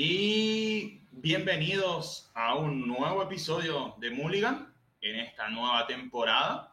Y 0.00 1.08
bienvenidos 1.10 2.30
a 2.32 2.54
un 2.54 2.86
nuevo 2.86 3.20
episodio 3.20 3.96
de 3.98 4.12
Mulligan 4.12 4.72
en 5.00 5.18
esta 5.18 5.50
nueva 5.50 5.88
temporada. 5.88 6.72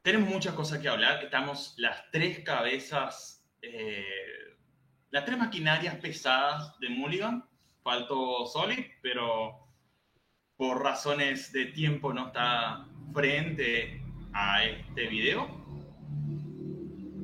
Tenemos 0.00 0.30
muchas 0.30 0.54
cosas 0.54 0.78
que 0.78 0.88
hablar. 0.88 1.22
Estamos 1.22 1.74
las 1.76 2.10
tres 2.12 2.38
cabezas, 2.38 3.46
eh, 3.60 4.56
las 5.10 5.26
tres 5.26 5.36
maquinarias 5.36 5.96
pesadas 5.96 6.78
de 6.78 6.88
Mulligan. 6.88 7.44
Faltó 7.82 8.46
Solid, 8.46 8.86
pero 9.02 9.68
por 10.56 10.82
razones 10.82 11.52
de 11.52 11.66
tiempo 11.66 12.14
no 12.14 12.28
está 12.28 12.86
frente 13.12 14.02
a 14.32 14.64
este 14.64 15.08
video. 15.08 15.46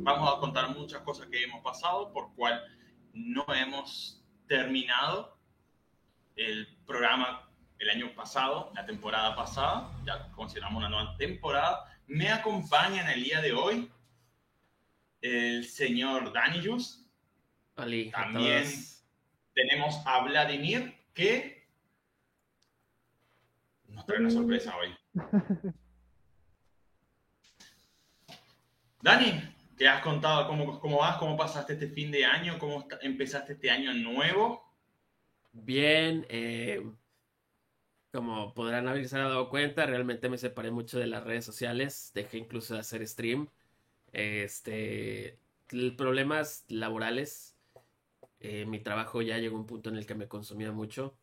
Vamos 0.02 0.36
a 0.36 0.40
contar 0.40 0.76
muchas 0.76 1.00
cosas 1.00 1.26
que 1.28 1.42
hemos 1.42 1.62
pasado, 1.62 2.12
por 2.12 2.34
cual 2.34 2.62
no 3.14 3.46
hemos 3.54 4.22
terminado 4.46 5.36
el 6.36 6.66
programa 6.86 7.48
el 7.78 7.90
año 7.90 8.14
pasado, 8.14 8.72
la 8.74 8.86
temporada 8.86 9.36
pasada, 9.36 9.92
ya 10.04 10.30
consideramos 10.32 10.78
una 10.78 10.88
nueva 10.88 11.16
temporada. 11.16 11.84
Me 12.06 12.30
acompaña 12.30 13.02
en 13.02 13.10
el 13.10 13.24
día 13.24 13.40
de 13.40 13.52
hoy 13.52 13.90
el 15.20 15.66
señor 15.66 16.32
Danijus. 16.32 17.06
También 17.74 18.66
tenemos 19.54 20.00
a 20.06 20.20
Vladimir, 20.20 20.94
que 21.12 21.68
nos 23.88 24.06
trae 24.06 24.20
una 24.20 24.30
sorpresa 24.30 24.74
hoy. 24.76 24.94
Dani, 29.02 29.55
¿qué 29.76 29.88
has 29.88 30.02
contado? 30.02 30.46
¿Cómo, 30.46 30.80
¿Cómo 30.80 30.98
vas? 30.98 31.18
¿Cómo 31.18 31.36
pasaste 31.36 31.74
este 31.74 31.88
fin 31.88 32.10
de 32.10 32.24
año? 32.24 32.58
¿Cómo 32.58 32.86
empezaste 33.02 33.54
este 33.54 33.70
año 33.70 33.92
nuevo? 33.94 34.64
Bien, 35.52 36.26
eh, 36.28 36.82
como 38.12 38.54
podrán 38.54 38.88
haberse 38.88 39.18
dado 39.18 39.48
cuenta, 39.48 39.86
realmente 39.86 40.28
me 40.28 40.38
separé 40.38 40.70
mucho 40.70 40.98
de 40.98 41.06
las 41.06 41.24
redes 41.24 41.44
sociales, 41.44 42.10
dejé 42.14 42.38
incluso 42.38 42.74
de 42.74 42.80
hacer 42.80 43.06
stream. 43.06 43.48
Este, 44.12 45.38
problemas 45.96 46.64
laborales, 46.68 47.56
eh, 48.40 48.64
mi 48.66 48.80
trabajo 48.80 49.22
ya 49.22 49.38
llegó 49.38 49.56
a 49.56 49.60
un 49.60 49.66
punto 49.66 49.90
en 49.90 49.96
el 49.96 50.06
que 50.06 50.14
me 50.14 50.28
consumía 50.28 50.72
mucho. 50.72 51.18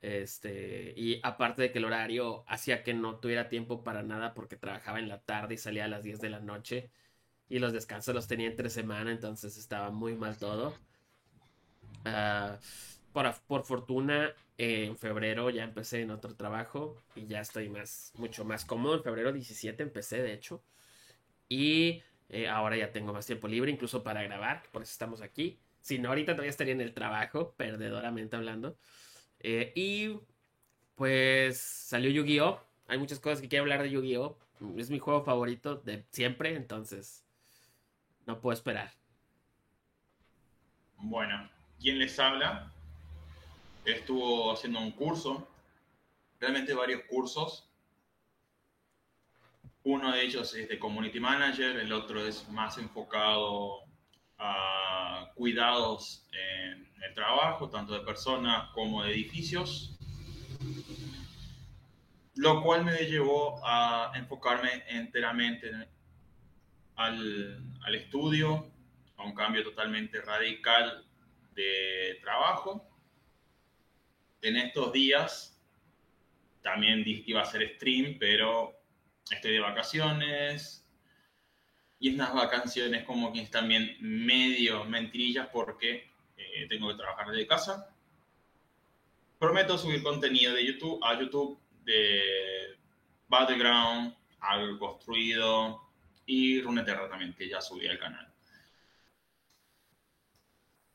Este, 0.00 0.94
y 0.96 1.20
aparte 1.24 1.62
de 1.62 1.72
que 1.72 1.78
el 1.78 1.84
horario 1.84 2.44
hacía 2.46 2.84
que 2.84 2.94
no 2.94 3.18
tuviera 3.18 3.48
tiempo 3.48 3.82
para 3.82 4.04
nada 4.04 4.32
porque 4.34 4.56
trabajaba 4.56 5.00
en 5.00 5.08
la 5.08 5.20
tarde 5.22 5.54
y 5.54 5.58
salía 5.58 5.86
a 5.86 5.88
las 5.88 6.04
10 6.04 6.20
de 6.20 6.30
la 6.30 6.38
noche 6.40 6.90
y 7.48 7.58
los 7.58 7.72
descansos 7.72 8.14
los 8.14 8.28
tenía 8.28 8.48
entre 8.48 8.70
semana, 8.70 9.10
entonces 9.10 9.56
estaba 9.56 9.90
muy 9.90 10.14
mal 10.14 10.36
todo. 10.36 10.74
Uh, 12.04 12.56
por, 13.46 13.64
fortuna, 13.64 14.32
en 14.58 14.96
febrero 14.96 15.50
ya 15.50 15.64
empecé 15.64 16.02
en 16.02 16.10
otro 16.10 16.34
trabajo 16.34 16.96
y 17.16 17.26
ya 17.26 17.40
estoy 17.40 17.68
más, 17.68 18.12
mucho 18.16 18.44
más 18.44 18.64
cómodo. 18.64 18.96
En 18.96 19.02
febrero 19.02 19.32
17 19.32 19.82
empecé, 19.82 20.22
de 20.22 20.32
hecho. 20.32 20.62
Y 21.48 22.02
eh, 22.28 22.48
ahora 22.48 22.76
ya 22.76 22.92
tengo 22.92 23.12
más 23.12 23.26
tiempo 23.26 23.48
libre, 23.48 23.70
incluso 23.70 24.02
para 24.02 24.22
grabar, 24.22 24.62
por 24.72 24.82
eso 24.82 24.92
estamos 24.92 25.22
aquí. 25.22 25.58
Si 25.80 25.98
no, 25.98 26.10
ahorita 26.10 26.32
todavía 26.32 26.50
estaría 26.50 26.74
en 26.74 26.80
el 26.80 26.92
trabajo, 26.94 27.54
perdedoramente 27.56 28.36
hablando. 28.36 28.76
Eh, 29.40 29.72
y 29.74 30.18
pues 30.94 31.58
salió 31.58 32.10
Yu-Gi-Oh! 32.10 32.60
Hay 32.88 32.98
muchas 32.98 33.20
cosas 33.20 33.40
que 33.40 33.48
quiero 33.48 33.64
hablar 33.64 33.82
de 33.82 33.90
Yu-Gi-Oh! 33.90 34.38
Es 34.76 34.90
mi 34.90 34.98
juego 34.98 35.24
favorito 35.24 35.76
de 35.76 36.04
siempre, 36.10 36.54
entonces 36.56 37.24
no 38.28 38.38
puedo 38.40 38.52
esperar. 38.52 38.92
Bueno, 40.98 41.50
¿quién 41.80 41.98
les 41.98 42.18
habla? 42.18 42.72
estuvo 43.84 44.52
haciendo 44.52 44.80
un 44.80 44.90
curso, 44.90 45.48
realmente 46.38 46.74
varios 46.74 47.04
cursos. 47.08 47.70
Uno 49.82 50.12
de 50.12 50.20
ellos 50.20 50.54
es 50.54 50.68
de 50.68 50.78
Community 50.78 51.18
Manager, 51.18 51.78
el 51.78 51.90
otro 51.90 52.20
es 52.26 52.46
más 52.50 52.76
enfocado 52.76 53.84
a 54.36 55.30
cuidados 55.34 56.28
en 56.32 56.86
el 57.02 57.14
trabajo, 57.14 57.70
tanto 57.70 57.94
de 57.94 58.00
personas 58.00 58.68
como 58.74 59.04
de 59.04 59.12
edificios, 59.12 59.98
lo 62.34 62.62
cual 62.62 62.84
me 62.84 63.06
llevó 63.06 63.58
a 63.66 64.12
enfocarme 64.16 64.84
enteramente 64.88 65.88
al, 66.98 67.64
al 67.82 67.94
estudio, 67.94 68.70
a 69.16 69.24
un 69.24 69.34
cambio 69.34 69.64
totalmente 69.64 70.20
radical 70.20 71.04
de 71.54 72.18
trabajo 72.22 72.88
en 74.42 74.56
estos 74.56 74.92
días 74.92 75.58
también 76.62 77.04
dije 77.04 77.24
que 77.24 77.30
iba 77.32 77.40
a 77.40 77.44
hacer 77.44 77.74
stream, 77.76 78.16
pero 78.18 78.74
estoy 79.30 79.52
de 79.52 79.60
vacaciones. 79.60 80.84
Y 82.00 82.10
estas 82.10 82.34
vacaciones 82.34 83.04
como 83.04 83.32
que 83.32 83.42
también 83.46 83.96
medio 84.00 84.84
mentirillas 84.84 85.48
porque 85.48 86.10
eh, 86.36 86.66
tengo 86.68 86.88
que 86.88 86.96
trabajar 86.96 87.28
desde 87.28 87.46
casa. 87.46 87.94
Prometo 89.38 89.78
subir 89.78 90.02
contenido 90.02 90.54
de 90.54 90.66
YouTube 90.66 91.00
a 91.02 91.18
YouTube 91.18 91.58
de 91.84 92.76
Battleground, 93.28 94.14
algo 94.40 94.78
construido 94.78 95.87
y 96.28 96.60
Runeterra 96.60 97.08
también, 97.08 97.32
que 97.32 97.48
ya 97.48 97.60
subí 97.60 97.88
al 97.88 97.98
canal. 97.98 98.30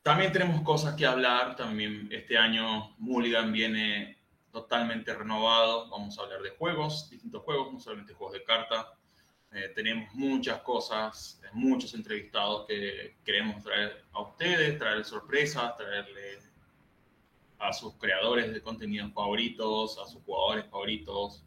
También 0.00 0.32
tenemos 0.32 0.62
cosas 0.62 0.94
que 0.94 1.04
hablar. 1.04 1.56
También 1.56 2.08
este 2.12 2.38
año 2.38 2.94
Mulligan 2.98 3.52
viene 3.52 4.18
totalmente 4.52 5.12
renovado. 5.12 5.90
Vamos 5.90 6.16
a 6.18 6.22
hablar 6.22 6.40
de 6.40 6.50
juegos, 6.50 7.10
distintos 7.10 7.42
juegos, 7.42 7.72
no 7.72 7.80
solamente 7.80 8.14
juegos 8.14 8.34
de 8.34 8.44
carta. 8.44 8.92
Eh, 9.50 9.72
tenemos 9.74 10.14
muchas 10.14 10.60
cosas, 10.60 11.40
muchos 11.52 11.94
entrevistados 11.94 12.66
que 12.66 13.16
queremos 13.24 13.62
traer 13.62 14.04
a 14.12 14.22
ustedes, 14.22 14.78
traer 14.78 15.04
sorpresas, 15.04 15.76
traerle 15.76 16.38
a 17.58 17.72
sus 17.72 17.94
creadores 17.94 18.52
de 18.52 18.62
contenidos 18.62 19.12
favoritos, 19.12 19.98
a 19.98 20.06
sus 20.06 20.22
jugadores 20.22 20.66
favoritos, 20.70 21.44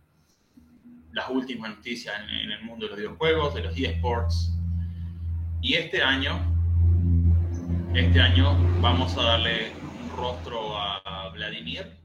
las 1.17 1.29
últimas 1.29 1.75
noticias 1.75 2.15
en, 2.29 2.51
el 2.51 2.61
mundo 2.61 2.85
de 2.85 2.89
los 2.91 2.97
videojuegos, 2.99 3.55
de 3.55 3.63
los 3.63 3.75
eSports. 3.75 4.53
Y 5.61 5.73
este 5.73 6.01
año 6.01 6.53
este 7.95 8.21
año 8.21 8.55
vamos 8.79 9.17
a 9.17 9.23
darle 9.23 9.71
un 9.71 10.15
rostro 10.15 10.77
a 10.77 11.29
Vladimir. 11.33 11.97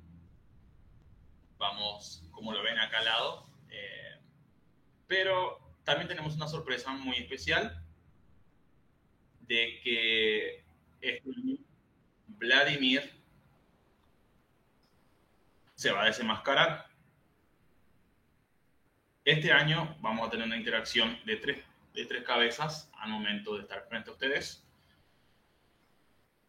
Vamos, 1.59 2.27
como 2.31 2.55
lo 2.55 2.63
ven 2.63 2.79
acá 2.79 3.01
al 3.01 3.05
lado. 3.05 3.47
Eh, 3.69 4.17
pero 5.07 5.61
también 5.85 6.09
tenemos 6.09 6.35
una 6.35 6.49
sorpresa 6.49 6.91
muy 6.93 7.19
especial 7.19 7.85
de 9.43 9.81
que 9.85 10.65
Vladimir 12.29 13.13
se 15.75 15.93
va 15.93 16.05
a 16.05 16.07
desenmascarar. 16.07 16.92
Este 19.25 19.53
año 19.53 19.97
vamos 20.01 20.27
a 20.27 20.31
tener 20.31 20.47
una 20.47 20.57
interacción 20.57 21.17
de 21.25 21.37
tres, 21.37 21.59
de 21.95 22.07
tres 22.07 22.25
cabezas 22.25 22.91
al 22.99 23.11
momento 23.11 23.55
de 23.55 23.63
estar 23.63 23.87
frente 23.89 24.11
a 24.11 24.13
ustedes 24.15 24.67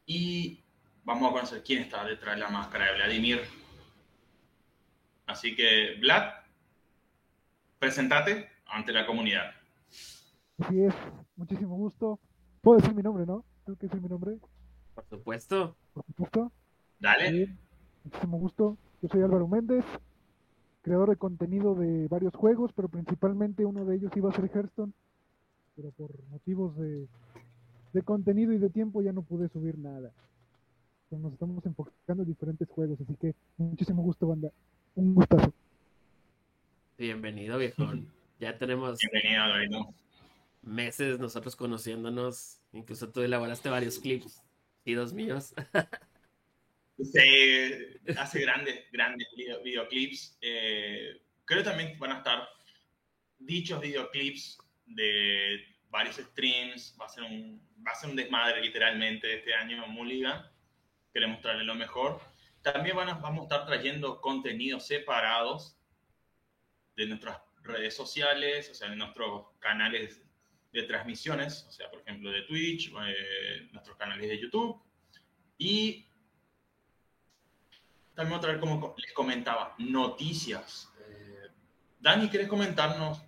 y 0.07 0.63
vamos 1.03 1.29
a 1.29 1.33
conocer 1.33 1.63
quién 1.63 1.83
está 1.83 2.03
detrás 2.03 2.35
de 2.35 2.41
la 2.41 2.49
máscara 2.49 2.87
de 2.87 2.95
Vladimir. 2.95 3.41
Así 5.27 5.55
que, 5.55 5.97
Vlad, 5.99 6.33
presentate 7.77 8.49
ante 8.65 8.91
la 8.91 9.05
comunidad. 9.05 9.51
Así 10.57 10.83
es, 10.83 10.95
muchísimo 11.35 11.75
gusto. 11.75 12.19
Puedo 12.61 12.79
decir 12.79 12.95
mi 12.95 13.03
nombre, 13.03 13.25
¿no? 13.25 13.45
Tengo 13.65 13.77
que 13.77 13.85
decir 13.85 14.01
mi 14.01 14.09
nombre. 14.09 14.37
Por 14.95 15.05
supuesto. 15.09 15.77
Por 15.93 16.03
supuesto. 16.05 16.51
Dale. 16.99 17.55
muchísimo 18.03 18.37
gusto. 18.39 18.77
Yo 19.01 19.09
soy 19.09 19.21
Álvaro 19.21 19.47
Méndez, 19.47 19.85
creador 20.83 21.09
de 21.09 21.15
contenido 21.15 21.73
de 21.73 22.07
varios 22.07 22.35
juegos, 22.35 22.71
pero 22.75 22.87
principalmente 22.87 23.65
uno 23.65 23.83
de 23.85 23.95
ellos 23.95 24.11
iba 24.15 24.29
a 24.29 24.35
ser 24.35 24.51
Hearthstone, 24.53 24.93
pero 25.75 25.89
por 25.91 26.11
motivos 26.29 26.77
de 26.77 27.07
de 27.93 28.01
contenido 28.01 28.51
y 28.53 28.57
de 28.57 28.69
tiempo 28.69 29.01
ya 29.01 29.13
no 29.13 29.21
pude 29.21 29.47
subir 29.49 29.77
nada. 29.77 30.11
nos 31.11 31.33
estamos 31.33 31.63
enfocando 31.65 32.23
en 32.23 32.29
diferentes 32.29 32.67
juegos, 32.67 32.99
así 32.99 33.15
que 33.15 33.35
muchísimo 33.57 34.01
gusto, 34.01 34.27
banda. 34.27 34.51
Un 34.95 35.13
gustazo. 35.13 35.53
Bienvenido, 36.97 37.57
viejón. 37.57 38.07
Ya 38.39 38.57
tenemos 38.57 38.99
Bienvenido, 38.99 39.93
meses 40.63 41.17
nosotros 41.17 41.55
conociéndonos. 41.55 42.59
Incluso 42.73 43.07
tú 43.09 43.21
elaboraste 43.21 43.69
varios 43.69 43.99
clips 43.99 44.43
y 44.83 44.95
dos 44.95 45.13
míos. 45.13 45.53
Se 47.01 47.99
hace 48.17 48.41
grandes, 48.41 48.85
grandes 48.91 49.27
videoclips. 49.63 50.37
Eh, 50.41 51.21
creo 51.45 51.63
también 51.63 51.97
van 51.97 52.11
a 52.11 52.17
estar 52.17 52.47
dichos 53.39 53.81
videoclips 53.81 54.57
de 54.85 55.65
varios 55.89 56.17
streams. 56.17 56.95
Va 56.99 57.05
a 57.05 57.09
ser 57.09 57.23
un, 57.23 57.61
va 57.85 57.91
a 57.91 57.95
ser 57.95 58.09
un 58.09 58.15
desmadre 58.15 58.61
literalmente 58.61 59.37
este 59.37 59.53
año 59.53 59.83
en 59.83 59.91
Mulligan. 59.91 60.45
queremos 61.13 61.41
traerle 61.41 61.65
lo 61.65 61.75
mejor. 61.75 62.21
También 62.61 62.95
van 62.95 63.09
a, 63.09 63.15
vamos 63.15 63.41
a 63.41 63.43
estar 63.43 63.65
trayendo 63.65 64.21
contenidos 64.21 64.87
separados 64.87 65.77
de 66.95 67.07
nuestras 67.07 67.39
redes 67.63 67.95
sociales, 67.95 68.69
o 68.69 68.73
sea, 68.73 68.89
de 68.89 68.95
nuestros 68.95 69.47
canales 69.59 70.21
de 70.71 70.83
transmisiones, 70.83 71.65
o 71.67 71.71
sea, 71.71 71.89
por 71.89 72.01
ejemplo, 72.01 72.31
de 72.31 72.41
Twitch, 72.43 72.91
eh, 73.07 73.69
nuestros 73.71 73.97
canales 73.97 74.27
de 74.27 74.39
YouTube. 74.39 74.81
Y 75.57 76.07
también 78.15 78.37
otra 78.37 78.51
vez, 78.51 78.59
como 78.59 78.95
les 78.97 79.11
comentaba, 79.13 79.75
noticias. 79.77 80.91
Eh, 80.99 81.47
Dani, 81.99 82.29
¿quieres 82.29 82.47
comentarnos 82.47 83.21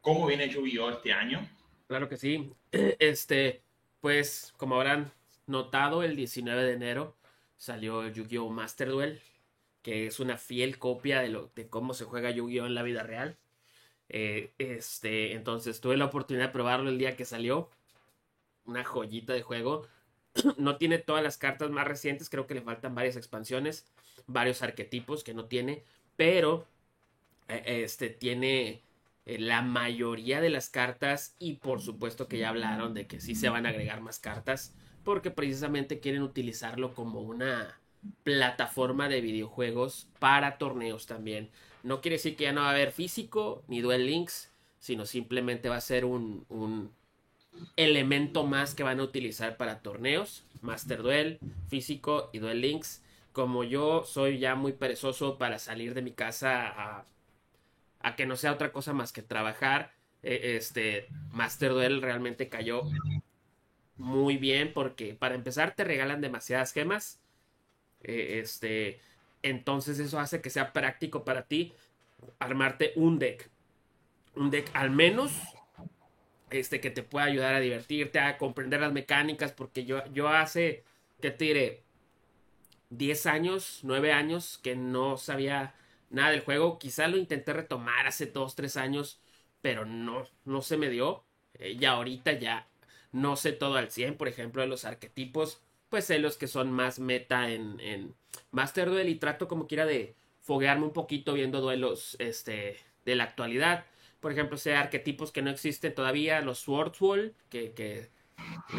cómo 0.00 0.26
viene 0.26 0.48
yu 0.48 0.64
este 0.88 1.12
año? 1.12 1.48
Claro 1.86 2.08
que 2.08 2.16
sí. 2.16 2.52
Este, 2.98 3.62
pues, 4.00 4.52
como 4.56 4.76
habrán 4.76 5.12
notado, 5.46 6.02
el 6.02 6.16
19 6.16 6.64
de 6.64 6.72
enero 6.72 7.16
salió 7.56 8.08
Yu-Gi-Oh! 8.08 8.50
Master 8.50 8.90
Duel, 8.90 9.20
que 9.82 10.06
es 10.06 10.20
una 10.20 10.36
fiel 10.36 10.78
copia 10.78 11.20
de, 11.20 11.28
lo, 11.28 11.50
de 11.54 11.68
cómo 11.68 11.94
se 11.94 12.04
juega 12.04 12.30
Yu-Gi-Oh! 12.30 12.66
en 12.66 12.74
la 12.74 12.82
vida 12.82 13.02
real. 13.02 13.38
Eh, 14.08 14.52
este, 14.58 15.32
entonces 15.32 15.80
tuve 15.80 15.96
la 15.96 16.04
oportunidad 16.04 16.46
de 16.46 16.52
probarlo 16.52 16.90
el 16.90 16.98
día 16.98 17.16
que 17.16 17.24
salió. 17.24 17.70
Una 18.64 18.84
joyita 18.84 19.32
de 19.32 19.42
juego. 19.42 19.88
no 20.56 20.76
tiene 20.76 20.98
todas 20.98 21.22
las 21.22 21.38
cartas 21.38 21.70
más 21.70 21.86
recientes, 21.86 22.30
creo 22.30 22.46
que 22.46 22.54
le 22.54 22.62
faltan 22.62 22.94
varias 22.94 23.16
expansiones, 23.16 23.86
varios 24.26 24.62
arquetipos 24.62 25.24
que 25.24 25.34
no 25.34 25.46
tiene, 25.46 25.82
pero 26.16 26.66
eh, 27.48 27.82
este 27.84 28.08
tiene 28.08 28.82
eh, 29.26 29.38
la 29.38 29.62
mayoría 29.62 30.40
de 30.40 30.50
las 30.50 30.68
cartas 30.70 31.34
y 31.38 31.54
por 31.54 31.80
supuesto 31.80 32.28
que 32.28 32.38
ya 32.38 32.48
hablaron 32.48 32.94
de 32.94 33.06
que 33.06 33.20
sí 33.20 33.34
se 33.34 33.48
van 33.48 33.66
a 33.66 33.70
agregar 33.70 34.00
más 34.00 34.18
cartas 34.18 34.74
porque 35.04 35.30
precisamente 35.30 36.00
quieren 36.00 36.22
utilizarlo 36.22 36.94
como 36.94 37.20
una 37.20 37.78
plataforma 38.24 39.08
de 39.08 39.20
videojuegos 39.20 40.08
para 40.18 40.58
torneos 40.58 41.06
también. 41.06 41.50
No 41.82 42.00
quiere 42.00 42.16
decir 42.16 42.36
que 42.36 42.44
ya 42.44 42.52
no 42.52 42.62
va 42.62 42.68
a 42.68 42.72
haber 42.72 42.90
físico 42.90 43.62
ni 43.68 43.80
duel 43.80 44.06
links, 44.06 44.50
sino 44.80 45.06
simplemente 45.06 45.68
va 45.68 45.76
a 45.76 45.80
ser 45.80 46.04
un, 46.04 46.44
un 46.48 46.90
elemento 47.76 48.44
más 48.44 48.74
que 48.74 48.82
van 48.82 49.00
a 49.00 49.04
utilizar 49.04 49.56
para 49.56 49.80
torneos, 49.80 50.44
Master 50.62 51.02
Duel, 51.02 51.38
físico 51.68 52.30
y 52.32 52.38
Duel 52.38 52.60
Links. 52.60 53.02
Como 53.32 53.64
yo 53.64 54.04
soy 54.04 54.38
ya 54.38 54.54
muy 54.54 54.72
perezoso 54.72 55.38
para 55.38 55.58
salir 55.58 55.94
de 55.94 56.02
mi 56.02 56.12
casa 56.12 57.04
a, 58.00 58.16
que 58.16 58.26
no 58.26 58.36
sea 58.36 58.52
otra 58.52 58.72
cosa 58.72 58.92
más 58.92 59.12
que 59.12 59.22
trabajar, 59.22 59.92
e, 60.22 60.56
este 60.56 61.08
Master 61.32 61.72
Duel 61.72 62.02
realmente 62.02 62.48
cayó 62.48 62.82
muy 63.96 64.36
bien 64.36 64.72
porque 64.72 65.14
para 65.14 65.34
empezar 65.34 65.74
te 65.74 65.84
regalan 65.84 66.20
demasiadas 66.20 66.72
gemas. 66.72 67.20
E, 68.02 68.38
este, 68.40 69.00
entonces 69.42 69.98
eso 69.98 70.18
hace 70.18 70.40
que 70.40 70.50
sea 70.50 70.72
práctico 70.72 71.24
para 71.24 71.42
ti 71.42 71.74
armarte 72.38 72.92
un 72.96 73.18
deck. 73.18 73.50
Un 74.34 74.50
deck 74.50 74.70
al 74.74 74.90
menos 74.90 75.32
este, 76.58 76.80
que 76.80 76.90
te 76.90 77.02
pueda 77.02 77.26
ayudar 77.26 77.54
a 77.54 77.60
divertirte, 77.60 78.18
a 78.18 78.38
comprender 78.38 78.80
las 78.80 78.92
mecánicas, 78.92 79.52
porque 79.52 79.84
yo, 79.84 80.02
yo 80.12 80.28
hace, 80.28 80.84
que 81.20 81.30
te 81.30 81.44
diré? 81.44 81.82
10 82.90 83.26
años, 83.26 83.80
9 83.82 84.12
años 84.12 84.58
que 84.62 84.76
no 84.76 85.16
sabía 85.16 85.74
nada 86.10 86.30
del 86.30 86.40
juego. 86.40 86.78
Quizá 86.78 87.08
lo 87.08 87.16
intenté 87.16 87.52
retomar 87.52 88.06
hace 88.06 88.26
2, 88.26 88.54
3 88.54 88.76
años, 88.76 89.20
pero 89.60 89.84
no, 89.84 90.26
no 90.44 90.62
se 90.62 90.76
me 90.76 90.88
dio. 90.90 91.24
Eh, 91.54 91.76
ya 91.76 91.92
ahorita 91.92 92.32
ya 92.32 92.68
no 93.12 93.36
sé 93.36 93.52
todo 93.52 93.76
al 93.76 93.90
100, 93.90 94.16
por 94.16 94.28
ejemplo, 94.28 94.62
de 94.62 94.68
los 94.68 94.84
arquetipos, 94.84 95.62
pues 95.88 96.04
sé 96.06 96.18
los 96.18 96.36
que 96.36 96.48
son 96.48 96.70
más 96.70 96.98
meta 96.98 97.50
en, 97.50 97.80
en 97.80 98.14
Master 98.50 98.90
Duel 98.90 99.08
y 99.08 99.16
trato 99.16 99.48
como 99.48 99.66
quiera 99.66 99.86
de 99.86 100.14
foguearme 100.42 100.84
un 100.84 100.92
poquito 100.92 101.32
viendo 101.32 101.60
duelos 101.60 102.16
este, 102.20 102.78
de 103.04 103.16
la 103.16 103.24
actualidad 103.24 103.86
por 104.26 104.32
ejemplo, 104.32 104.58
sea 104.58 104.80
arquetipos 104.80 105.30
que 105.30 105.40
no 105.40 105.50
existen 105.50 105.94
todavía, 105.94 106.40
los 106.40 106.58
Swordswall, 106.58 107.32
que, 107.48 107.70
que 107.74 108.10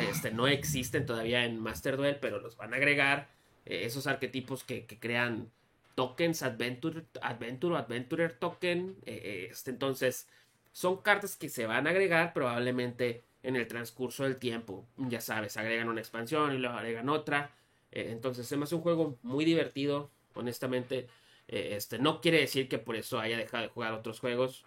este, 0.09 0.29
no 0.29 0.45
existen 0.45 1.05
todavía 1.05 1.45
en 1.45 1.57
Master 1.57 1.95
Duel, 1.95 2.17
pero 2.19 2.41
los 2.41 2.57
van 2.57 2.73
a 2.73 2.75
agregar. 2.75 3.29
Eh, 3.65 3.85
esos 3.85 4.07
arquetipos 4.07 4.65
que, 4.65 4.85
crean 4.85 5.49
tokens, 5.95 6.43
Adventure, 6.43 7.05
Adventure 7.21 7.77
Adventurer 7.77 8.33
token. 8.33 8.97
Eh, 9.05 9.21
eh, 9.23 9.47
este, 9.49 9.71
entonces, 9.71 10.27
son 10.73 10.97
cartas 10.97 11.37
que 11.37 11.47
se 11.47 11.65
van 11.65 11.87
a 11.87 11.91
agregar 11.91 12.33
probablemente 12.33 13.23
en 13.41 13.55
el 13.55 13.67
transcurso 13.69 14.25
del 14.25 14.35
tiempo. 14.35 14.85
Ya 14.97 15.21
sabes, 15.21 15.55
agregan 15.55 15.87
una 15.87 16.01
expansión 16.01 16.55
y 16.55 16.57
luego 16.57 16.75
agregan 16.75 17.07
otra. 17.07 17.55
entonces, 17.91 18.45
se 18.47 18.57
me 18.57 18.65
hace 18.65 18.75
un 18.75 18.81
juego 18.81 19.17
muy 19.23 19.45
divertido, 19.45 20.11
honestamente. 20.33 21.07
este, 21.47 21.99
no 21.99 22.19
quiere 22.19 22.41
decir 22.41 22.67
que 22.67 22.79
por 22.79 22.97
eso 22.97 23.17
haya 23.17 23.37
dejado 23.37 23.63
de 23.63 23.69
jugar 23.69 23.93
otros 23.93 24.19
juegos 24.19 24.65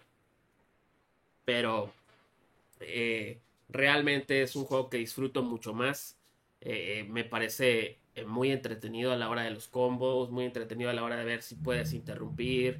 pero 1.51 1.91
eh, 2.79 3.41
realmente 3.67 4.41
es 4.41 4.55
un 4.55 4.63
juego 4.63 4.89
que 4.89 4.99
disfruto 4.99 5.43
mucho 5.43 5.73
más. 5.73 6.17
Eh, 6.61 7.05
me 7.09 7.25
parece 7.25 7.99
eh, 8.15 8.23
muy 8.25 8.51
entretenido 8.51 9.11
a 9.11 9.17
la 9.17 9.29
hora 9.29 9.41
de 9.41 9.51
los 9.51 9.67
combos, 9.67 10.31
muy 10.31 10.45
entretenido 10.45 10.89
a 10.89 10.93
la 10.93 11.03
hora 11.03 11.17
de 11.17 11.25
ver 11.25 11.41
si 11.41 11.55
puedes 11.55 11.91
interrumpir. 11.91 12.79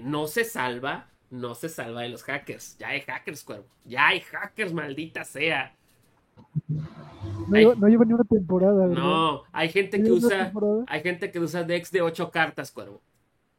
no 0.00 0.28
se 0.28 0.44
salva, 0.44 1.10
no 1.28 1.54
se 1.54 1.68
salva 1.68 2.00
de 2.00 2.08
los 2.08 2.22
hackers. 2.22 2.78
Ya 2.78 2.88
hay 2.88 3.02
hackers, 3.02 3.44
cuervo. 3.44 3.66
Ya 3.84 4.08
hay 4.08 4.20
hackers, 4.20 4.72
maldita 4.72 5.22
sea. 5.24 5.76
No, 6.68 7.86
lleva 7.86 8.06
ni 8.06 8.14
una 8.14 8.24
temporada. 8.24 8.86
No, 8.86 9.42
hay 9.52 9.68
gente 9.68 10.02
que 10.02 10.10
usa, 10.10 10.50
hay 10.86 11.02
gente 11.02 11.30
que 11.30 11.38
usa 11.38 11.64
decks 11.64 11.90
de 11.90 12.00
8 12.00 12.30
cartas, 12.30 12.72
cuervo. 12.72 13.02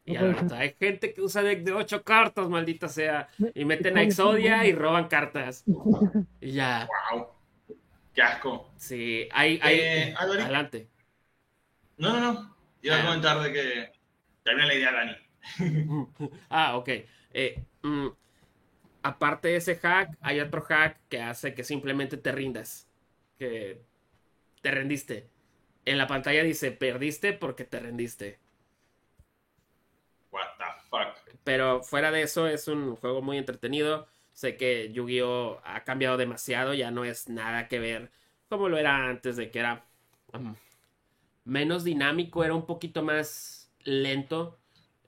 Y 0.06 0.16
hay 0.16 0.76
gente 0.80 1.14
que 1.14 1.22
usa 1.22 1.44
deck 1.44 1.64
de 1.64 1.74
8 1.74 2.04
cartas, 2.04 2.50
maldita 2.50 2.88
sea. 2.88 3.28
Y 3.54 3.66
meten 3.66 3.98
a 3.98 4.04
Exodia 4.04 4.66
y 4.66 4.74
roban 4.74 5.08
cartas. 5.08 5.64
Y 6.42 6.54
ya. 6.54 6.88
¡Wow! 7.12 7.28
¡Qué 8.14 8.22
asco! 8.22 8.72
Sí, 8.78 9.28
hay. 9.32 9.60
hay... 9.62 9.80
Eh, 9.80 10.16
adelante. 10.18 10.90
No, 11.98 12.20
no, 12.20 12.34
no. 12.34 12.56
Iba 12.82 12.96
a 12.96 13.00
ah. 13.00 13.06
comentar 13.06 13.42
de 13.42 13.54
que. 13.54 13.92
Termina 14.44 14.68
la 14.68 14.74
idea, 14.74 14.92
Dani. 14.92 15.16
ah, 16.50 16.78
ok. 16.78 16.90
Eh, 17.34 17.64
mm, 17.84 18.08
aparte 19.04 19.50
de 19.50 19.58
ese 19.58 19.76
hack, 19.76 20.18
hay 20.22 20.40
otro 20.40 20.62
hack 20.62 21.00
que 21.10 21.22
hace 21.22 21.54
que 21.54 21.64
simplemente 21.64 22.18
te 22.18 22.32
rindas. 22.32 22.88
Que 23.38 23.82
te 24.62 24.72
rendiste. 24.72 25.30
En 25.86 25.98
la 25.98 26.08
pantalla 26.08 26.44
dice 26.44 26.72
perdiste 26.72 27.34
porque 27.34 27.66
te 27.66 27.80
rendiste. 27.80 28.40
Pero 31.44 31.82
fuera 31.84 32.12
de 32.12 32.22
eso, 32.24 32.48
es 32.48 32.68
un 32.68 32.96
juego 32.96 33.22
muy 33.22 33.38
entretenido. 33.38 34.08
Sé 34.34 34.58
que 34.58 34.92
Yu-Gi-Oh! 34.92 35.62
ha 35.64 35.84
cambiado 35.84 36.18
demasiado, 36.18 36.74
ya 36.74 36.92
no 36.92 37.04
es 37.06 37.30
nada 37.30 37.68
que 37.68 37.80
ver 37.80 38.12
como 38.52 38.68
lo 38.68 38.78
era 38.78 39.08
antes, 39.08 39.38
de 39.38 39.50
que 39.50 39.60
era 39.60 39.86
um, 40.34 40.56
menos 41.46 41.86
dinámico, 41.86 42.44
era 42.44 42.54
un 42.54 42.66
poquito 42.66 43.02
más 43.02 43.72
lento. 43.84 44.60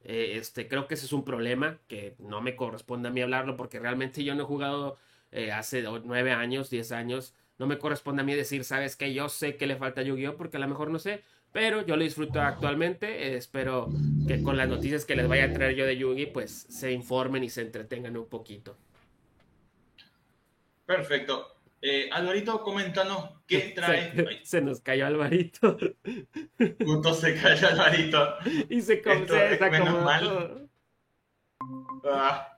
Eh, 0.04 0.38
este, 0.38 0.68
creo 0.70 0.88
que 0.88 0.96
ese 0.96 1.06
es 1.06 1.14
un 1.14 1.26
problema 1.26 1.80
que 1.88 2.16
no 2.20 2.42
me 2.42 2.56
corresponde 2.56 3.10
a 3.10 3.12
mí 3.12 3.22
hablarlo 3.22 3.58
porque 3.58 3.80
realmente 3.80 4.24
yo 4.24 4.34
no 4.36 4.44
he 4.44 4.46
jugado 4.46 4.98
eh, 5.32 5.52
hace 5.52 5.84
nueve 6.06 6.32
años, 6.32 6.70
diez 6.70 6.94
años. 6.94 7.36
No 7.58 7.68
me 7.68 7.78
corresponde 7.80 8.22
a 8.22 8.26
mí 8.26 8.34
decir, 8.34 8.64
sabes 8.64 8.96
que 8.96 9.14
yo 9.14 9.28
sé 9.30 9.58
que 9.58 9.68
le 9.68 9.76
falta 9.76 10.02
Yu-Gi-Oh! 10.04 10.38
porque 10.38 10.58
a 10.58 10.62
lo 10.62 10.68
mejor 10.70 10.90
no 10.90 11.00
sé. 11.00 11.24
Pero 11.54 11.86
yo 11.86 11.96
lo 11.96 12.04
disfruto 12.04 12.42
actualmente. 12.42 13.38
espero 13.38 13.88
que 14.28 14.42
con 14.42 14.58
las 14.58 14.68
noticias 14.68 15.06
que 15.06 15.16
les 15.16 15.28
vaya 15.28 15.46
a 15.46 15.54
traer 15.54 15.76
yo 15.76 15.86
de 15.86 15.96
Yugi, 15.96 16.26
pues 16.26 16.52
se 16.52 16.92
informen 16.92 17.44
y 17.44 17.50
se 17.50 17.62
entretengan 17.62 18.18
un 18.18 18.28
poquito. 18.28 18.76
Perfecto. 20.86 21.54
Eh, 21.80 22.10
Alvarito, 22.12 22.64
coméntanos 22.64 23.30
qué 23.46 23.60
trae. 23.76 24.42
Se, 24.44 24.62
nos 24.62 24.82
cayó 24.82 25.06
Alvarito. 25.06 25.78
Justo 26.86 27.14
se 27.14 27.36
cayó 27.36 27.68
Alvarito. 27.68 28.36
Y 28.70 28.82
se, 28.82 29.02
come, 29.02 29.26
mal. 30.02 30.70
Ah. 32.06 32.58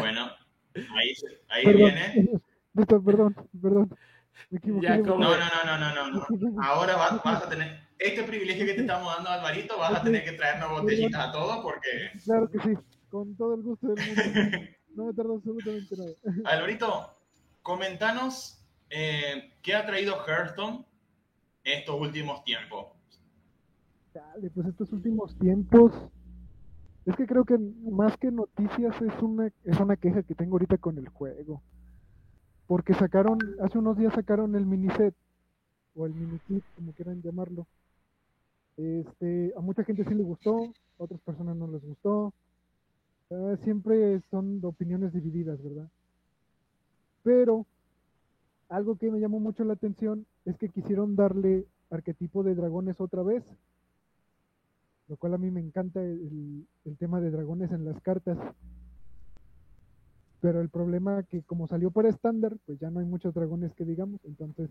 Bueno, 0.00 0.30
ahí, 0.74 1.14
ahí 1.48 1.72
viene. 1.72 2.30
Perdón, 2.74 3.34
perdón. 3.62 3.96
No, 4.50 4.60
no, 5.02 5.18
no, 5.18 5.78
no, 5.78 5.94
no, 5.94 6.10
no. 6.10 6.62
Ahora 6.62 6.96
vas, 6.96 7.42
a 7.42 7.48
tener 7.48 7.80
este 7.98 8.22
privilegio 8.22 8.64
que 8.66 8.74
te 8.74 8.80
estamos 8.80 9.14
dando, 9.14 9.30
Alvarito, 9.30 9.78
vas 9.78 10.00
a 10.00 10.02
tener 10.02 10.24
que 10.24 10.32
traernos 10.32 10.70
botellitas 10.70 11.28
a 11.28 11.32
todos 11.32 11.58
porque... 11.58 11.88
Claro 12.24 12.48
que 12.50 12.58
sí, 12.60 12.74
con 13.10 13.36
todo 13.36 13.54
el 13.54 13.62
gusto 13.62 13.88
del 13.88 14.06
mundo. 14.06 14.58
No 14.94 15.04
me 15.04 15.14
tardo 15.14 15.36
absolutamente 15.36 15.94
nada. 15.96 16.10
Alvarito, 16.44 17.16
comentanos 17.62 18.66
eh, 18.90 19.52
qué 19.62 19.76
ha 19.76 19.86
traído 19.86 20.16
Hearthstone 20.26 20.84
estos 21.62 22.00
últimos 22.00 22.42
tiempos. 22.42 22.86
Dale, 24.12 24.50
pues 24.50 24.66
estos 24.66 24.92
últimos 24.92 25.38
tiempos... 25.38 25.92
Es 27.06 27.14
que 27.14 27.26
creo 27.26 27.44
que 27.44 27.56
más 27.58 28.16
que 28.16 28.30
noticias 28.32 29.00
es 29.00 29.22
una, 29.22 29.46
es 29.64 29.78
una 29.78 29.96
queja 29.96 30.24
que 30.24 30.34
tengo 30.34 30.56
ahorita 30.56 30.78
con 30.78 30.98
el 30.98 31.08
juego 31.08 31.62
porque 32.68 32.94
sacaron, 32.94 33.38
hace 33.62 33.78
unos 33.78 33.96
días 33.96 34.14
sacaron 34.14 34.54
el 34.54 34.66
mini 34.66 34.90
set, 34.90 35.14
o 35.96 36.06
el 36.06 36.14
mini 36.14 36.38
kit, 36.46 36.62
como 36.76 36.92
quieran 36.92 37.20
llamarlo, 37.22 37.66
Este, 38.76 39.52
a 39.56 39.60
mucha 39.60 39.82
gente 39.82 40.04
sí 40.04 40.14
le 40.14 40.22
gustó, 40.22 40.72
a 41.00 41.02
otras 41.02 41.20
personas 41.22 41.56
no 41.56 41.66
les 41.66 41.82
gustó. 41.82 42.32
Siempre 43.64 44.20
son 44.30 44.60
opiniones 44.62 45.12
divididas, 45.12 45.60
¿verdad? 45.62 45.88
Pero 47.24 47.66
algo 48.68 48.96
que 48.96 49.10
me 49.10 49.18
llamó 49.18 49.40
mucho 49.40 49.64
la 49.64 49.72
atención 49.72 50.26
es 50.44 50.56
que 50.58 50.68
quisieron 50.68 51.16
darle 51.16 51.66
arquetipo 51.90 52.42
de 52.42 52.54
dragones 52.54 53.00
otra 53.00 53.22
vez, 53.22 53.42
lo 55.08 55.16
cual 55.16 55.34
a 55.34 55.38
mí 55.38 55.50
me 55.50 55.60
encanta 55.60 56.00
el 56.02 56.66
tema 56.98 57.20
de 57.20 57.30
dragones 57.30 57.72
en 57.72 57.84
las 57.84 58.00
cartas. 58.02 58.38
Pero 60.40 60.60
el 60.60 60.68
problema 60.68 61.22
que 61.24 61.42
como 61.42 61.66
salió 61.66 61.90
por 61.90 62.06
estándar, 62.06 62.56
pues 62.64 62.78
ya 62.78 62.90
no 62.90 63.00
hay 63.00 63.06
muchos 63.06 63.34
dragones 63.34 63.74
que 63.74 63.84
digamos, 63.84 64.20
entonces 64.24 64.70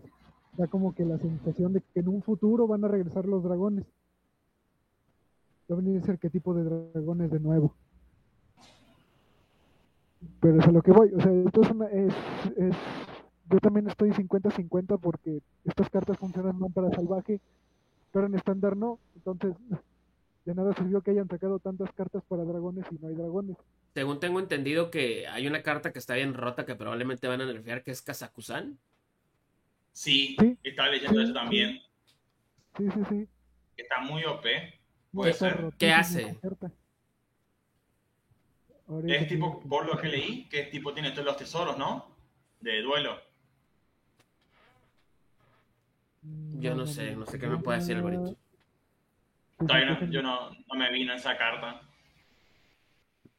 da 0.58 0.68
como 0.68 0.96
que 0.96 1.04
la 1.04 1.18
sensación 1.18 1.74
de 1.74 1.82
que 1.82 2.00
en 2.00 2.08
un 2.08 2.22
futuro 2.22 2.68
van 2.68 2.86
a 2.86 2.88
regresar 2.88 3.26
los 3.26 3.44
dragones. 3.44 3.86
Va 5.70 5.76
a 5.76 5.80
venir 5.80 5.98
ese 5.98 6.12
arquetipo 6.12 6.54
de 6.54 6.64
dragones 6.64 7.30
de 7.30 7.40
nuevo. 7.40 7.74
Pero 10.40 10.60
es 10.60 10.68
a 10.68 10.72
lo 10.72 10.82
que 10.82 10.92
voy, 10.92 11.14
o 11.14 11.20
sea, 11.20 11.32
esto 11.32 11.62
es 11.62 11.72
una, 11.72 11.88
es, 11.88 12.14
es 12.56 12.76
yo 13.50 13.60
también 13.60 13.88
estoy 13.88 14.12
50-50 14.12 15.00
porque 15.00 15.42
estas 15.64 15.90
cartas 15.90 16.18
funcionan 16.18 16.60
no 16.60 16.70
para 16.70 16.92
salvaje, 16.92 17.40
pero 18.12 18.28
en 18.28 18.36
estándar 18.36 18.76
no. 18.76 19.00
Entonces, 19.16 19.56
de 20.46 20.56
nada 20.56 20.74
sirvió 20.74 21.02
que 21.02 21.12
hayan 21.12 21.28
sacado 21.28 21.60
tantas 21.60 21.92
cartas 21.94 22.24
para 22.28 22.44
dragones 22.44 22.86
y 22.92 22.96
no 23.00 23.08
hay 23.08 23.16
dragones. 23.16 23.58
Según 23.94 24.20
tengo 24.20 24.40
entendido 24.40 24.92
que 24.92 25.28
hay 25.28 25.48
una 25.48 25.64
carta 25.64 25.92
que 25.92 26.00
está 26.00 26.16
bien 26.16 26.34
rota 26.34 26.66
que 26.66 26.76
probablemente 26.76 27.28
van 27.28 27.42
a 27.42 27.46
nerfear, 27.46 27.84
que 27.84 27.92
es 27.92 28.02
Kazakusan. 28.02 28.78
Sí, 29.92 30.36
Sí, 30.40 30.58
estaba 30.64 30.90
leyendo 30.90 31.20
sí, 31.20 31.24
eso 31.26 31.34
también. 31.34 31.82
Sí, 32.78 32.86
sí, 32.94 33.00
sí. 33.10 33.28
Está 33.76 34.00
muy 34.02 34.24
OP. 34.26 34.46
Puede 35.12 35.34
ser. 35.34 35.72
¿Qué 35.80 35.92
hace? 35.92 36.38
Es 39.08 39.28
tipo, 39.28 39.60
por 39.68 39.86
lo 39.88 39.98
que 40.00 40.08
leí, 40.08 40.48
que 40.50 40.62
es 40.62 40.70
tipo 40.72 40.94
tiene 40.94 41.12
todos 41.12 41.26
los 41.26 41.38
tesoros, 41.38 41.78
¿no? 41.78 42.16
De 42.62 42.82
duelo. 42.82 43.20
Mm, 46.22 46.60
Yo 46.62 46.76
no 46.76 46.86
sé, 46.86 47.16
no 47.16 47.26
sé 47.26 47.40
qué 47.40 47.48
me 47.48 47.58
puede 47.58 47.80
decir 47.80 47.98
Todavía 47.98 49.86
no- 49.88 49.96
déjenme- 49.96 50.12
yo 50.12 50.22
no, 50.22 50.52
no 50.52 50.76
me 50.76 50.92
vino 50.92 51.14
esa 51.16 51.36
carta. 51.36 51.82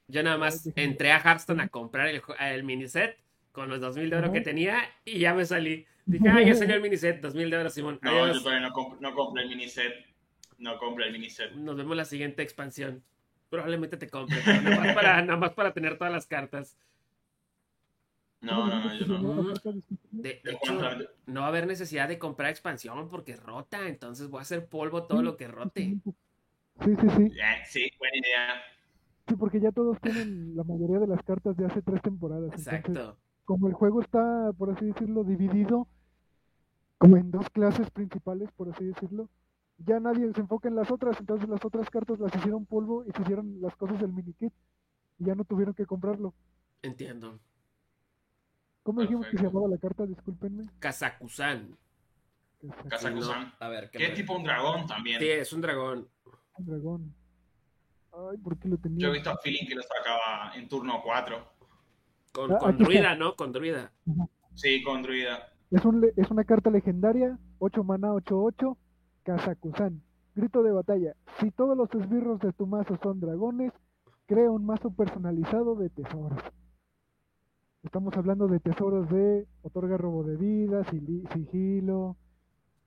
Yo 0.09 0.23
nada 0.23 0.38
más 0.38 0.69
entré 0.75 1.12
a 1.12 1.19
Hearthstone 1.21 1.62
a 1.62 1.69
comprar 1.69 2.09
el, 2.09 2.23
el 2.41 2.65
miniset 2.65 3.19
con 3.53 3.69
los 3.69 3.81
2000 3.81 4.09
de 4.11 4.17
oro 4.17 4.33
que 4.33 4.41
tenía 4.41 4.79
y 5.05 5.19
ya 5.19 5.35
me 5.35 5.45
salí. 5.45 5.87
Dije, 6.07 6.27
ah, 6.31 6.41
ya 6.43 6.55
salió 6.55 6.75
el 6.75 6.81
miniset, 6.81 7.21
2000 7.21 7.50
de 7.50 7.57
oro, 7.59 7.69
Simón. 7.71 7.99
No, 8.00 8.11
Adiós. 8.11 8.37
yo 8.38 8.43
todavía 8.43 8.67
no, 8.67 8.75
comp- 8.75 8.99
no 9.00 9.15
compré 9.15 9.43
el 9.43 9.50
miniset. 9.50 9.93
No 10.57 10.79
compré 10.79 11.07
el 11.07 11.12
miniset. 11.12 11.53
Nos 11.53 11.77
vemos 11.77 11.97
la 11.97 12.07
siguiente 12.07 12.43
expansión. 12.43 13.03
Probablemente 13.50 13.97
te 13.97 14.09
compre, 14.09 14.38
pero 14.45 14.62
nada 14.62 14.77
más 14.81 14.95
para, 14.95 15.23
nada 15.23 15.38
más 15.38 15.53
para 15.53 15.73
tener 15.73 15.99
todas 15.99 16.12
las 16.12 16.27
cartas. 16.27 16.77
No, 18.41 18.67
no, 18.67 18.85
no, 18.85 18.95
yo 18.95 19.07
no. 19.07 19.55
De, 20.11 20.41
hecho, 20.45 20.81
no 21.27 21.41
va 21.41 21.47
a 21.47 21.49
haber 21.49 21.67
necesidad 21.67 22.09
de 22.09 22.19
comprar 22.19 22.50
expansión 22.50 23.09
porque 23.09 23.37
rota, 23.37 23.88
entonces 23.88 24.29
voy 24.31 24.38
a 24.38 24.43
hacer 24.43 24.67
polvo 24.67 25.05
todo 25.05 25.23
lo 25.23 25.37
que 25.37 25.49
rote. 25.49 25.97
Sí, 26.85 26.97
sí, 27.00 27.09
sí. 27.17 27.33
Sí, 27.67 27.93
buena 27.99 28.17
idea. 28.17 28.62
Sí, 29.28 29.37
porque 29.37 29.61
ya 29.61 29.73
todos 29.73 30.00
tienen 30.00 30.56
la 30.56 30.64
mayoría 30.64 30.99
de 30.99 31.06
las 31.06 31.23
cartas 31.23 31.56
de 31.56 31.66
hace 31.66 31.82
tres 31.82 32.00
temporadas. 32.00 32.50
Entonces, 32.56 32.73
Exacto. 32.73 33.18
como 33.44 33.68
el 33.68 33.75
juego 33.75 34.00
está, 34.00 34.52
por 34.56 34.70
así 34.70 34.87
decirlo, 34.87 35.23
dividido 35.25 35.87
como 36.97 37.16
en 37.16 37.30
dos 37.30 37.49
clases 37.50 37.90
principales, 37.90 38.50
por 38.52 38.70
así 38.70 38.85
decirlo, 38.85 39.28
ya 39.78 40.00
nadie 40.00 40.32
se 40.32 40.40
enfoca 40.40 40.68
en 40.68 40.75
las 40.75 40.90
otras, 40.90 41.18
entonces 41.20 41.49
las 41.49 41.64
otras 41.64 41.88
cartas 41.90 42.18
las 42.18 42.35
hicieron 42.35 42.66
polvo 42.66 43.04
y 43.06 43.12
se 43.12 43.23
hicieron 43.23 43.61
las 43.61 43.76
cosas 43.76 44.00
del 44.00 44.12
mini 44.12 44.32
kit 44.32 44.52
y 45.18 45.25
ya 45.26 45.35
no 45.35 45.44
tuvieron 45.44 45.75
que 45.75 45.87
comprarlo. 45.87 46.35
Entiendo. 46.82 47.38
¿Cómo 48.82 49.02
dijimos 49.02 49.26
que 49.26 49.37
se 49.37 49.44
llamaba 49.44 49.68
la 49.68 49.78
carta? 49.78 50.06
Discúlpenme. 50.06 50.64
Kazakusan. 50.78 51.76
Kazakusan. 52.88 53.52
A 53.61 53.68
ver, 53.68 53.90
¿qué 53.90 54.08
tipo 54.11 54.35
un 54.35 54.42
dragón 54.42 54.87
también. 54.87 55.20
Sí, 55.20 55.28
es 55.28 55.52
un 55.52 55.61
dragón. 55.61 56.08
Un 56.56 56.66
dragón. 56.66 57.14
Ay, 58.31 58.39
¿por 58.39 58.59
qué 58.59 58.69
lo 58.69 58.77
tenía? 58.79 58.99
Yo 58.99 59.09
he 59.09 59.13
visto 59.15 59.31
a 59.31 59.37
Feeling 59.39 59.67
que 59.67 59.75
lo 59.75 59.83
sacaba 59.83 60.53
en 60.57 60.69
turno 60.69 61.01
4. 61.05 61.37
Con, 62.33 62.53
Ah, 62.53 62.59
con 62.59 62.79
druida, 62.79 63.15
¿no? 63.15 63.35
Con 63.37 63.53
druida. 63.53 63.93
Sí, 64.55 64.83
con 64.83 65.03
druida. 65.03 65.53
Es, 65.71 65.85
un, 65.85 66.05
es 66.17 66.31
una 66.31 66.45
carta 66.45 66.71
legendaria, 66.71 67.39
8 67.59 67.85
mana 67.85 68.09
8-8, 68.13 68.77
Kazakusan. 69.23 70.03
Grito 70.35 70.63
de 70.63 70.73
batalla. 70.73 71.15
Si 71.41 71.51
todos 71.51 71.77
los 71.77 71.93
esbirros 71.95 72.41
de 72.41 72.53
tu 72.53 72.67
mazo 72.67 72.99
son 73.03 73.21
dragones, 73.21 73.73
crea 74.27 74.51
un 74.51 74.65
mazo 74.67 74.91
personalizado 74.91 75.75
de 75.77 75.91
tesoros. 75.91 76.41
Estamos 77.83 78.17
hablando 78.17 78.47
de 78.49 78.61
tesoros 78.61 79.09
de 79.09 79.47
otorga 79.63 79.97
robo 79.97 80.25
de 80.25 80.37
vida, 80.37 80.85
sigilo, 80.91 82.17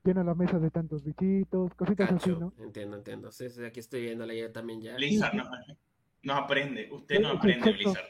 llena 0.04 0.24
la 0.24 0.36
mesa 0.36 0.60
de 0.60 0.72
tantos 0.72 1.04
bichitos, 1.04 1.74
cositas 1.76 2.12
así, 2.12 2.32
Cacho. 2.32 2.40
¿no? 2.40 2.54
Entiendo, 2.64 2.98
entiendo. 2.98 3.32
Sí, 3.32 3.50
sí, 3.50 3.64
aquí 3.64 3.80
estoy 3.80 4.02
viéndola 4.02 4.34
yo 4.34 4.52
también 4.52 4.82
ya. 4.82 4.96
Blizzard 4.96 5.34
no, 5.36 5.44
no 6.24 6.34
aprende. 6.34 6.90
Usted 6.92 7.20
no 7.22 7.32
Sí, 7.32 7.38
aprende, 7.38 7.70
exacto. 7.70 7.78
Blizzard. 7.78 8.06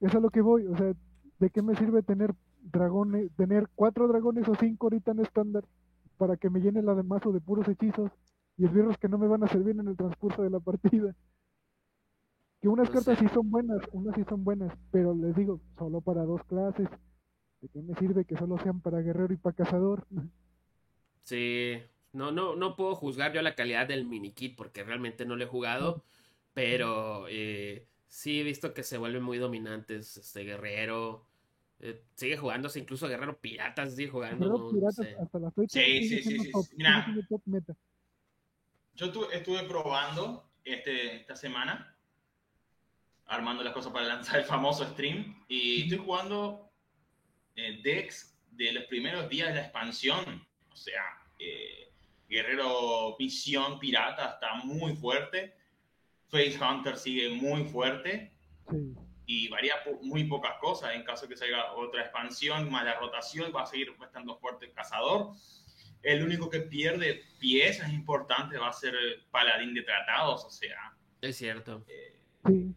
Es 0.00 0.14
a 0.14 0.20
lo 0.20 0.30
que 0.30 0.40
voy, 0.40 0.66
o 0.66 0.76
sea, 0.76 0.92
¿de 1.38 1.50
qué 1.50 1.62
me 1.62 1.76
sirve 1.76 2.02
tener 2.02 2.34
dragones, 2.60 3.30
tener 3.36 3.68
cuatro 3.74 4.08
dragones 4.08 4.48
o 4.48 4.54
cinco 4.54 4.86
ahorita 4.86 5.12
en 5.12 5.20
estándar 5.20 5.64
para 6.16 6.36
que 6.36 6.50
me 6.50 6.60
llene 6.60 6.82
la 6.82 6.94
de 6.94 7.02
mazo 7.02 7.32
de 7.32 7.40
puros 7.40 7.66
hechizos 7.68 8.10
y 8.56 8.66
esbirros 8.66 8.98
que 8.98 9.08
no 9.08 9.18
me 9.18 9.28
van 9.28 9.44
a 9.44 9.48
servir 9.48 9.78
en 9.78 9.88
el 9.88 9.96
transcurso 9.96 10.42
de 10.42 10.50
la 10.50 10.60
partida? 10.60 11.14
Que 12.60 12.68
unas 12.68 12.90
Pues 12.90 13.04
cartas 13.04 13.18
sí. 13.18 13.26
sí 13.28 13.34
son 13.34 13.50
buenas, 13.50 13.80
unas 13.92 14.14
sí 14.14 14.22
son 14.28 14.44
buenas, 14.44 14.72
pero 14.90 15.14
les 15.14 15.34
digo, 15.34 15.60
solo 15.78 16.00
para 16.00 16.22
dos 16.24 16.42
clases. 16.44 16.88
¿De 17.60 17.68
qué 17.68 17.80
me 17.82 17.94
sirve 17.94 18.24
que 18.24 18.36
solo 18.36 18.58
sean 18.58 18.80
para 18.80 19.00
guerrero 19.00 19.32
y 19.32 19.36
para 19.36 19.56
cazador? 19.56 20.06
Sí. 21.22 21.82
No, 22.12 22.30
no, 22.30 22.56
no 22.56 22.76
puedo 22.76 22.94
juzgar 22.94 23.32
yo 23.32 23.40
la 23.42 23.54
calidad 23.54 23.86
del 23.86 24.04
mini 24.04 24.32
kit 24.32 24.54
porque 24.56 24.84
realmente 24.84 25.24
no 25.24 25.36
lo 25.36 25.44
he 25.44 25.48
jugado. 25.48 26.04
Pero 26.54 27.26
eh, 27.28 27.86
sí 28.06 28.40
he 28.40 28.44
visto 28.44 28.74
que 28.74 28.82
se 28.82 28.98
vuelven 28.98 29.22
muy 29.22 29.38
dominantes. 29.38 30.16
Este 30.18 30.44
guerrero. 30.44 31.26
eh, 31.80 32.00
sigue 32.14 32.36
jugándose, 32.36 32.78
incluso 32.78 33.08
Guerrero 33.08 33.40
Pirata 33.40 33.88
sigue 33.90 34.08
jugando. 34.10 34.36
Guerrero 34.46 34.58
no- 34.58 34.64
no 34.66 34.72
Piratas 34.72 34.94
sé. 34.96 35.16
hasta 35.20 35.38
la 35.40 35.50
fecha 35.50 35.80
Sí, 35.80 36.08
sí, 36.08 36.22
sí, 36.22 36.38
sí, 36.38 36.50
top, 36.52 36.64
sí. 36.66 36.74
Mira. 36.76 37.06
meta. 37.46 37.74
Yo 38.94 39.10
tu- 39.10 39.24
estuve 39.30 39.64
probando 39.64 40.48
este, 40.64 41.16
esta 41.16 41.34
semana, 41.34 41.96
armando 43.26 43.64
las 43.64 43.72
cosas 43.72 43.92
para 43.92 44.06
lanzar 44.06 44.38
el 44.40 44.44
famoso 44.44 44.84
stream, 44.90 45.42
y 45.48 45.82
estoy 45.84 45.98
jugando 45.98 46.70
eh, 47.56 47.80
decks 47.82 48.38
de 48.50 48.72
los 48.72 48.84
primeros 48.84 49.28
días 49.28 49.48
de 49.48 49.54
la 49.54 49.62
expansión. 49.62 50.46
O 50.72 50.76
sea, 50.76 51.02
eh, 51.38 51.90
Guerrero 52.28 53.16
Visión 53.18 53.78
Pirata 53.78 54.30
está 54.34 54.54
muy 54.64 54.96
fuerte, 54.96 55.54
Face 56.28 56.58
Hunter 56.62 56.96
sigue 56.96 57.30
muy 57.30 57.64
fuerte, 57.64 58.32
Sí. 58.70 58.94
y 59.26 59.48
varía 59.48 59.74
po- 59.84 59.98
muy 60.02 60.24
pocas 60.24 60.54
cosas. 60.60 60.94
En 60.94 61.04
caso 61.04 61.28
que 61.28 61.36
salga 61.36 61.72
otra 61.74 62.02
expansión, 62.02 62.70
más 62.70 62.84
la 62.84 62.98
rotación, 62.98 63.52
va 63.54 63.62
a 63.62 63.66
seguir 63.66 63.94
estando 64.02 64.36
fuerte 64.38 64.66
el 64.66 64.72
cazador. 64.72 65.32
El 66.02 66.24
único 66.24 66.48
que 66.50 66.60
pierde 66.60 67.22
piezas 67.38 67.92
importantes 67.92 68.58
va 68.60 68.68
a 68.68 68.72
ser 68.72 68.94
el 68.94 69.22
paladín 69.30 69.74
de 69.74 69.82
tratados, 69.82 70.44
o 70.44 70.50
sea, 70.50 70.96
Es 71.20 71.36
cierto. 71.36 71.84
eh, 71.88 72.18
Sí. 72.46 72.74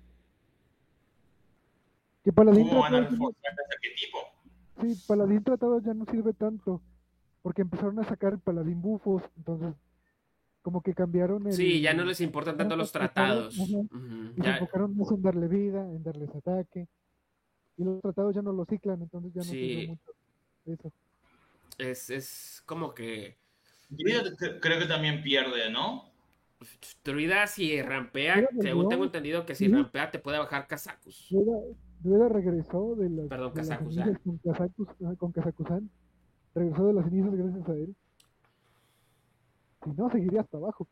Que 2.24 2.34
Paladín 2.34 2.68
¿cómo 2.68 2.82
van 2.82 2.96
a 2.96 3.00
reforzar 3.02 3.54
ese 3.54 3.76
arquetipo? 3.76 4.20
sí, 4.82 5.04
Paladín 5.08 5.44
tratado 5.44 5.80
ya 5.80 5.94
no 5.94 6.06
sirve 6.06 6.34
tanto, 6.34 6.82
porque 7.46 7.62
empezaron 7.62 8.00
a 8.00 8.04
sacar 8.04 8.34
el 8.34 8.40
Paladín 8.40 8.82
bufos, 8.82 9.22
entonces 9.38 9.76
como 10.64 10.82
que 10.82 10.96
cambiaron 10.96 11.46
el... 11.46 11.54
Sí, 11.54 11.80
ya 11.80 11.94
no 11.94 12.04
les 12.04 12.20
importan 12.20 12.58
tanto 12.58 12.76
los 12.76 12.92
tratados. 12.92 13.56
Ujú, 13.60 13.88
Y 14.36 14.42
se 14.42 14.50
enfocaron 14.50 14.98
más 14.98 15.12
en 15.12 15.22
darle 15.22 15.48
vida, 15.48 15.82
en 15.82 16.02
darles 16.02 16.34
ataque, 16.34 16.88
y 17.78 17.84
los 17.84 18.02
tratados 18.02 18.34
ya 18.34 18.42
no 18.42 18.52
los 18.52 18.68
ciclan, 18.68 19.00
entonces 19.00 19.32
ya 19.32 19.42
no 19.42 19.44
Sí. 19.46 19.86
mucho 19.90 20.12
eso. 20.66 20.92
es, 21.78 22.10
es 22.10 22.64
como 22.66 22.96
que. 22.96 23.38
Druida 23.90 24.24
cre- 24.24 24.60
creo 24.60 24.80
que 24.80 24.88
también 24.88 25.22
pierde, 25.22 25.70
¿no? 25.70 26.06
Druida, 27.04 27.46
si 27.46 27.80
rampea, 27.84 28.50
según 28.60 28.90
tengo 28.90 29.04
entendido 29.04 29.46
que 29.46 29.54
si 29.54 29.68
Sí. 29.68 29.72
rampea 29.72 30.10
te 30.10 30.18
puede 30.18 30.40
bajar 30.40 30.66
Kazakus. 30.66 31.28
Druida, 32.00 32.28
regresó 32.28 32.96
de 32.96 33.12
las, 33.12 33.28
Perdón, 33.28 33.54
de 33.54 34.18
con, 34.24 34.38
Kazakus, 34.40 34.88
ajá, 35.04 35.16
con 35.16 35.32
Kazakusan, 35.32 35.92
regresó 36.56 36.88
de 36.88 36.94
las 36.94 37.06
cenizas 37.06 37.36
gracias 37.36 37.70
a 37.70 37.74
él. 37.74 37.96
Si 39.84 39.90
no, 39.92 40.10
seguiría 40.10 40.42
hasta 40.42 40.58
abajo. 40.58 40.88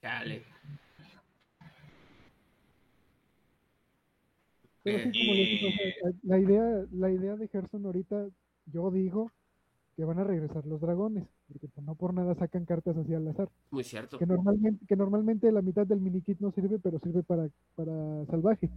Dale. 0.00 0.42
Pero 4.82 4.98
sí, 4.98 5.12
como 5.12 5.34
les 5.34 5.48
digo, 5.48 5.68
o 5.68 5.72
sea, 5.72 6.12
la 6.22 6.38
idea, 6.38 6.86
la 6.92 7.10
idea 7.10 7.36
de 7.36 7.48
Gerson 7.48 7.86
ahorita, 7.86 8.26
yo 8.66 8.90
digo 8.90 9.30
que 9.94 10.04
van 10.04 10.18
a 10.18 10.24
regresar 10.24 10.66
los 10.66 10.80
dragones, 10.80 11.28
porque 11.46 11.68
pues, 11.68 11.86
no 11.86 11.94
por 11.94 12.14
nada 12.14 12.34
sacan 12.34 12.64
cartas 12.64 12.96
así 12.96 13.14
al 13.14 13.28
azar. 13.28 13.48
Muy 13.70 13.84
cierto. 13.84 14.18
Que 14.18 14.26
normalmente, 14.26 14.86
que 14.86 14.96
normalmente 14.96 15.52
la 15.52 15.62
mitad 15.62 15.86
del 15.86 16.00
mini 16.00 16.22
kit 16.22 16.40
no 16.40 16.50
sirve, 16.50 16.78
pero 16.78 16.98
sirve 16.98 17.22
para, 17.22 17.48
para 17.76 18.24
salvaje. 18.26 18.70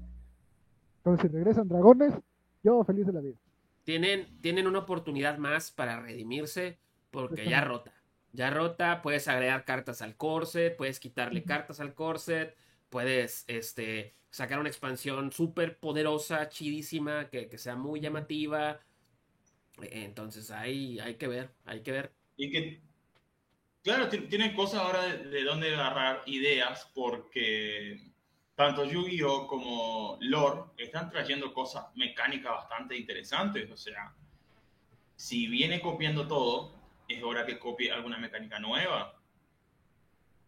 Entonces, 0.98 1.32
si 1.32 1.36
regresan 1.36 1.68
dragones, 1.68 2.14
yo 2.66 2.84
feliz 2.84 3.06
de 3.06 3.14
la 3.14 3.22
vida. 3.22 3.38
Tienen, 3.84 4.42
tienen 4.42 4.66
una 4.66 4.80
oportunidad 4.80 5.38
más 5.38 5.72
para 5.72 6.02
redimirse 6.02 6.80
porque 7.12 7.48
ya 7.48 7.62
rota. 7.62 7.94
Ya 8.34 8.50
rota, 8.50 9.02
puedes 9.02 9.28
agregar 9.28 9.64
cartas 9.64 10.02
al 10.02 10.18
corset, 10.18 10.76
puedes 10.76 11.00
quitarle 11.00 11.44
cartas 11.44 11.80
al 11.80 11.94
corset, 11.94 12.58
puedes 12.90 13.46
este, 13.48 14.16
sacar 14.30 14.60
una 14.60 14.68
expansión 14.68 15.32
súper 15.32 15.78
poderosa, 15.78 16.50
chidísima, 16.50 17.30
que, 17.30 17.48
que, 17.48 17.58
sea 17.58 17.76
muy 17.76 18.02
llamativa. 18.02 18.82
Entonces 19.82 20.52
hay, 20.52 21.00
hay 21.00 21.16
que 21.16 21.28
ver, 21.28 21.52
hay 21.66 21.82
que 21.82 21.92
ver. 21.92 22.12
Y 22.36 22.52
que, 22.52 22.82
claro, 23.84 24.10
tienen 24.10 24.56
cosas 24.56 24.82
ahora 24.82 25.04
de, 25.04 25.30
de 25.30 25.44
dónde 25.44 25.74
agarrar 25.74 26.24
ideas, 26.26 26.92
porque 26.94 28.15
tanto 28.56 28.86
Yu-Gi-Oh 28.86 29.48
como 29.48 30.18
Lore 30.22 30.62
están 30.78 31.10
trayendo 31.10 31.54
cosas 31.54 31.86
mecánicas 31.96 32.54
bastante 32.54 32.98
interesantes. 32.98 33.70
O 33.70 33.78
sea, 33.78 34.14
si 35.16 35.48
viene 35.48 35.82
copiando 35.82 36.28
todo, 36.28 36.74
es 37.08 37.22
hora 37.24 37.46
que 37.46 37.60
copie 37.60 37.92
alguna 37.92 38.18
mecánica 38.18 38.60
nueva. 38.60 39.20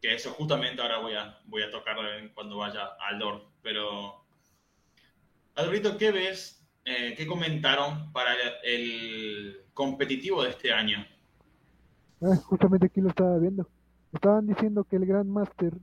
Que 0.02 0.14
eso 0.14 0.32
justamente 0.32 0.82
ahora 0.82 1.00
voy 1.00 1.16
a, 1.16 1.40
voy 1.46 1.64
a 1.64 1.72
tocar 1.72 1.98
cuando 2.34 2.58
vaya 2.58 2.86
al 3.00 3.20
Lore. 3.20 3.44
Pero, 3.62 4.26
Alberto, 5.56 5.98
¿qué 5.98 6.12
ves? 6.12 6.66
Eh, 6.86 7.14
¿Qué 7.18 7.28
comentaron 7.28 8.14
para 8.14 8.34
el 8.64 9.66
competitivo 9.74 10.44
de 10.44 10.52
este 10.52 10.72
año? 10.72 11.06
Ah, 12.22 12.38
justamente 12.46 12.86
aquí 12.86 13.02
lo 13.02 13.10
estaba 13.10 13.38
viendo. 13.38 13.68
Estaban 14.14 14.48
diciendo 14.48 14.86
que 14.86 14.96
el 14.96 15.06
Grandmaster 15.06 15.74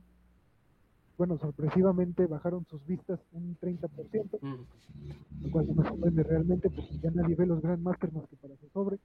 bueno, 1.17 1.37
sorpresivamente 1.37 2.25
bajaron 2.27 2.65
sus 2.69 2.85
vistas 2.85 3.19
un 3.31 3.57
30%, 3.59 4.39
mm. 4.41 5.43
lo 5.43 5.51
cual 5.51 5.67
no 5.67 5.73
me 5.75 5.89
sorprende 5.89 6.23
realmente, 6.23 6.69
porque 6.69 6.97
ya 7.01 7.11
nadie 7.11 7.35
ve 7.35 7.45
los 7.45 7.61
Grandmasters 7.61 8.13
más 8.13 8.27
que 8.27 8.35
para 8.35 8.55
su 8.57 8.69
sobre. 8.69 8.97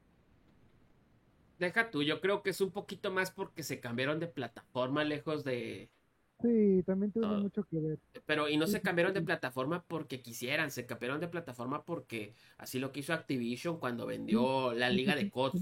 Deja 1.58 1.90
tú, 1.90 2.02
yo 2.02 2.20
creo 2.20 2.42
que 2.42 2.50
es 2.50 2.60
un 2.60 2.70
poquito 2.70 3.10
más 3.10 3.30
porque 3.30 3.62
se 3.62 3.80
cambiaron 3.80 4.18
de 4.18 4.26
plataforma 4.26 5.04
lejos 5.04 5.44
de, 5.44 5.90
Sí, 6.42 6.82
también 6.86 7.12
tiene 7.12 7.28
mucho 7.28 7.64
que 7.64 7.78
ver. 7.78 7.98
Pero, 8.24 8.48
y 8.48 8.56
no 8.56 8.66
se 8.66 8.80
cambiaron 8.80 9.12
de 9.12 9.20
plataforma 9.20 9.84
porque 9.86 10.22
quisieran, 10.22 10.70
se 10.70 10.86
cambiaron 10.86 11.20
de 11.20 11.28
plataforma 11.28 11.84
porque 11.84 12.34
así 12.56 12.78
lo 12.78 12.92
quiso 12.92 13.12
Activision 13.12 13.78
cuando 13.78 14.06
vendió 14.06 14.72
la 14.72 14.88
liga 14.88 15.14
de 15.14 15.30
COD. 15.30 15.52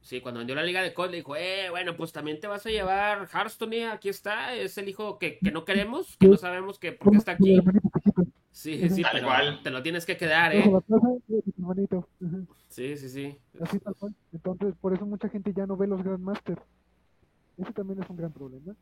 Sí, 0.00 0.20
cuando 0.20 0.38
vendió 0.38 0.54
la 0.54 0.62
liga 0.62 0.82
de 0.82 0.94
COD 0.94 1.10
le 1.10 1.16
dijo, 1.18 1.34
eh, 1.36 1.70
bueno, 1.70 1.96
pues 1.96 2.12
también 2.12 2.38
te 2.38 2.46
vas 2.46 2.64
a 2.66 2.70
llevar 2.70 3.28
Hearthstone, 3.32 3.86
aquí 3.86 4.08
está, 4.08 4.54
es 4.54 4.78
el 4.78 4.88
hijo 4.88 5.18
que, 5.18 5.38
que 5.38 5.50
no 5.50 5.64
queremos, 5.64 6.16
que 6.18 6.28
no 6.28 6.36
sabemos 6.36 6.78
que 6.78 6.92
por 6.92 7.10
qué 7.12 7.18
está 7.18 7.32
aquí. 7.32 7.60
Sí, 8.52 8.88
sí, 8.88 9.02
pero 9.10 9.28
te 9.64 9.70
lo 9.70 9.82
tienes 9.82 10.06
que 10.06 10.16
quedar, 10.16 10.54
¿eh? 10.54 10.64
Sí, 12.68 12.96
sí, 12.96 13.08
sí. 13.08 13.38
Así 13.60 13.80
tal 13.80 13.96
cual. 13.96 14.14
Entonces, 14.32 14.74
por 14.80 14.94
eso 14.94 15.04
mucha 15.04 15.28
gente 15.28 15.52
ya 15.52 15.66
no 15.66 15.76
ve 15.76 15.88
los 15.88 16.02
Grandmasters. 16.04 16.62
Ese 17.56 17.72
también 17.72 18.00
es 18.00 18.08
un 18.08 18.16
gran 18.16 18.32
problema 18.32 18.76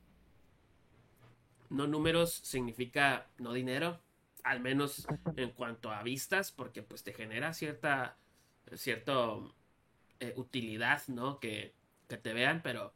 no 1.73 1.87
números 1.87 2.33
significa 2.33 3.27
no 3.39 3.53
dinero, 3.53 4.01
al 4.45 4.61
menos 4.61 5.07
en 5.37 5.51
cuanto 5.51 5.91
a 5.91 6.03
vistas, 6.03 6.53
porque 6.53 6.83
pues 6.83 7.03
te 7.03 7.13
genera 7.13 7.55
cierta, 7.55 8.17
cierto 8.75 9.55
eh, 10.21 10.35
utilidad, 10.37 11.03
¿no? 11.09 11.41
Que, 11.41 11.75
te 12.07 12.35
vean, 12.35 12.61
pero 12.63 12.93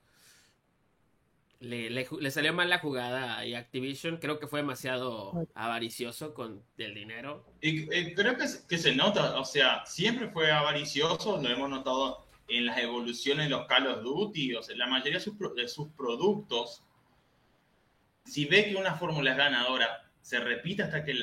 le, 1.61 1.89
le, 1.89 2.31
salió 2.31 2.53
mal 2.53 2.69
la 2.69 2.81
jugada 2.81 3.39
a 3.39 3.59
Activision, 3.59 4.19
creo 4.19 4.39
que 4.39 4.47
fue 4.47 4.61
demasiado 4.61 5.33
avaricioso 5.55 6.35
con 6.35 6.63
el 6.77 6.95
dinero. 6.95 7.47
Y 7.63 7.87
creo 7.87 8.37
que, 8.37 8.45
que 8.69 8.77
se 8.77 8.95
nota, 8.95 9.41
o 9.41 9.45
sea, 9.47 9.87
siempre 9.87 10.29
fue 10.29 10.53
avaricioso, 10.53 11.41
lo 11.41 11.49
hemos 11.49 11.71
notado 11.71 12.27
en 12.49 12.67
las 12.67 12.77
evoluciones 12.77 13.47
de 13.47 13.51
los 13.57 13.67
Call 13.67 13.87
of 13.87 14.03
Duty, 14.03 14.55
o 14.55 14.63
sea, 14.63 14.77
la 14.77 14.87
mayoría 14.87 15.15
de 15.15 15.21
sus, 15.21 15.35
de 15.57 15.67
sus 15.67 15.89
productos 15.93 16.83
si 18.27 18.45
ve 18.45 18.69
que 18.69 18.77
una 18.77 18.95
fórmula 18.95 19.31
es 19.31 19.37
ganadora, 19.37 20.03
se 20.21 20.41
repite 20.41 20.83
hasta 20.83 21.05
que 21.05 21.15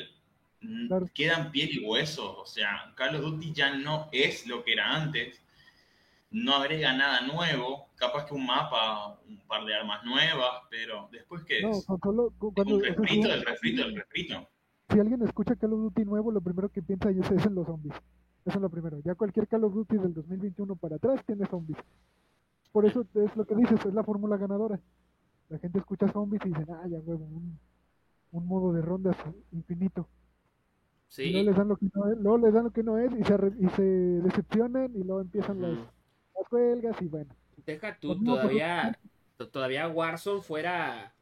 quedan 1.12 1.50
piel 1.50 1.70
y 1.72 1.84
hueso. 1.84 2.38
O 2.38 2.46
sea, 2.46 2.92
Carlos 2.96 3.22
Duty 3.22 3.52
ya 3.52 3.76
no 3.76 4.08
es 4.12 4.46
lo 4.46 4.64
que 4.64 4.72
era 4.72 4.94
antes. 4.94 5.40
No 6.30 6.56
agrega 6.56 6.92
nada 6.94 7.20
nuevo. 7.20 7.88
Capaz 7.96 8.26
que 8.26 8.34
un 8.34 8.46
mapa, 8.46 9.18
un 9.28 9.38
par 9.46 9.64
de 9.64 9.74
armas 9.74 10.04
nuevas, 10.04 10.62
pero 10.70 11.08
después 11.12 11.44
que 11.44 11.58
es, 11.60 11.86
un 11.88 12.82
refrito 12.82 13.28
del 13.28 13.44
refrito 13.44 13.82
del 13.82 13.96
refrito. 13.96 14.48
Si 14.90 14.98
alguien 14.98 15.22
escucha 15.22 15.54
Call 15.56 15.74
of 15.74 15.80
Duty 15.80 16.04
nuevo, 16.04 16.32
lo 16.32 16.40
primero 16.40 16.68
que 16.70 16.82
piensa 16.82 17.10
es 17.10 17.46
en 17.46 17.54
los 17.54 17.66
zombies. 17.66 17.94
Eso 18.44 18.56
es 18.56 18.62
lo 18.62 18.68
primero. 18.68 18.98
Ya 19.04 19.14
cualquier 19.14 19.46
Call 19.46 19.64
of 19.64 19.74
Duty 19.74 19.96
del 19.98 20.14
2021 20.14 20.76
para 20.76 20.96
atrás 20.96 21.20
tiene 21.26 21.46
zombies. 21.46 21.78
Por 22.72 22.86
eso 22.86 23.06
es 23.14 23.36
lo 23.36 23.46
que 23.46 23.54
dices, 23.54 23.78
es 23.84 23.94
la 23.94 24.02
fórmula 24.02 24.36
ganadora. 24.36 24.80
La 25.54 25.60
gente 25.60 25.78
escucha 25.78 26.08
zombies 26.12 26.42
y 26.44 26.48
dicen, 26.48 26.66
ah, 26.70 26.84
ya 26.88 26.98
huevo, 26.98 27.24
un, 27.26 27.58
un 28.32 28.46
modo 28.46 28.72
de 28.72 28.82
rondas 28.82 29.16
infinito. 29.52 30.08
Sí. 31.08 31.24
Y 31.24 31.32
luego 31.32 31.50
les 31.50 31.56
dan 31.56 31.68
lo 31.68 31.76
que 31.76 31.86
no 31.94 32.10
es, 32.10 32.18
luego 32.18 32.38
les 32.38 32.54
dan 32.54 32.64
lo 32.64 32.70
que 32.72 32.82
no 32.82 32.98
es 32.98 33.12
y 33.12 33.24
se, 33.24 33.34
y 33.60 33.68
se 33.70 33.82
decepcionan 33.82 34.90
y 34.96 35.04
luego 35.04 35.20
empiezan 35.20 35.60
las, 35.60 35.78
las 35.78 36.52
huelgas 36.52 37.00
y 37.00 37.06
bueno. 37.06 37.34
Deja 37.66 37.98
tú, 37.98 38.08
pues 38.08 38.24
todavía, 38.24 38.98
todavía 39.52 39.88
Warzone 39.88 40.42
fuera, 40.42 41.14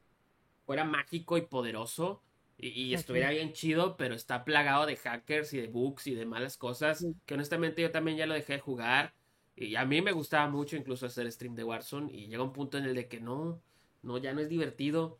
fuera 0.65 0.85
mágico 0.85 1.37
y 1.37 1.43
poderoso 1.43 2.23
y, 2.59 2.69
y 2.69 2.95
estuviera 2.95 3.31
bien 3.31 3.53
chido, 3.53 3.97
pero 3.97 4.15
está 4.15 4.45
plagado 4.45 4.87
de 4.87 4.97
hackers 4.97 5.53
y 5.53 5.61
de 5.61 5.69
bugs 5.69 6.07
y 6.07 6.15
de 6.15 6.27
malas 6.27 6.57
cosas, 6.57 7.07
que 7.27 7.35
honestamente 7.35 7.83
yo 7.83 7.91
también 7.91 8.17
ya 8.17 8.27
lo 8.27 8.35
dejé 8.35 8.55
de 8.55 8.61
jugar. 8.61 9.15
Y 9.55 9.77
a 9.77 9.85
mí 9.85 10.01
me 10.01 10.13
gustaba 10.13 10.49
mucho 10.49 10.77
incluso 10.77 11.07
hacer 11.07 11.31
stream 11.31 11.55
de 11.55 11.65
Warzone 11.65 12.11
y 12.13 12.29
llega 12.29 12.43
un 12.43 12.53
punto 12.53 12.79
en 12.79 12.85
el 12.85 12.95
de 12.95 13.07
que 13.09 13.21
no, 13.21 13.61
no, 14.03 14.19
ya 14.19 14.33
no 14.33 14.41
es 14.41 14.49
divertido, 14.49 15.19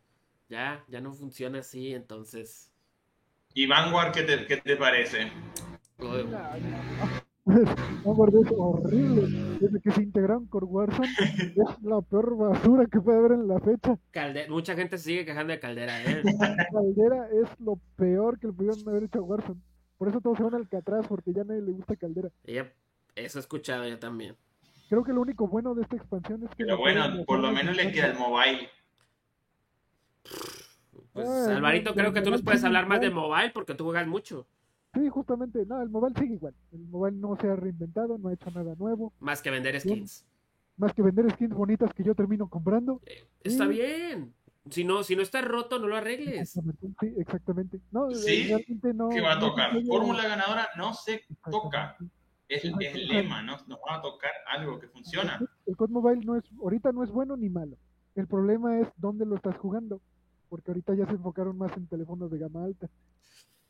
ya, 0.49 0.83
ya 0.87 1.01
no 1.01 1.13
funciona 1.13 1.59
así, 1.59 1.93
entonces. 1.93 2.71
¿Y 3.53 3.67
Vanguard 3.67 4.13
qué 4.13 4.23
te, 4.23 4.45
qué 4.45 4.57
te 4.57 4.75
parece? 4.75 5.31
Vanguard 7.45 8.35
es 8.35 8.51
horrible. 8.57 9.57
Desde 9.59 9.79
que 9.81 9.91
se 9.91 10.03
integraron 10.03 10.45
con 10.47 10.63
Warzone, 10.65 11.07
es 11.55 11.83
la 11.83 12.01
peor 12.01 12.37
basura 12.37 12.85
que 12.85 12.99
puede 13.01 13.17
haber 13.17 13.31
en 13.33 13.47
la 13.47 13.59
fecha. 13.59 13.97
Mucha 14.49 14.75
gente 14.75 14.97
sigue 14.97 15.25
quejando 15.25 15.53
de 15.53 15.59
Caldera, 15.59 16.03
¿eh? 16.03 16.21
Caldera 16.71 17.27
es 17.29 17.49
lo 17.59 17.79
peor 17.95 18.39
que 18.39 18.47
le 18.47 18.53
pudieron 18.53 18.87
haber 18.87 19.03
hecho 19.03 19.19
a 19.19 19.23
Warzone. 19.23 19.61
Por 19.97 20.09
eso 20.09 20.21
todos 20.21 20.37
se 20.37 20.43
van 20.43 20.55
al 20.55 20.67
Catraz, 20.67 21.07
porque 21.07 21.33
ya 21.33 21.43
nadie 21.43 21.61
le 21.61 21.71
gusta 21.71 21.95
Caldera. 21.95 22.29
eso 23.15 23.39
he 23.39 23.41
escuchado 23.41 23.87
yo 23.87 23.99
también. 23.99 24.35
Creo 24.93 25.03
que 25.03 25.11
lo 25.11 25.21
único 25.21 25.47
bueno 25.47 25.73
de 25.73 25.81
esta 25.81 25.95
expansión 25.95 26.43
es 26.43 26.49
que... 26.51 26.65
Pero 26.65 26.77
bueno, 26.77 27.25
por 27.25 27.39
lo 27.39 27.51
menos 27.51 27.75
le 27.75 27.91
queda 27.91 28.11
el 28.11 28.15
mobile. 28.15 28.69
Pues 31.13 31.27
ah, 31.27 31.55
Alvarito, 31.55 31.95
creo 31.95 32.13
que 32.13 32.21
tú 32.21 32.29
nos 32.29 32.43
puedes 32.43 32.63
hablar 32.63 32.85
más 32.85 33.01
de 33.01 33.09
mobile 33.09 33.49
porque 33.55 33.73
tú 33.73 33.85
juegas 33.85 34.05
mucho. 34.05 34.45
Sí, 34.93 35.09
justamente, 35.09 35.65
no, 35.65 35.81
el 35.81 35.89
mobile 35.89 36.13
sigue 36.19 36.35
igual. 36.35 36.53
El 36.71 36.81
mobile 36.81 37.17
no 37.17 37.35
se 37.41 37.47
ha 37.47 37.55
reinventado, 37.55 38.19
no 38.19 38.29
ha 38.29 38.33
hecho 38.33 38.51
nada 38.51 38.75
nuevo. 38.75 39.11
Más 39.19 39.41
que 39.41 39.49
vender 39.49 39.81
skins. 39.81 40.27
Más 40.77 40.93
que 40.93 41.01
vender 41.01 41.27
skins 41.31 41.55
bonitas 41.55 41.91
que 41.91 42.03
yo 42.03 42.13
termino 42.13 42.47
comprando. 42.47 43.01
Eh, 43.07 43.25
está 43.43 43.65
bien. 43.65 44.31
Si 44.69 44.83
no, 44.83 45.01
si 45.01 45.15
no 45.15 45.23
está 45.23 45.41
roto, 45.41 45.79
no 45.79 45.87
lo 45.87 45.95
arregles. 45.95 46.51
Sí, 46.51 46.61
exactamente. 47.17 47.79
No, 47.91 48.11
¿Sí? 48.11 48.53
no, 48.93 49.09
¿Qué 49.09 49.21
va 49.21 49.33
a 49.33 49.39
tocar? 49.39 49.71
Fórmula 49.87 50.27
ganadora 50.27 50.69
no 50.77 50.93
se 50.93 51.23
toca 51.49 51.97
es, 52.47 52.63
el 52.65 53.07
lema, 53.07 53.41
¿no? 53.41 53.57
Nos 53.67 53.79
va 53.79 53.95
a 53.95 54.01
tocar 54.01 54.31
algo 54.47 54.79
que 54.79 54.87
funciona. 54.87 55.39
El 55.65 55.75
COD 55.75 55.89
Mobile 55.89 56.25
no 56.25 56.35
es, 56.35 56.43
ahorita 56.61 56.91
no 56.91 57.03
es 57.03 57.09
bueno 57.09 57.37
ni 57.37 57.49
malo. 57.49 57.77
El 58.15 58.27
problema 58.27 58.79
es 58.79 58.87
dónde 58.97 59.25
lo 59.25 59.35
estás 59.35 59.57
jugando, 59.57 60.01
porque 60.49 60.71
ahorita 60.71 60.93
ya 60.95 61.05
se 61.05 61.13
enfocaron 61.13 61.57
más 61.57 61.75
en 61.77 61.87
teléfonos 61.87 62.29
de 62.29 62.37
gama 62.37 62.63
alta. 62.63 62.89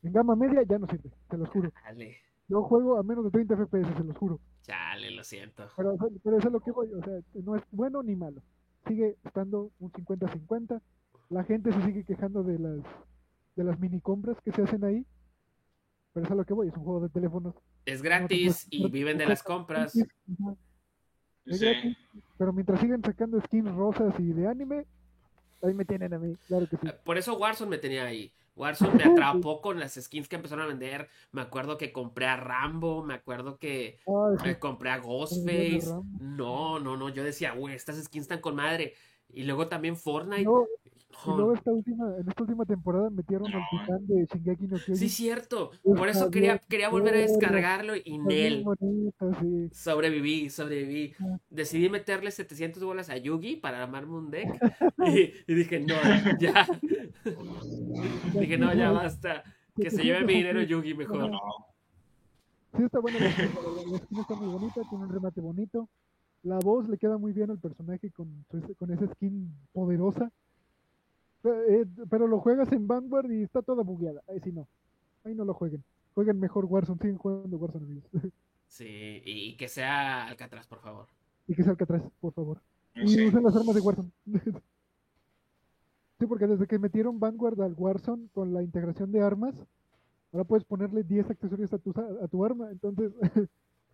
En 0.02 0.12
gama 0.12 0.36
media 0.36 0.64
ya 0.64 0.78
no 0.78 0.88
sirve, 0.88 1.12
te 1.30 1.38
lo 1.38 1.46
juro. 1.46 1.72
Chale. 1.84 2.18
Yo 2.50 2.62
juego 2.64 2.98
a 2.98 3.04
menos 3.04 3.24
de 3.24 3.32
30 3.32 3.56
FPS, 3.56 3.98
se 3.98 4.04
los 4.04 4.18
juro. 4.18 4.40
Chale, 4.64 5.12
lo 5.12 5.24
siento. 5.24 5.66
Pero, 5.78 5.96
pero 6.24 6.38
eso 6.38 6.48
es 6.48 6.54
lo 6.54 6.60
que 6.60 6.72
voy, 6.72 6.92
o 6.92 7.02
sea, 7.02 7.20
no 7.36 7.56
es 7.56 7.64
bueno 7.72 8.04
ni 8.04 8.16
malo. 8.16 8.42
Sigue 8.86 9.18
estando 9.24 9.72
un 9.80 9.92
50-50. 9.94 10.82
La 11.30 11.46
gente 11.46 11.72
se 11.72 11.82
sigue 11.84 12.04
quejando 12.04 12.44
de 12.44 12.60
las 12.60 12.84
de 13.56 13.64
las 13.64 13.80
mini 13.80 14.02
compras 14.02 14.38
que 14.44 14.52
se 14.52 14.62
hacen 14.62 14.84
ahí. 14.84 15.06
Pero 16.12 16.26
eso 16.26 16.34
es 16.34 16.38
lo 16.38 16.46
que 16.46 16.54
voy, 16.54 16.68
es 16.68 16.76
un 16.76 16.84
juego 16.84 17.02
de 17.02 17.10
teléfonos 17.10 17.56
es 17.86 18.02
gratis 18.02 18.68
y 18.70 18.90
viven 18.90 19.18
de 19.18 19.26
las 19.26 19.44
compras. 19.44 19.94
Sí. 21.46 21.96
Pero 22.38 22.54
mientras 22.54 22.80
siguen 22.80 23.04
sacando 23.04 23.40
skins 23.42 23.72
rosas 23.74 24.14
y 24.20 24.32
de 24.32 24.48
anime, 24.48 24.86
ahí 25.62 25.74
me 25.74 25.86
tienen 25.86 26.14
a 26.14 26.20
mí, 26.20 26.36
claro 26.48 26.68
que 26.68 26.78
sí. 26.78 26.88
Por 27.04 27.18
eso 27.18 27.38
Warzone 27.38 27.70
me 27.70 27.78
tenía 27.78 28.06
ahí. 28.06 28.32
Warzone 28.56 28.94
me 28.96 29.04
atrapó 29.12 29.62
con 29.62 29.80
las 29.80 29.96
skins 29.96 30.28
que 30.30 30.36
empezaron 30.38 30.64
a 30.66 30.68
vender. 30.68 31.10
Me 31.32 31.42
acuerdo 31.42 31.78
que 31.78 31.92
compré 31.92 32.28
a 32.28 32.38
Rambo, 32.38 33.04
me 33.04 33.16
acuerdo 33.16 33.58
que 33.58 34.00
Ah, 34.08 34.36
sí. 34.40 34.48
me 34.48 34.60
compré 34.60 34.92
a 34.92 35.00
Ghostface. 35.00 35.88
No, 36.20 36.80
no, 36.80 36.96
no, 36.96 37.10
yo 37.10 37.24
decía, 37.24 37.52
güey, 37.54 37.76
estas 37.76 38.02
skins 38.04 38.24
están 38.24 38.42
con 38.42 38.56
madre. 38.56 38.94
Y 39.30 39.44
luego 39.44 39.68
también 39.68 39.98
Fortnite. 39.98 40.44
No, 40.44 40.66
y 41.26 41.30
no, 41.30 41.36
luego 41.38 41.54
esta 41.54 41.72
última, 41.72 42.16
en 42.18 42.28
esta 42.28 42.44
última 42.44 42.66
temporada 42.66 43.10
metieron 43.10 43.48
al 43.54 43.62
titán 43.70 44.08
de 44.08 44.26
Shingeki 44.26 44.64
no 44.68 44.78
Kyojin. 44.78 44.98
Sí, 44.98 45.10
cierto. 45.10 45.72
Por 45.84 46.10
eso 46.10 46.30
quería, 46.32 46.58
quería 46.58 46.90
volver 46.90 47.16
a 47.16 47.18
descargarlo 47.18 47.94
y 47.96 48.18
Nel. 48.18 48.66
sí. 49.40 49.70
Sobreviví, 49.72 50.50
sobreviví. 50.50 51.14
Decidí 51.50 51.90
meterle 51.90 52.32
700 52.32 52.84
bolas 52.84 53.10
a 53.10 53.18
Yugi 53.18 53.56
para 53.58 53.84
armarme 53.84 54.16
un 54.16 54.32
deck. 54.32 54.50
Y, 55.06 55.34
y 55.48 55.56
dije, 55.56 55.80
no, 55.80 55.96
ya. 56.40 56.66
Dije, 58.40 58.58
no, 58.58 58.74
ya 58.74 58.92
basta. 58.92 59.44
Que 59.76 59.90
se 59.90 60.04
lleve 60.04 60.24
mi 60.26 60.36
dinero 60.36 60.62
Yugi 60.62 60.94
mejor. 60.94 61.32
Sí, 62.76 62.84
está 62.84 63.00
buena 63.00 63.20
la 63.20 63.32
skin 63.32 64.20
está 64.20 64.36
muy 64.36 64.48
bonita, 64.48 64.82
tiene 64.90 65.06
un 65.06 65.12
remate 65.12 65.42
bonito. 65.42 65.90
La 66.42 66.58
voz 66.60 66.90
le 66.90 66.98
queda 66.98 67.18
muy 67.18 67.32
bien 67.32 67.52
al 67.52 67.60
personaje 67.60 68.12
con, 68.12 68.46
con 68.78 68.92
esa 68.92 69.08
skin 69.14 69.54
poderosa. 69.72 70.32
Pe- 71.44 71.82
eh, 71.82 71.86
Pero 72.10 72.26
lo 72.28 72.40
juegas 72.40 72.72
en 72.72 72.88
Vanguard 72.88 73.30
y 73.32 73.44
está 73.44 73.62
toda 73.62 73.84
bugueada. 73.84 74.22
Ahí 74.28 74.40
sí 74.44 74.52
no. 74.52 74.68
Ahí 75.24 75.36
no 75.36 75.46
lo 75.46 75.54
jueguen. 75.54 75.84
Jueguen 76.16 76.40
mejor 76.40 76.66
Warzone, 76.66 77.00
siguen 77.00 77.18
jugando 77.18 77.58
Warzone 77.58 77.86
amigos. 77.86 78.10
Sí, 78.68 79.22
y 79.24 79.56
que 79.56 79.68
sea 79.68 80.26
Alcatraz, 80.26 80.66
por 80.66 80.80
favor. 80.82 81.06
y 81.48 81.54
que 81.54 81.62
salga 81.64 81.84
atrás, 81.84 82.02
por 82.20 82.34
favor. 82.34 82.60
Y 82.96 83.28
usen 83.28 83.44
las 83.44 83.56
armas 83.56 83.76
de 83.76 83.82
Warzone. 83.82 84.10
sí, 86.20 86.26
porque 86.28 86.48
desde 86.48 86.66
que 86.66 86.80
metieron 86.80 87.20
Vanguard 87.20 87.62
al 87.62 87.74
Warzone 87.78 88.28
con 88.34 88.52
la 88.52 88.64
integración 88.64 89.12
de 89.12 89.22
armas, 89.22 89.54
ahora 90.32 90.46
puedes 90.46 90.66
ponerle 90.66 91.04
10 91.04 91.30
accesorios 91.30 91.72
a 91.74 91.78
tu, 91.78 91.92
a 92.22 92.28
tu 92.28 92.44
arma. 92.46 92.72
Entonces, 92.72 93.12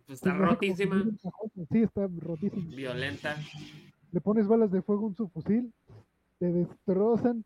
Pues 0.06 0.18
está 0.18 0.32
que 0.32 0.38
rotísima. 0.38 1.04
Sí, 1.70 1.82
está 1.82 2.08
rotísima. 2.18 2.74
violenta. 2.74 3.36
Le 4.12 4.20
pones 4.20 4.48
balas 4.48 4.72
de 4.72 4.80
fuego 4.82 5.04
a 5.04 5.08
un 5.08 5.14
subfusil, 5.14 5.72
te 6.40 6.46
destrozan 6.46 7.44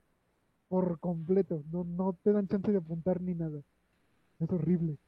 por 0.68 0.98
completo. 1.00 1.62
No, 1.70 1.84
no 1.84 2.18
te 2.22 2.32
dan 2.32 2.48
chance 2.48 2.72
de 2.72 2.78
apuntar 2.78 3.20
ni 3.20 3.34
nada. 3.34 3.60
Es 4.40 4.50
horrible. 4.50 4.98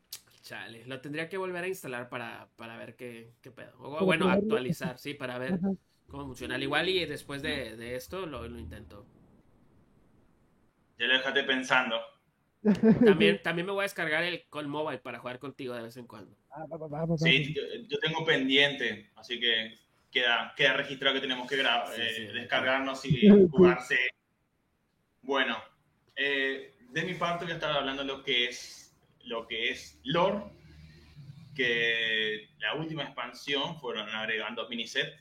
Chale, 0.42 0.84
lo 0.86 1.00
tendría 1.00 1.28
que 1.28 1.36
volver 1.38 1.64
a 1.64 1.68
instalar 1.68 2.08
para, 2.08 2.48
para 2.56 2.76
ver 2.76 2.94
qué, 2.96 3.32
qué 3.42 3.50
pedo. 3.50 3.72
O, 3.78 4.04
bueno, 4.04 4.28
actualizar, 4.28 4.98
sí, 4.98 5.14
para 5.14 5.38
ver 5.38 5.54
Ajá. 5.54 5.72
cómo 6.08 6.26
funciona. 6.26 6.54
Al 6.56 6.62
igual 6.62 6.88
y 6.88 7.04
después 7.04 7.42
de, 7.42 7.76
de 7.76 7.96
esto 7.96 8.26
lo, 8.26 8.46
lo 8.48 8.58
intento. 8.58 9.06
Ya 10.98 11.06
lo 11.06 11.14
dejaste 11.14 11.44
pensando. 11.44 11.96
También, 13.04 13.40
también 13.42 13.66
me 13.66 13.72
voy 13.72 13.80
a 13.80 13.82
descargar 13.84 14.24
el 14.24 14.44
Call 14.50 14.66
Mobile 14.68 14.98
para 14.98 15.18
jugar 15.18 15.38
contigo 15.38 15.74
de 15.74 15.82
vez 15.82 15.96
en 15.96 16.06
cuando. 16.06 16.36
Ah, 16.50 16.64
va, 16.70 16.76
va, 16.76 16.88
va, 16.88 17.00
va, 17.00 17.06
va. 17.06 17.16
Sí, 17.16 17.54
yo, 17.54 17.62
yo 17.88 17.98
tengo 17.98 18.24
pendiente, 18.24 19.10
así 19.16 19.38
que 19.38 19.78
queda, 20.10 20.54
queda 20.56 20.74
registrado 20.74 21.14
que 21.14 21.20
tenemos 21.20 21.48
que 21.48 21.62
gra- 21.62 21.86
Sí, 21.94 22.00
eh, 22.02 22.14
sí. 22.14 22.26
descargarnos 22.32 23.04
y 23.04 23.28
jugarse. 23.50 23.98
Bueno, 25.22 25.62
eh, 26.14 26.74
de 26.90 27.02
mi 27.04 27.14
parte 27.14 27.44
voy 27.44 27.52
a 27.52 27.56
estar 27.56 27.72
hablando 27.72 28.02
de 28.02 28.08
lo 28.08 28.22
que 28.22 28.46
es 28.46 28.82
lo 29.24 29.46
que 29.48 29.70
es 29.70 29.98
lore, 30.04 30.44
que 31.54 32.50
la 32.58 32.74
última 32.74 33.02
expansión 33.02 33.78
fueron 33.80 34.08
agregando 34.10 34.68
miniset 34.68 35.20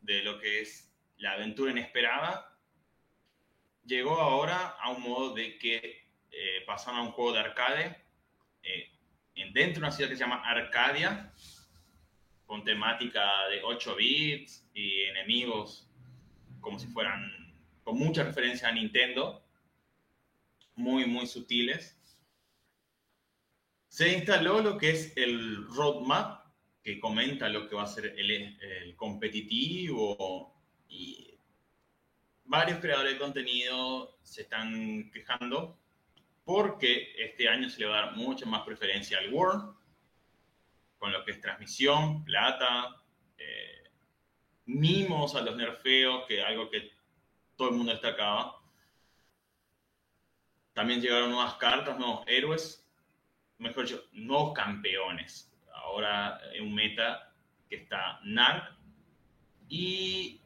de 0.00 0.22
lo 0.22 0.38
que 0.38 0.60
es 0.60 0.92
la 1.16 1.32
aventura 1.32 1.70
inesperada. 1.72 2.56
Llegó 3.84 4.20
ahora 4.20 4.76
a 4.80 4.90
un 4.90 5.02
modo 5.02 5.34
de 5.34 5.58
que 5.58 6.06
eh, 6.30 6.62
pasaron 6.66 7.00
a 7.00 7.02
un 7.02 7.10
juego 7.12 7.32
de 7.32 7.40
arcade 7.40 7.96
eh, 8.62 8.90
en- 9.34 9.52
dentro 9.52 9.74
de 9.80 9.86
una 9.86 9.90
ciudad 9.90 10.08
que 10.10 10.16
se 10.16 10.20
llama 10.22 10.42
Arcadia, 10.48 11.32
con 12.52 12.64
temática 12.64 13.48
de 13.48 13.62
8 13.62 13.96
bits 13.96 14.68
y 14.74 15.04
enemigos 15.04 15.88
como 16.60 16.78
si 16.78 16.86
fueran, 16.86 17.32
con 17.82 17.98
mucha 17.98 18.24
referencia 18.24 18.68
a 18.68 18.72
Nintendo, 18.72 19.42
muy, 20.76 21.06
muy 21.06 21.26
sutiles. 21.26 21.98
Se 23.88 24.12
instaló 24.12 24.60
lo 24.60 24.76
que 24.76 24.90
es 24.90 25.16
el 25.16 25.66
roadmap, 25.66 26.44
que 26.84 27.00
comenta 27.00 27.48
lo 27.48 27.66
que 27.66 27.74
va 27.74 27.84
a 27.84 27.86
ser 27.86 28.14
el, 28.18 28.94
competitivo 28.96 30.54
y 30.90 31.38
varios 32.44 32.80
creadores 32.80 33.14
de 33.14 33.18
contenido 33.18 34.18
se 34.22 34.42
están 34.42 35.10
quejando 35.10 35.78
porque 36.44 37.14
este 37.16 37.48
año 37.48 37.70
se 37.70 37.80
le 37.80 37.86
va 37.86 37.98
a 37.98 38.02
dar 38.02 38.16
mucha 38.16 38.44
más 38.44 38.60
preferencia 38.66 39.16
al 39.16 39.32
World, 39.32 39.74
con 41.02 41.10
lo 41.10 41.24
que 41.24 41.32
es 41.32 41.40
transmisión, 41.40 42.22
plata, 42.22 42.94
eh, 43.36 43.90
mimos 44.66 45.34
a 45.34 45.40
los 45.40 45.56
nerfeos, 45.56 46.26
que 46.28 46.40
algo 46.40 46.70
que 46.70 46.92
todo 47.56 47.70
el 47.70 47.74
mundo 47.74 47.90
destacaba. 47.90 48.62
También 50.72 51.00
llegaron 51.00 51.32
nuevas 51.32 51.54
cartas, 51.54 51.98
nuevos 51.98 52.24
héroes, 52.28 52.88
mejor 53.58 53.84
dicho, 53.84 54.04
nuevos 54.12 54.52
campeones. 54.52 55.52
Ahora 55.74 56.36
hay 56.36 56.60
un 56.60 56.72
meta 56.72 57.34
que 57.68 57.78
está 57.78 58.20
Narc 58.22 58.72
y 59.68 60.40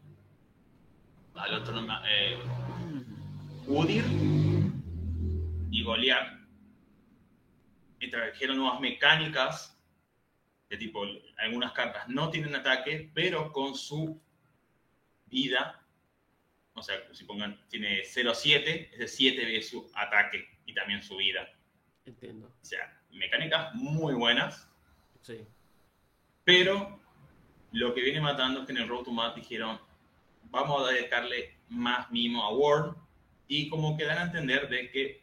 al 1.35 1.53
otro 1.53 1.87
eh, 2.09 2.39
Udir 3.67 4.05
y 5.71 5.83
Goliath. 5.83 6.33
Y 8.01 8.11
trajeron 8.11 8.57
nuevas 8.57 8.81
mecánicas 8.81 9.76
de 10.77 10.85
tipo, 10.85 11.05
algunas 11.39 11.73
cartas 11.73 12.09
no 12.09 12.31
tienen 12.31 12.55
ataque, 12.55 13.11
pero 13.15 13.53
con 13.53 13.75
su 13.75 14.21
vida, 15.27 15.83
o 16.75 16.83
sea, 16.83 16.97
si 17.13 17.25
pongan, 17.25 17.59
tiene 17.69 18.03
0-7, 18.03 18.91
es 18.93 18.99
de 18.99 19.09
7 19.09 19.45
veces 19.45 19.71
su 19.71 19.91
ataque 19.95 20.47
y 20.67 20.75
también 20.75 21.03
su 21.03 21.17
vida. 21.17 21.49
Entiendo. 22.05 22.53
O 22.61 22.65
sea, 22.65 23.01
mecánicas 23.11 23.75
muy 23.75 24.15
buenas, 24.15 24.71
Sí. 25.23 25.45
pero 26.45 27.01
lo 27.73 27.95
que 27.95 28.03
viene 28.03 28.21
matando 28.21 28.61
es 28.61 28.67
que 28.67 28.73
en 28.73 28.79
el 28.79 28.89
Road 28.89 29.05
to 29.05 29.11
Mat 29.11 29.35
dijeron, 29.35 29.81
vamos 30.45 30.89
a 30.89 30.93
dedicarle 30.93 31.57
más 31.69 32.11
mimo 32.13 32.45
a 32.45 32.53
World, 32.55 32.97
y 33.49 33.69
como 33.69 33.97
que 33.97 34.05
dan 34.05 34.19
a 34.19 34.23
entender 34.23 34.69
de 34.69 34.91
que, 34.91 35.23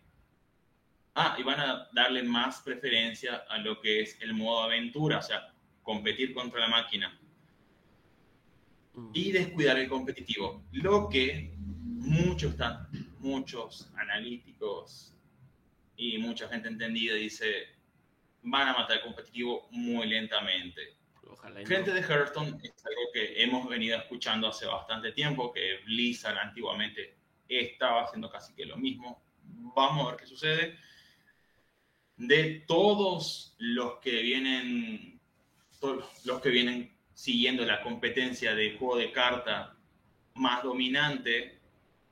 ah, 1.16 1.36
y 1.38 1.44
van 1.44 1.60
a 1.60 1.90
darle 1.94 2.24
más 2.24 2.62
preferencia 2.62 3.44
a 3.50 3.58
lo 3.58 3.80
que 3.80 4.02
es 4.02 4.20
el 4.22 4.34
modo 4.34 4.64
aventura, 4.64 5.20
o 5.20 5.22
sea, 5.22 5.54
competir 5.82 6.34
contra 6.34 6.60
la 6.60 6.68
máquina, 6.68 7.20
Mm. 8.94 9.10
y 9.14 9.32
descuidar 9.32 9.78
el 9.80 9.90
competitivo, 9.90 10.64
lo 10.72 11.10
que 11.10 11.52
muchos, 11.58 12.54
muchos 13.20 13.90
analíticos 13.96 15.16
y 15.96 16.20
mucha 16.20 16.48
gente 16.48 16.68
entendida 16.68 17.16
dice, 17.16 17.70
van 18.44 18.68
a 18.68 18.74
matar 18.74 18.98
el 18.98 19.04
competitivo 19.04 19.68
muy 19.72 20.08
lentamente. 20.08 20.98
Ojalá 21.28 21.62
no. 21.62 21.66
Gente 21.66 21.92
de 21.92 22.02
Hearthstone 22.02 22.60
es 22.62 22.86
algo 22.86 23.02
que 23.14 23.42
hemos 23.42 23.68
venido 23.68 23.98
escuchando 23.98 24.48
hace 24.48 24.68
bastante 24.68 25.12
tiempo, 25.12 25.52
que 25.52 25.80
Blizzard 25.86 26.38
antiguamente 26.38 27.18
estaba 27.48 28.04
haciendo 28.04 28.30
casi 28.30 28.54
que 28.54 28.66
lo 28.66 28.78
mismo. 28.78 29.24
Vamos 29.76 30.06
a 30.06 30.12
ver 30.12 30.20
qué 30.20 30.28
sucede. 30.28 30.78
De 32.28 32.64
todos 32.68 33.54
los 33.58 34.00
que 34.00 34.22
vienen, 34.22 35.20
los 36.24 36.42
que 36.42 36.50
vienen 36.50 36.96
siguiendo 37.14 37.66
la 37.66 37.82
competencia 37.82 38.56
de 38.56 38.78
juego 38.78 38.96
de 38.96 39.12
carta 39.12 39.76
más 40.36 40.64
dominante, 40.64 41.60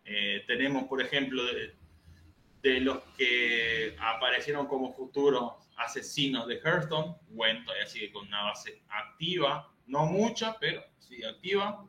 eh, 0.03 0.43
tenemos, 0.47 0.83
por 0.89 1.01
ejemplo, 1.01 1.41
de, 1.45 2.79
los 2.81 2.99
que 3.17 3.95
aparecieron 3.99 4.67
como 4.67 4.91
futuros 4.91 5.53
asesinos 5.77 6.45
de 6.45 6.55
Hearthstone, 6.57 7.15
bueno, 7.29 7.63
todavía 7.63 7.87
sigue 7.87 8.11
con 8.11 8.27
una 8.27 8.43
base 8.43 8.83
activa, 8.89 9.73
no 9.87 10.05
mucha, 10.07 10.59
pero 10.59 10.83
sigue 10.99 11.25
activa. 11.25 11.85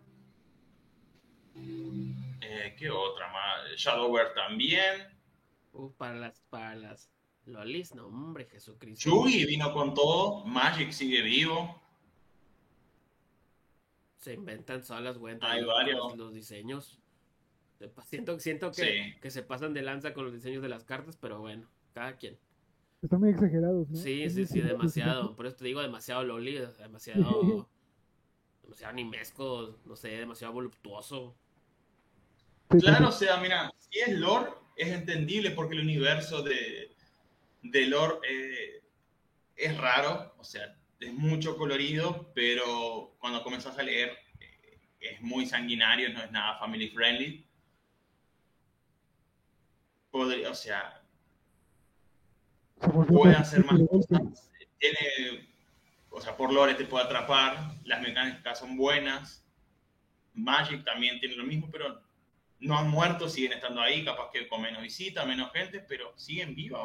Eh, 2.41 2.77
¿Qué 2.79 2.89
otra 2.89 3.33
más? 3.33 3.77
Shadowverse 3.77 4.35
también. 4.35 5.13
Uh, 5.73 5.91
para 5.95 6.15
las, 6.15 6.41
para 6.51 6.77
las 6.77 7.12
lolis, 7.47 7.95
no, 7.95 8.07
hombre, 8.07 8.47
Jesucristo. 8.47 9.09
Yugi 9.11 9.45
vino 9.47 9.73
con 9.73 9.95
todo. 9.95 10.45
Magic 10.45 10.91
sigue 10.93 11.23
vivo. 11.23 11.81
Se 14.19 14.35
inventan 14.35 14.85
solas, 14.85 15.19
güey. 15.19 15.37
Hay 15.41 15.63
los- 15.63 15.75
varios. 15.75 16.17
Los 16.17 16.33
diseños. 16.35 16.99
Siento, 18.05 18.39
siento 18.39 18.71
que, 18.71 18.83
Sí. 19.15 19.21
que 19.21 19.31
se 19.33 19.43
pasan 19.43 19.75
de 19.75 19.83
lanza 19.83 20.15
con 20.15 20.25
los 20.25 20.33
diseños 20.33 20.63
de 20.63 20.69
las 20.69 20.85
cartas, 20.85 21.17
pero 21.17 21.41
bueno, 21.41 21.69
cada 21.93 22.17
quien. 22.17 22.39
Están 23.03 23.19
muy 23.19 23.31
exagerados, 23.31 23.89
¿no? 23.91 23.97
Sí, 23.97 24.23
Es 24.23 24.35
sí, 24.35 24.47
sí, 24.47 24.61
demasiado. 24.61 25.35
Por 25.35 25.47
eso 25.47 25.57
te 25.57 25.65
digo 25.65 25.81
demasiado 25.83 26.23
loli, 26.23 26.57
demasiado. 26.79 27.69
demasiado 28.63 28.91
animesco, 28.93 29.77
no 29.85 29.97
sé, 29.97 30.09
demasiado 30.11 30.53
voluptuoso. 30.53 31.35
Claro, 32.69 33.09
o 33.09 33.13
sea, 33.13 33.39
mira, 33.39 33.73
si 33.77 33.99
es 33.99 34.17
lore, 34.17 34.51
es 34.77 34.89
entendible 34.93 35.51
porque 35.51 35.75
el 35.75 35.81
universo 35.83 36.43
de, 36.43 36.92
de 37.63 37.87
lore 37.87 38.19
eh, 38.29 38.83
es 39.57 39.77
raro, 39.77 40.35
o 40.39 40.45
sea, 40.45 40.77
es 41.01 41.13
mucho 41.15 41.57
colorido, 41.57 42.31
pero 42.35 43.15
cuando 43.19 43.43
comenzás 43.43 43.79
a 43.79 43.83
leer 43.83 44.19
eh, 44.41 44.79
es 45.01 45.21
muy 45.21 45.47
sanguinario, 45.47 46.11
no 46.11 46.23
es 46.23 46.31
nada 46.31 46.59
family 46.59 46.91
friendly. 46.91 47.47
Podría, 50.11 50.51
o 50.51 50.55
sea, 50.55 51.03
puede 53.09 53.35
hacer 53.35 53.65
más 53.65 53.81
cosas. 53.89 54.51
Tiene, 54.79 55.49
o 56.11 56.21
sea, 56.21 56.37
por 56.37 56.53
lore 56.53 56.75
te 56.75 56.85
puede 56.85 57.05
atrapar, 57.05 57.73
las 57.85 58.03
mecánicas 58.03 58.59
son 58.59 58.77
buenas. 58.77 59.45
Magic 60.35 60.85
también 60.85 61.21
tiene 61.21 61.37
lo 61.37 61.45
mismo, 61.45 61.69
pero 61.71 62.03
no 62.63 62.79
han 62.79 62.89
muerto, 62.91 63.29
siguen 63.29 63.53
estando 63.55 63.81
ahí, 63.81 64.05
capaz 64.05 64.31
que 64.33 64.47
con 64.47 64.63
menos 64.63 64.83
visita, 64.83 65.25
menos 65.27 65.53
gente, 65.53 65.81
pero 65.81 66.13
siguen 66.17 66.55
vivos, 66.55 66.81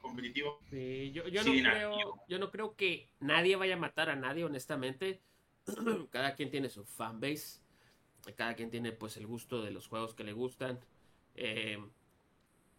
competitivos. 0.00 0.58
Sí, 0.70 1.12
yo, 1.12 1.28
yo, 1.28 1.44
no 1.44 1.52
creo, 1.52 2.22
yo 2.26 2.38
no 2.38 2.50
creo 2.50 2.74
que 2.74 3.08
nadie 3.20 3.56
vaya 3.56 3.74
a 3.74 3.78
matar 3.78 4.08
a 4.08 4.16
nadie, 4.16 4.44
honestamente. 4.44 5.20
cada 6.10 6.34
quien 6.34 6.50
tiene 6.50 6.70
su 6.70 6.84
fanbase, 6.84 7.60
cada 8.34 8.54
quien 8.54 8.70
tiene 8.70 8.92
pues 8.92 9.16
el 9.18 9.26
gusto 9.26 9.62
de 9.62 9.70
los 9.70 9.88
juegos 9.88 10.14
que 10.14 10.24
le 10.24 10.32
gustan. 10.32 10.80
Eh, 11.34 11.78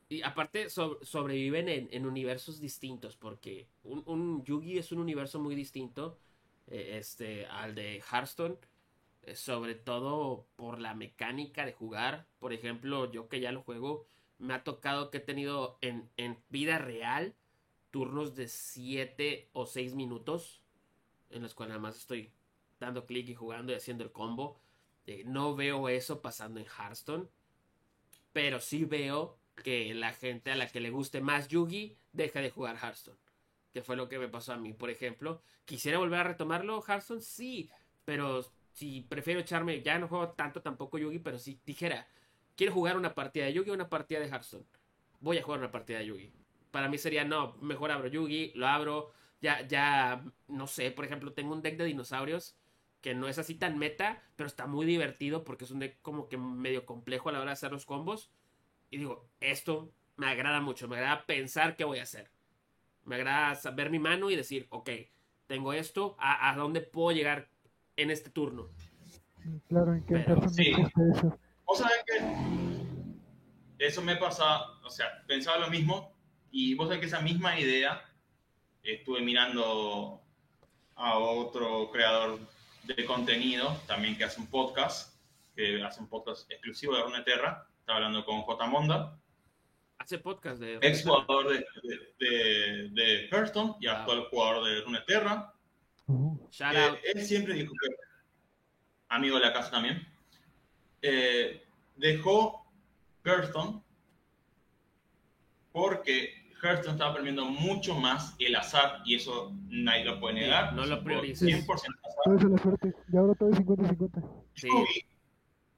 y 0.09 0.23
aparte 0.23 0.69
sobreviven 0.69 1.69
en, 1.69 2.05
universos 2.05 2.59
distintos, 2.59 3.15
porque 3.15 3.67
un, 3.83 4.03
un, 4.07 4.43
Yugi 4.43 4.77
es 4.77 4.91
un 4.91 4.99
universo 4.99 5.39
muy 5.39 5.55
distinto 5.55 6.19
eh, 6.67 6.97
este, 6.97 7.45
al 7.45 7.75
de 7.75 8.03
Hearthstone 8.11 8.57
sobre 9.35 9.75
todo 9.75 10.47
por 10.55 10.79
la 10.79 10.93
mecánica 10.93 11.65
de 11.65 11.73
jugar. 11.73 12.27
Por 12.39 12.53
ejemplo, 12.53 13.11
yo 13.11 13.29
que 13.29 13.39
ya 13.39 13.51
lo 13.51 13.61
juego, 13.61 14.05
me 14.39 14.53
ha 14.53 14.63
tocado 14.63 15.11
que 15.11 15.19
he 15.19 15.21
tenido 15.21 15.77
en, 15.81 16.09
vida 16.49 16.79
real 16.79 17.35
turnos 17.91 18.35
de 18.35 18.47
7 18.47 19.49
o 19.53 19.65
6 19.65 19.95
minutos, 19.95 20.61
en 21.29 21.43
los 21.43 21.53
cuales 21.53 21.71
nada 21.71 21.81
más 21.81 21.97
estoy 21.97 22.31
dando 22.79 23.05
clic 23.05 23.29
y 23.29 23.35
jugando 23.35 23.71
y 23.71 23.75
haciendo 23.75 24.03
el 24.03 24.11
combo. 24.11 24.59
Eh, 25.05 25.23
no 25.25 25.55
veo 25.55 25.89
eso 25.89 26.21
pasando 26.21 26.59
en 26.59 26.65
Hearthstone, 26.65 27.27
pero 28.33 28.59
sí 28.59 28.85
veo 28.85 29.37
que 29.55 29.93
la 29.93 30.13
gente 30.13 30.51
a 30.51 30.55
la 30.55 30.67
que 30.67 30.79
le 30.79 30.89
guste 30.89 31.21
más 31.21 31.47
Yugi 31.47 31.97
deja 32.13 32.41
de 32.41 32.49
jugar 32.49 32.77
Hearthstone. 32.77 33.17
Que 33.73 33.83
fue 33.83 33.95
lo 33.95 34.09
que 34.09 34.19
me 34.19 34.27
pasó 34.27 34.53
a 34.53 34.57
mí, 34.57 34.73
por 34.73 34.89
ejemplo. 34.89 35.41
¿Quisiera 35.65 35.97
volver 35.97 36.19
a 36.19 36.23
retomarlo, 36.23 36.83
Hearthstone? 36.85 37.21
Sí, 37.21 37.69
pero 38.05 38.43
si 38.71 39.01
prefiero 39.01 39.39
echarme, 39.39 39.81
ya 39.81 39.99
no 39.99 40.07
juego 40.07 40.29
tanto 40.29 40.61
tampoco 40.61 40.97
Yugi, 40.97 41.19
pero 41.19 41.37
si 41.37 41.59
dijera, 41.65 42.07
quiero 42.55 42.73
jugar 42.73 42.97
una 42.97 43.13
partida 43.13 43.45
de 43.45 43.53
Yugi 43.53 43.69
o 43.71 43.73
una 43.73 43.89
partida 43.89 44.19
de 44.19 44.27
Hearthstone, 44.27 44.65
voy 45.19 45.37
a 45.37 45.43
jugar 45.43 45.59
una 45.59 45.71
partida 45.71 45.99
de 45.99 46.07
Yugi. 46.07 46.31
Para 46.71 46.87
mí 46.89 46.97
sería, 46.97 47.25
no, 47.25 47.57
mejor 47.61 47.91
abro 47.91 48.07
Yugi, 48.07 48.51
lo 48.55 48.67
abro, 48.67 49.11
ya, 49.41 49.67
ya, 49.67 50.23
no 50.47 50.67
sé, 50.67 50.91
por 50.91 51.05
ejemplo, 51.05 51.33
tengo 51.33 51.53
un 51.53 51.61
deck 51.61 51.77
de 51.77 51.85
dinosaurios 51.85 52.55
que 53.01 53.15
no 53.15 53.27
es 53.27 53.39
así 53.39 53.55
tan 53.55 53.77
meta, 53.77 54.23
pero 54.35 54.47
está 54.47 54.67
muy 54.67 54.85
divertido 54.85 55.43
porque 55.43 55.65
es 55.65 55.71
un 55.71 55.79
deck 55.79 55.97
como 56.01 56.29
que 56.29 56.37
medio 56.37 56.85
complejo 56.85 57.29
a 57.29 57.31
la 57.31 57.39
hora 57.39 57.49
de 57.49 57.53
hacer 57.53 57.71
los 57.71 57.85
combos. 57.85 58.31
Y 58.91 58.97
digo, 58.97 59.27
esto 59.39 59.91
me 60.17 60.27
agrada 60.27 60.61
mucho, 60.61 60.87
me 60.87 60.97
agrada 60.97 61.25
pensar 61.25 61.75
qué 61.75 61.83
voy 61.83 61.99
a 61.99 62.03
hacer. 62.03 62.29
Me 63.05 63.15
agrada 63.15 63.55
saber 63.55 63.89
mi 63.89 63.99
mano 63.99 64.29
y 64.29 64.35
decir, 64.35 64.67
ok, 64.69 64.89
tengo 65.47 65.73
esto, 65.73 66.15
¿a, 66.19 66.51
a 66.51 66.55
dónde 66.55 66.81
puedo 66.81 67.11
llegar 67.11 67.49
en 67.95 68.11
este 68.11 68.29
turno. 68.29 68.69
Claro, 69.67 69.93
¿en 69.93 70.05
qué 70.05 70.23
Pero, 70.25 70.47
sí. 70.49 70.71
eso? 71.13 71.37
O 71.65 71.75
sea, 71.75 71.89
que 72.05 73.85
eso 73.85 74.01
me 74.01 74.15
pasa, 74.15 74.61
o 74.83 74.89
sea, 74.89 75.23
pensaba 75.27 75.57
lo 75.57 75.69
mismo 75.69 76.13
y 76.51 76.75
vos 76.75 76.87
sabés 76.87 76.99
que 76.99 77.07
esa 77.07 77.21
misma 77.21 77.59
idea 77.59 78.03
estuve 78.83 79.21
mirando 79.21 80.21
a 80.95 81.17
otro 81.17 81.89
creador 81.91 82.39
de 82.83 83.05
contenido 83.05 83.75
también 83.87 84.17
que 84.17 84.23
hace 84.23 84.39
un 84.39 84.47
podcast, 84.47 85.15
que 85.55 85.83
hace 85.83 85.99
un 85.99 86.09
podcast 86.09 86.49
exclusivo 86.51 86.95
de 86.95 87.03
Runeterra, 87.03 87.67
estaba 87.79 87.97
hablando 87.97 88.25
con 88.25 88.41
J. 88.41 88.65
Monda. 88.67 89.17
Hace 89.97 90.17
podcast 90.17 90.59
de... 90.59 90.79
Ex 90.81 91.03
jugador 91.03 91.49
de, 91.49 91.65
de, 92.19 92.89
de, 92.89 93.27
Hearthstone 93.29 93.75
y 93.79 93.87
actual 93.87 94.27
jugador 94.29 94.65
de 94.65 94.81
Runeterra. 94.81 95.53
Eh, 96.59 96.99
él 97.13 97.25
siempre 97.25 97.53
dijo 97.53 97.73
que, 97.73 97.95
amigo 99.09 99.37
de 99.37 99.45
la 99.45 99.53
casa 99.53 99.71
también, 99.71 100.05
eh, 101.01 101.63
dejó 101.95 102.65
Hearthstone 103.23 103.81
porque 105.71 106.41
Hearthstone 106.61 106.95
estaba 106.95 107.15
perdiendo 107.15 107.45
mucho 107.45 107.95
más 107.95 108.35
el 108.39 108.55
azar 108.55 109.01
y 109.05 109.15
eso 109.15 109.53
nadie 109.69 110.05
lo 110.05 110.19
puede 110.19 110.35
negar. 110.35 110.73
no 110.73 110.85
lo 110.85 111.03
priorices. 111.03 111.47
100% 111.47 111.65
azar. 111.65 112.93
Y 113.11 113.17
ahora 113.17 113.33
todo 113.35 113.49
es 113.49 113.57
50-50. 113.57 114.43
Sí. 114.55 114.69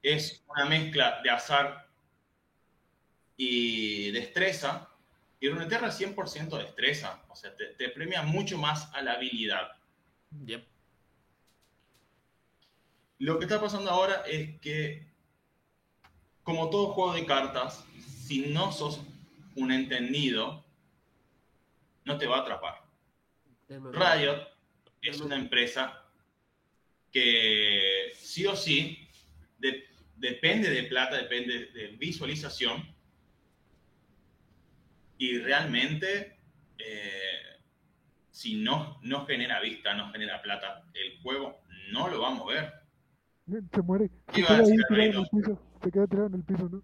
Es 0.02 0.44
una 0.48 0.66
mezcla 0.66 1.20
de 1.22 1.30
azar 1.30 1.88
y 3.36 4.10
destreza. 4.10 4.90
Y 5.40 5.48
Runeterra 5.48 5.88
es 5.88 6.00
100% 6.00 6.58
destreza. 6.58 7.22
O 7.28 7.36
sea, 7.36 7.54
te, 7.54 7.66
te 7.74 7.88
premia 7.90 8.22
mucho 8.22 8.58
más 8.58 8.92
a 8.94 9.02
la 9.02 9.12
habilidad. 9.12 9.68
Lo 13.18 13.38
que 13.38 13.44
está 13.44 13.60
pasando 13.60 13.90
ahora 13.90 14.22
es 14.26 14.60
que, 14.60 15.06
como 16.42 16.68
todo 16.70 16.92
juego 16.92 17.14
de 17.14 17.24
cartas, 17.24 17.84
si 18.26 18.46
no 18.46 18.72
sos 18.72 19.00
un 19.54 19.70
entendido, 19.70 20.64
no 22.04 22.18
te 22.18 22.26
va 22.26 22.38
a 22.38 22.40
atrapar. 22.40 22.84
Riot 23.68 24.46
es 25.00 25.20
una 25.20 25.36
empresa 25.36 26.04
que 27.12 28.12
sí 28.14 28.44
o 28.46 28.56
sí 28.56 29.08
depende 30.16 30.70
de 30.70 30.82
plata, 30.84 31.16
depende 31.16 31.66
de 31.66 31.88
visualización 31.88 32.94
y 35.18 35.38
realmente 35.38 36.38
eh, 36.78 37.53
si 38.34 38.56
no, 38.56 38.98
no 39.02 39.24
genera 39.26 39.60
vista, 39.60 39.94
no 39.94 40.10
genera 40.10 40.42
plata, 40.42 40.82
el 40.92 41.22
juego 41.22 41.60
no 41.92 42.08
lo 42.08 42.20
va 42.20 42.28
a 42.28 42.34
mover. 42.34 42.72
Se 43.46 43.80
muere. 43.80 44.10
Se 44.32 44.42
queda, 44.42 44.56
ahí 44.56 44.76
tirado 44.88 45.04
en 45.04 45.14
el 45.14 45.28
piso. 45.28 45.62
Se 45.80 45.92
queda 45.92 46.06
tirado 46.08 46.26
en 46.26 46.34
el 46.34 46.42
piso, 46.42 46.68
¿no? 46.68 46.82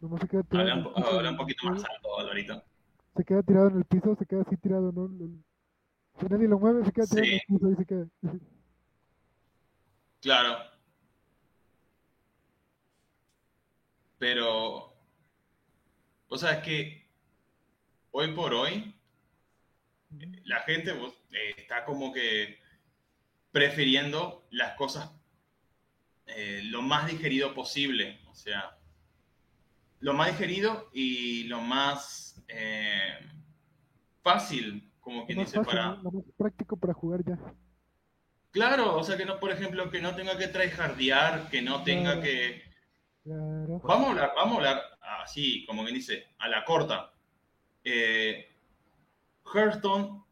Nomás 0.00 0.20
se 0.22 0.28
queda 0.28 0.42
tirado. 0.42 0.70
Habla, 0.70 0.88
un, 0.88 1.04
habla 1.04 1.30
un 1.30 1.36
poquito 1.36 1.66
más 1.66 1.84
alto, 1.84 2.18
Alvarito. 2.18 2.64
Se 3.16 3.24
queda 3.24 3.42
tirado 3.44 3.68
en 3.68 3.76
el 3.76 3.84
piso, 3.84 4.16
se 4.18 4.26
queda 4.26 4.42
así 4.42 4.56
tirado, 4.56 4.90
¿no? 4.90 5.08
Si 6.18 6.26
nadie 6.26 6.48
lo 6.48 6.58
mueve, 6.58 6.84
se 6.84 6.92
queda 6.92 7.06
tirado 7.06 7.28
en 7.28 7.34
el 7.34 7.40
piso 7.46 7.70
y 7.70 7.76
se 7.76 7.86
queda. 7.86 8.06
Claro. 10.20 10.58
Pero. 14.18 14.96
O 16.28 16.36
sea, 16.36 16.54
es 16.54 16.64
que 16.64 17.05
hoy 18.18 18.32
por 18.32 18.54
hoy, 18.54 18.94
la 20.44 20.60
gente 20.60 20.90
eh, 20.92 21.54
está 21.58 21.84
como 21.84 22.14
que 22.14 22.58
prefiriendo 23.52 24.46
las 24.50 24.74
cosas 24.76 25.10
eh, 26.26 26.62
lo 26.64 26.80
más 26.80 27.08
digerido 27.08 27.52
posible. 27.52 28.18
O 28.30 28.34
sea, 28.34 28.78
lo 30.00 30.14
más 30.14 30.28
digerido 30.28 30.88
y 30.94 31.44
lo 31.44 31.60
más 31.60 32.42
eh, 32.48 33.18
fácil, 34.22 34.90
como 35.00 35.26
quien 35.26 35.40
dice, 35.40 35.60
para... 35.60 35.96
Lo 35.96 36.10
más 36.10 36.24
práctico 36.38 36.78
para 36.78 36.94
jugar 36.94 37.22
ya. 37.22 37.38
Claro, 38.50 38.96
o 38.96 39.04
sea, 39.04 39.18
que 39.18 39.26
no, 39.26 39.38
por 39.38 39.52
ejemplo, 39.52 39.90
que 39.90 40.00
no 40.00 40.16
tenga 40.16 40.38
que 40.38 40.48
tryhardear, 40.48 41.50
que 41.50 41.60
no 41.60 41.82
tenga 41.82 42.22
que... 42.22 42.62
Vamos 43.24 44.06
a 44.06 44.10
hablar, 44.10 44.32
vamos 44.34 44.54
a 44.54 44.56
hablar 44.56 44.82
así, 45.22 45.66
como 45.66 45.82
quien 45.82 45.96
dice, 45.96 46.28
a 46.38 46.48
la 46.48 46.64
corta 46.64 47.12
eh, 47.86 48.48
Hearthstone, 49.54 50.22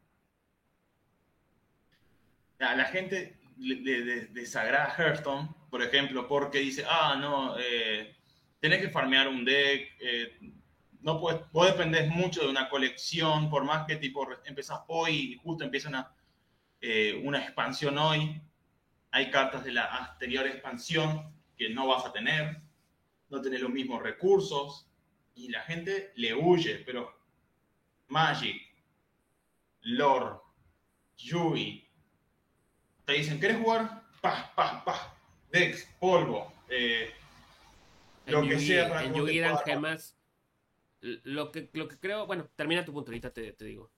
a 2.59 2.75
la 2.75 2.85
gente 2.87 3.39
le, 3.59 4.27
desagrada 4.27 4.93
Hearthstone, 4.99 5.49
por 5.71 5.81
ejemplo, 5.81 6.27
porque 6.27 6.59
dice, 6.59 6.85
ah, 6.89 7.17
no, 7.19 7.57
eh, 7.59 8.17
tenés 8.59 8.81
que 8.81 8.91
farmear 8.91 9.29
un 9.29 9.45
deck, 9.45 9.89
eh, 10.01 10.37
no 11.01 11.21
puedes, 11.21 11.43
vos 11.53 11.67
dependés 11.69 12.09
mucho 12.09 12.43
de 12.43 12.49
una 12.49 12.69
colección, 12.69 13.49
por 13.49 13.63
más 13.63 13.87
que 13.87 13.97
tipo 13.97 14.27
empezás 14.47 14.81
hoy 14.89 15.35
y 15.35 15.37
justo 15.37 15.63
empieza 15.63 15.89
una, 15.89 16.13
eh, 16.81 17.21
una 17.25 17.39
expansión 17.39 17.97
hoy, 17.99 18.41
hay 19.13 19.31
cartas 19.31 19.63
de 19.63 19.73
la 19.73 19.87
anterior 19.95 20.45
expansión 20.47 21.33
que 21.57 21.69
no 21.69 21.87
vas 21.87 22.05
a 22.05 22.13
tener, 22.13 22.63
no 23.29 23.41
tenés 23.41 23.61
los 23.61 23.71
mismos 23.71 24.03
recursos 24.03 24.89
y 25.37 25.51
la 25.51 25.61
gente 25.61 26.13
le 26.17 26.35
huye, 26.35 26.83
pero 26.85 27.24
Magic, 28.19 28.63
Lore, 29.81 30.37
Yui. 31.17 31.85
Te 33.05 33.15
dicen, 33.15 33.41
¿quieres 33.41 33.59
jugar? 33.59 34.05
Pa, 34.21 34.53
pa, 34.55 34.85
pa. 34.85 35.17
Dex, 35.51 35.85
polvo. 35.99 36.53
Eh, 36.69 37.13
lo 38.27 38.39
en 38.43 38.49
que 38.49 38.55
Yugi, 38.55 38.67
sea 38.69 39.03
en 39.03 39.15
Yugi 39.15 39.41
puedas- 39.41 39.65
gemas. 39.65 40.17
Lo 41.01 41.51
que, 41.51 41.69
lo 41.73 41.89
que 41.89 41.99
creo, 41.99 42.25
bueno, 42.27 42.49
termina 42.55 42.85
tu 42.85 42.93
punto, 42.93 43.11
ahorita 43.11 43.33
te, 43.33 43.53
te 43.53 43.65
digo. 43.65 43.91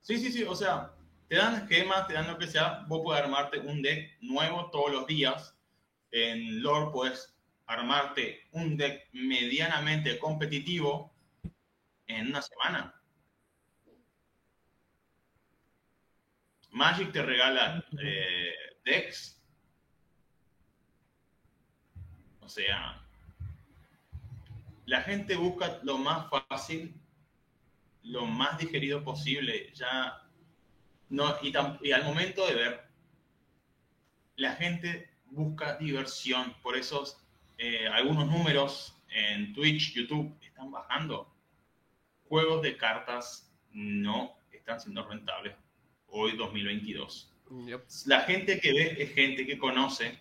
Sí, 0.00 0.18
sí, 0.18 0.32
sí, 0.32 0.42
o 0.42 0.54
sea, 0.56 0.92
te 1.28 1.36
dan 1.36 1.68
gemas, 1.68 2.08
te 2.08 2.14
dan 2.14 2.26
lo 2.28 2.38
que 2.38 2.46
sea, 2.48 2.84
vos 2.88 3.02
puedes 3.04 3.22
armarte 3.22 3.58
un 3.60 3.82
deck 3.82 4.16
nuevo 4.22 4.70
todos 4.70 4.90
los 4.92 5.06
días. 5.06 5.54
En 6.10 6.62
lore 6.62 6.90
puedes 6.90 7.36
armarte 7.66 8.40
un 8.52 8.76
deck 8.78 9.08
medianamente 9.12 10.18
competitivo 10.18 11.14
en 12.06 12.28
una 12.28 12.40
semana. 12.42 12.94
Magic 16.76 17.10
te 17.10 17.22
regala 17.22 17.82
eh, 18.02 18.54
decks. 18.84 19.42
O 22.40 22.48
sea, 22.50 23.02
la 24.84 25.00
gente 25.00 25.36
busca 25.36 25.80
lo 25.84 25.96
más 25.96 26.28
fácil 26.28 26.94
lo 28.02 28.26
más 28.26 28.58
digerido 28.58 29.02
posible. 29.02 29.72
Ya 29.74 30.22
no, 31.08 31.34
y, 31.40 31.50
tam- 31.50 31.78
y 31.82 31.92
al 31.92 32.04
momento 32.04 32.46
de 32.46 32.54
ver, 32.54 32.88
la 34.36 34.52
gente 34.52 35.08
busca 35.30 35.78
diversión. 35.78 36.54
Por 36.62 36.76
eso 36.76 37.04
eh, 37.56 37.88
algunos 37.88 38.26
números 38.26 38.94
en 39.08 39.54
Twitch, 39.54 39.94
YouTube 39.94 40.36
están 40.42 40.70
bajando. 40.70 41.34
Juegos 42.28 42.60
de 42.60 42.76
cartas 42.76 43.50
no 43.70 44.38
están 44.52 44.78
siendo 44.78 45.08
rentables 45.08 45.56
hoy 46.08 46.36
2022. 46.36 47.32
Yep. 47.66 47.84
La 48.06 48.20
gente 48.22 48.60
que 48.60 48.72
ve 48.72 48.96
es 48.98 49.14
gente 49.14 49.46
que 49.46 49.58
conoce, 49.58 50.18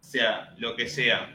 sea 0.00 0.54
lo 0.58 0.76
que 0.76 0.88
sea, 0.88 1.32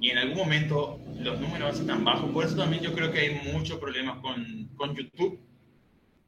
y 0.00 0.10
en 0.10 0.18
algún 0.18 0.36
momento 0.36 1.00
los 1.18 1.40
números 1.40 1.60
van 1.60 1.70
a 1.70 1.72
ser 1.72 1.86
tan 1.86 2.04
bajos. 2.04 2.30
Por 2.30 2.44
eso 2.44 2.56
también 2.56 2.82
yo 2.82 2.92
creo 2.92 3.10
que 3.10 3.20
hay 3.20 3.52
muchos 3.52 3.78
problemas 3.78 4.18
con, 4.18 4.68
con 4.76 4.94
YouTube 4.94 5.40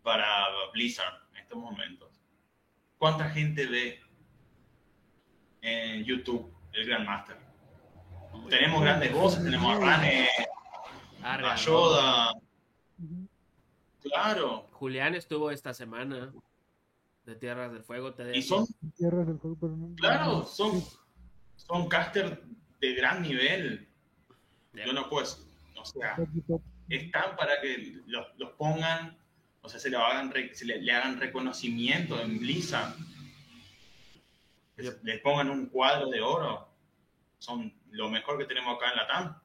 para 0.02 0.26
Blizzard 0.72 1.14
en 1.32 1.42
estos 1.42 1.58
momentos. 1.58 2.08
¿Cuánta 2.96 3.28
gente 3.28 3.66
ve 3.66 4.00
en 5.60 6.04
YouTube 6.04 6.50
el 6.72 6.86
Grandmaster? 6.86 7.36
Tenemos 8.48 8.80
grandes 8.80 9.12
voces, 9.12 9.42
tenemos 9.42 9.76
a 9.76 9.80
Rane, 9.80 10.28
Arga, 11.22 11.52
a. 11.52 11.56
Yoda, 11.56 12.32
claro. 14.00 14.65
Julián 14.76 15.14
estuvo 15.14 15.50
esta 15.50 15.72
semana 15.74 16.32
de 17.24 17.34
Tierras 17.34 17.72
del 17.72 17.82
Fuego. 17.82 18.14
Te 18.14 18.36
Y 18.36 18.42
son, 18.42 18.66
Tierras 18.96 19.26
del 19.26 19.38
pero 19.40 19.76
no. 19.76 19.94
claro, 19.96 20.44
son, 20.44 20.82
son 21.56 21.88
caster 21.88 22.42
de 22.80 22.94
gran 22.94 23.22
nivel. 23.22 23.88
Yo 24.74 24.92
no 24.92 25.08
puedo, 25.08 25.26
o 25.76 25.84
sea, 25.84 26.16
están 26.88 27.34
para 27.36 27.60
que 27.62 28.00
los, 28.06 28.26
los 28.36 28.52
pongan, 28.52 29.16
o 29.62 29.68
sea, 29.68 29.80
se 29.80 29.88
le 29.90 29.96
hagan, 29.96 30.30
re- 30.30 30.54
se 30.54 30.66
le, 30.66 30.80
le 30.82 30.92
hagan 30.92 31.18
reconocimiento 31.18 32.20
en 32.20 32.38
Blizzard. 32.38 32.94
Les 35.02 35.20
pongan 35.22 35.50
un 35.50 35.66
cuadro 35.66 36.08
de 36.10 36.20
oro. 36.20 36.68
Son 37.38 37.72
lo 37.90 38.10
mejor 38.10 38.36
que 38.38 38.44
tenemos 38.44 38.76
acá 38.76 38.90
en 38.90 38.96
la 38.96 39.06
TAM. 39.06 39.40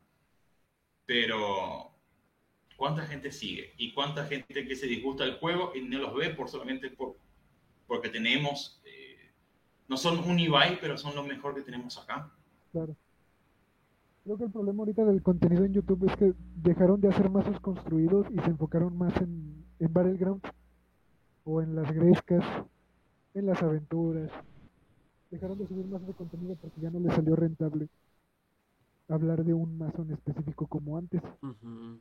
Pero, 1.05 1.90
¿cuánta 2.81 3.05
gente 3.05 3.31
sigue? 3.31 3.75
¿Y 3.77 3.93
cuánta 3.93 4.25
gente 4.25 4.65
que 4.67 4.75
se 4.75 4.87
disgusta 4.87 5.23
del 5.23 5.37
juego 5.37 5.71
y 5.75 5.83
no 5.83 5.99
los 5.99 6.15
ve 6.15 6.31
por 6.31 6.49
solamente 6.49 6.89
por, 6.89 7.15
porque 7.85 8.09
tenemos... 8.09 8.81
eh, 8.85 9.31
no 9.87 9.97
son 9.97 10.17
un 10.27 10.39
Ibai, 10.39 10.79
pero 10.81 10.97
son 10.97 11.13
lo 11.13 11.23
mejor 11.23 11.53
que 11.53 11.61
tenemos 11.61 11.99
acá. 11.99 12.31
Claro. 12.71 12.95
Creo 14.23 14.35
que 14.35 14.45
el 14.45 14.51
problema 14.51 14.79
ahorita 14.79 15.05
del 15.05 15.21
contenido 15.21 15.63
en 15.63 15.73
YouTube 15.73 16.09
es 16.09 16.15
que 16.15 16.33
dejaron 16.55 16.99
de 16.99 17.09
hacer 17.09 17.29
mazos 17.29 17.59
construidos 17.59 18.25
y 18.31 18.39
se 18.39 18.49
enfocaron 18.49 18.97
más 18.97 19.15
en, 19.17 19.63
en 19.77 19.93
Battlegrounds 19.93 20.49
o 21.43 21.61
en 21.61 21.75
las 21.75 21.91
grescas, 21.91 22.43
en 23.35 23.45
las 23.45 23.61
aventuras. 23.61 24.31
Dejaron 25.29 25.59
de 25.59 25.67
subir 25.67 25.85
mazos 25.85 26.07
de 26.07 26.13
contenido 26.15 26.55
porque 26.55 26.81
ya 26.81 26.89
no 26.89 26.99
les 26.99 27.13
salió 27.13 27.35
rentable 27.35 27.89
hablar 29.07 29.43
de 29.43 29.53
un 29.53 29.77
mazo 29.77 30.01
en 30.01 30.13
específico 30.13 30.65
como 30.65 30.97
antes. 30.97 31.21
Ujú. 31.43 31.99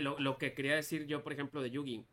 Lo, 0.00 0.18
lo 0.18 0.38
que 0.38 0.52
quería 0.54 0.74
decir 0.74 1.06
yo, 1.06 1.22
por 1.22 1.32
ejemplo, 1.32 1.62
de 1.62 1.70
Yugi, 1.70 2.04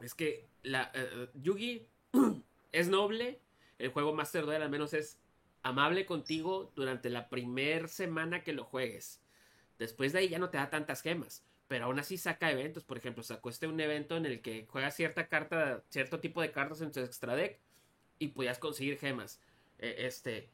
es 0.00 0.14
que 0.14 0.48
la, 0.62 0.90
eh, 0.94 1.28
Yugi 1.34 1.86
es 2.72 2.88
noble, 2.88 3.40
el 3.78 3.90
juego 3.90 4.14
Master 4.14 4.44
Duel 4.44 4.62
al 4.62 4.70
menos 4.70 4.92
es 4.92 5.18
amable 5.62 6.06
contigo 6.06 6.72
durante 6.74 7.10
la 7.10 7.28
primer 7.28 7.88
semana 7.88 8.42
que 8.42 8.52
lo 8.52 8.64
juegues. 8.64 9.20
Después 9.78 10.12
de 10.12 10.20
ahí 10.20 10.28
ya 10.28 10.38
no 10.38 10.50
te 10.50 10.58
da 10.58 10.70
tantas 10.70 11.02
gemas, 11.02 11.44
pero 11.68 11.86
aún 11.86 11.98
así 11.98 12.16
saca 12.18 12.50
eventos. 12.50 12.84
Por 12.84 12.98
ejemplo, 12.98 13.22
sacó 13.22 13.48
este 13.48 13.66
un 13.66 13.80
evento 13.80 14.16
en 14.16 14.26
el 14.26 14.40
que 14.40 14.66
juegas 14.66 14.94
cierta 14.94 15.28
carta, 15.28 15.82
cierto 15.88 16.20
tipo 16.20 16.40
de 16.40 16.52
cartas 16.52 16.80
en 16.80 16.92
tu 16.92 17.00
extra 17.00 17.34
deck 17.34 17.58
y 18.18 18.28
podías 18.28 18.58
conseguir 18.58 18.98
gemas. 18.98 19.40
Eh, 19.78 20.06
este, 20.06 20.50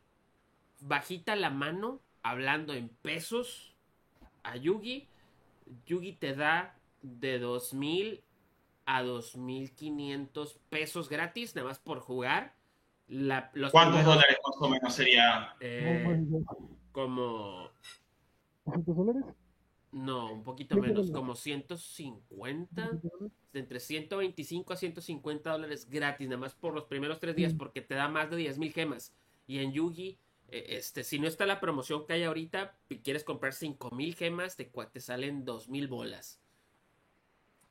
bajita 0.80 1.36
la 1.36 1.50
mano, 1.50 2.00
hablando 2.22 2.72
en 2.74 2.88
pesos, 2.88 3.74
a 4.42 4.56
Yugi, 4.56 5.08
Yugi 5.86 6.12
te 6.14 6.34
da 6.34 6.76
de 7.02 7.38
2000 7.38 8.22
a 8.86 9.02
2500 9.02 10.58
pesos 10.68 11.08
gratis, 11.08 11.54
nada 11.54 11.68
más 11.68 11.78
por 11.78 12.00
jugar. 12.00 12.54
La- 13.08 13.50
los 13.54 13.72
¿Cuántos 13.72 13.96
primeros, 14.00 14.14
dólares 14.14 14.38
más 14.46 14.56
o 14.60 14.68
menos 14.68 14.94
sería? 14.94 15.54
eh, 15.60 16.24
como. 16.92 17.68
¿200 18.64 18.84
dólares? 18.96 19.24
No, 19.92 20.32
un 20.32 20.42
poquito 20.42 20.78
¿Cuánto 20.78 21.00
menos, 21.02 21.10
como 21.12 21.34
150. 21.34 22.90
¿200 22.90 23.00
dólares? 23.02 23.32
de 23.52 23.60
entre 23.60 23.80
125 23.80 24.72
a 24.72 24.76
150 24.76 25.50
dólares 25.52 25.86
gratis, 25.90 26.26
nada 26.26 26.40
más 26.40 26.54
por 26.54 26.72
los 26.74 26.84
primeros 26.84 27.20
tres 27.20 27.36
días, 27.36 27.52
porque 27.52 27.82
te 27.82 27.94
da 27.94 28.08
más 28.08 28.30
de 28.30 28.36
10 28.38 28.56
mil 28.58 28.72
gemas. 28.72 29.12
Y 29.46 29.58
en 29.58 29.72
Yugi, 29.72 30.18
este, 30.52 31.04
si 31.04 31.18
no 31.18 31.26
está 31.28 31.46
la 31.46 31.60
promoción 31.60 32.06
que 32.06 32.12
hay 32.14 32.24
ahorita, 32.24 32.76
y 32.88 32.98
quieres 32.98 33.24
comprar 33.24 33.52
5 33.54 33.90
mil 33.90 34.14
gemas, 34.14 34.56
te, 34.56 34.64
te 34.92 35.00
salen 35.00 35.44
2 35.44 35.68
mil 35.68 35.88
bolas. 35.88 36.40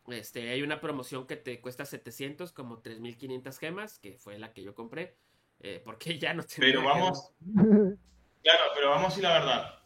Este, 0.08 0.50
hay 0.50 0.62
una 0.64 0.82
promoción 0.82 1.28
que 1.28 1.36
te 1.38 1.62
cuesta 1.62 1.86
700, 1.86 2.52
como 2.52 2.80
3500 2.80 3.58
gemas, 3.60 4.00
que 4.00 4.18
fue 4.18 4.40
la 4.40 4.52
que 4.54 4.64
yo 4.64 4.74
compré, 4.74 5.16
eh, 5.60 5.82
porque 5.84 6.18
ya 6.20 6.34
no 6.34 6.44
tenía 6.44 6.72
Pero 6.72 6.84
vamos, 6.84 7.34
gemas. 7.40 7.64
claro, 8.44 8.64
pero 8.76 8.90
vamos 8.90 9.06
a 9.06 9.10
decir 9.10 9.24
la 9.24 9.34
verdad. 9.34 9.80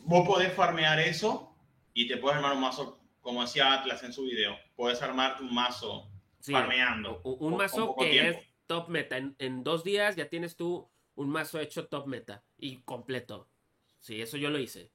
Vos 0.00 0.26
podés 0.26 0.52
farmear 0.52 0.98
eso 1.00 1.54
y 1.94 2.06
te 2.06 2.16
puedes 2.16 2.36
armar 2.36 2.52
un 2.54 2.60
mazo, 2.60 3.00
como 3.20 3.42
decía 3.42 3.72
Atlas 3.72 4.02
en 4.02 4.12
su 4.12 4.24
video. 4.24 4.56
Puedes 4.76 5.00
armarte 5.02 5.42
un 5.42 5.54
mazo 5.54 6.10
Sí, 6.40 6.52
farmeando. 6.52 7.20
un 7.22 7.56
mazo 7.56 7.94
que 7.98 8.10
tiempo. 8.10 8.40
es 8.40 8.46
top 8.66 8.88
meta. 8.88 9.16
En, 9.18 9.36
en 9.38 9.62
dos 9.62 9.84
días 9.84 10.16
ya 10.16 10.28
tienes 10.30 10.56
tú 10.56 10.88
un 11.20 11.28
mazo 11.28 11.60
hecho 11.60 11.86
top 11.86 12.06
meta 12.06 12.42
y 12.56 12.78
completo. 12.82 13.46
Sí, 14.00 14.20
eso 14.22 14.38
yo 14.38 14.48
lo 14.48 14.58
hice. 14.58 14.90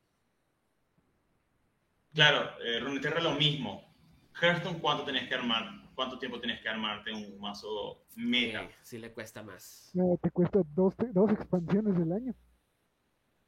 Claro, 2.14 2.50
eh, 2.64 2.80
Runeterra 2.80 3.22
lo 3.22 3.36
mismo. 3.36 3.94
Hearthstone, 4.42 4.80
¿cuánto 4.80 5.04
tenés 5.06 5.28
que 5.30 5.36
armar? 5.36 5.64
¿Cuánto 5.94 6.18
tiempo 6.18 6.40
tenés 6.40 6.62
que 6.62 6.68
armarte 6.70 7.14
un 7.14 7.40
mazo 7.40 8.04
meta? 8.16 8.64
Sí, 8.68 8.76
sí 8.84 8.98
le 8.98 9.14
cuesta 9.14 9.44
más. 9.44 9.92
No, 9.94 10.18
te 10.22 10.32
cuesta 10.32 10.62
dos, 10.76 10.96
te- 10.96 11.12
dos 11.12 11.32
expansiones 11.32 11.96
del 11.98 12.12
año. 12.12 12.34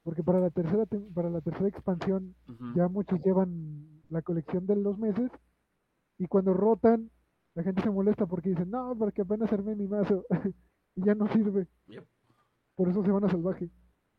Porque 0.03 0.23
para 0.23 0.39
la 0.39 0.49
tercera 0.51 0.85
para 1.13 1.29
la 1.29 1.41
tercera 1.41 1.67
expansión 1.67 2.33
ya 2.75 2.87
muchos 2.87 3.19
llevan 3.25 4.01
la 4.09 4.21
colección 4.21 4.65
de 4.65 4.75
los 4.77 4.97
meses 4.97 5.29
y 6.17 6.27
cuando 6.27 6.53
rotan 6.53 7.11
la 7.55 7.63
gente 7.63 7.81
se 7.81 7.89
molesta 7.89 8.25
porque 8.27 8.49
dicen, 8.49 8.69
no, 8.69 8.95
porque 8.97 9.23
apenas 9.23 9.51
armé 9.51 9.75
mi 9.75 9.87
mazo 9.87 10.25
y 10.95 11.03
ya 11.05 11.13
no 11.15 11.27
sirve. 11.33 11.67
Yep. 11.87 12.06
Por 12.78 12.90
eso 12.90 13.04
se 13.04 13.12
van 13.12 13.25
a 13.25 13.30
salvaje. 13.30 13.69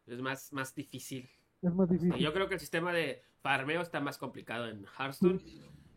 Es 0.06 0.20
más, 0.20 0.52
más 0.52 0.74
difícil. 0.74 1.30
Es 1.62 1.72
más 1.74 1.88
Y 1.90 1.94
difícil. 1.94 2.22
yo 2.22 2.32
creo 2.34 2.48
que 2.48 2.54
el 2.54 2.60
sistema 2.60 2.92
de 2.92 3.22
farmeo 3.40 3.80
está 3.80 4.00
más 4.00 4.18
complicado 4.18 4.68
en 4.68 4.84
Hearthstone. 4.98 5.40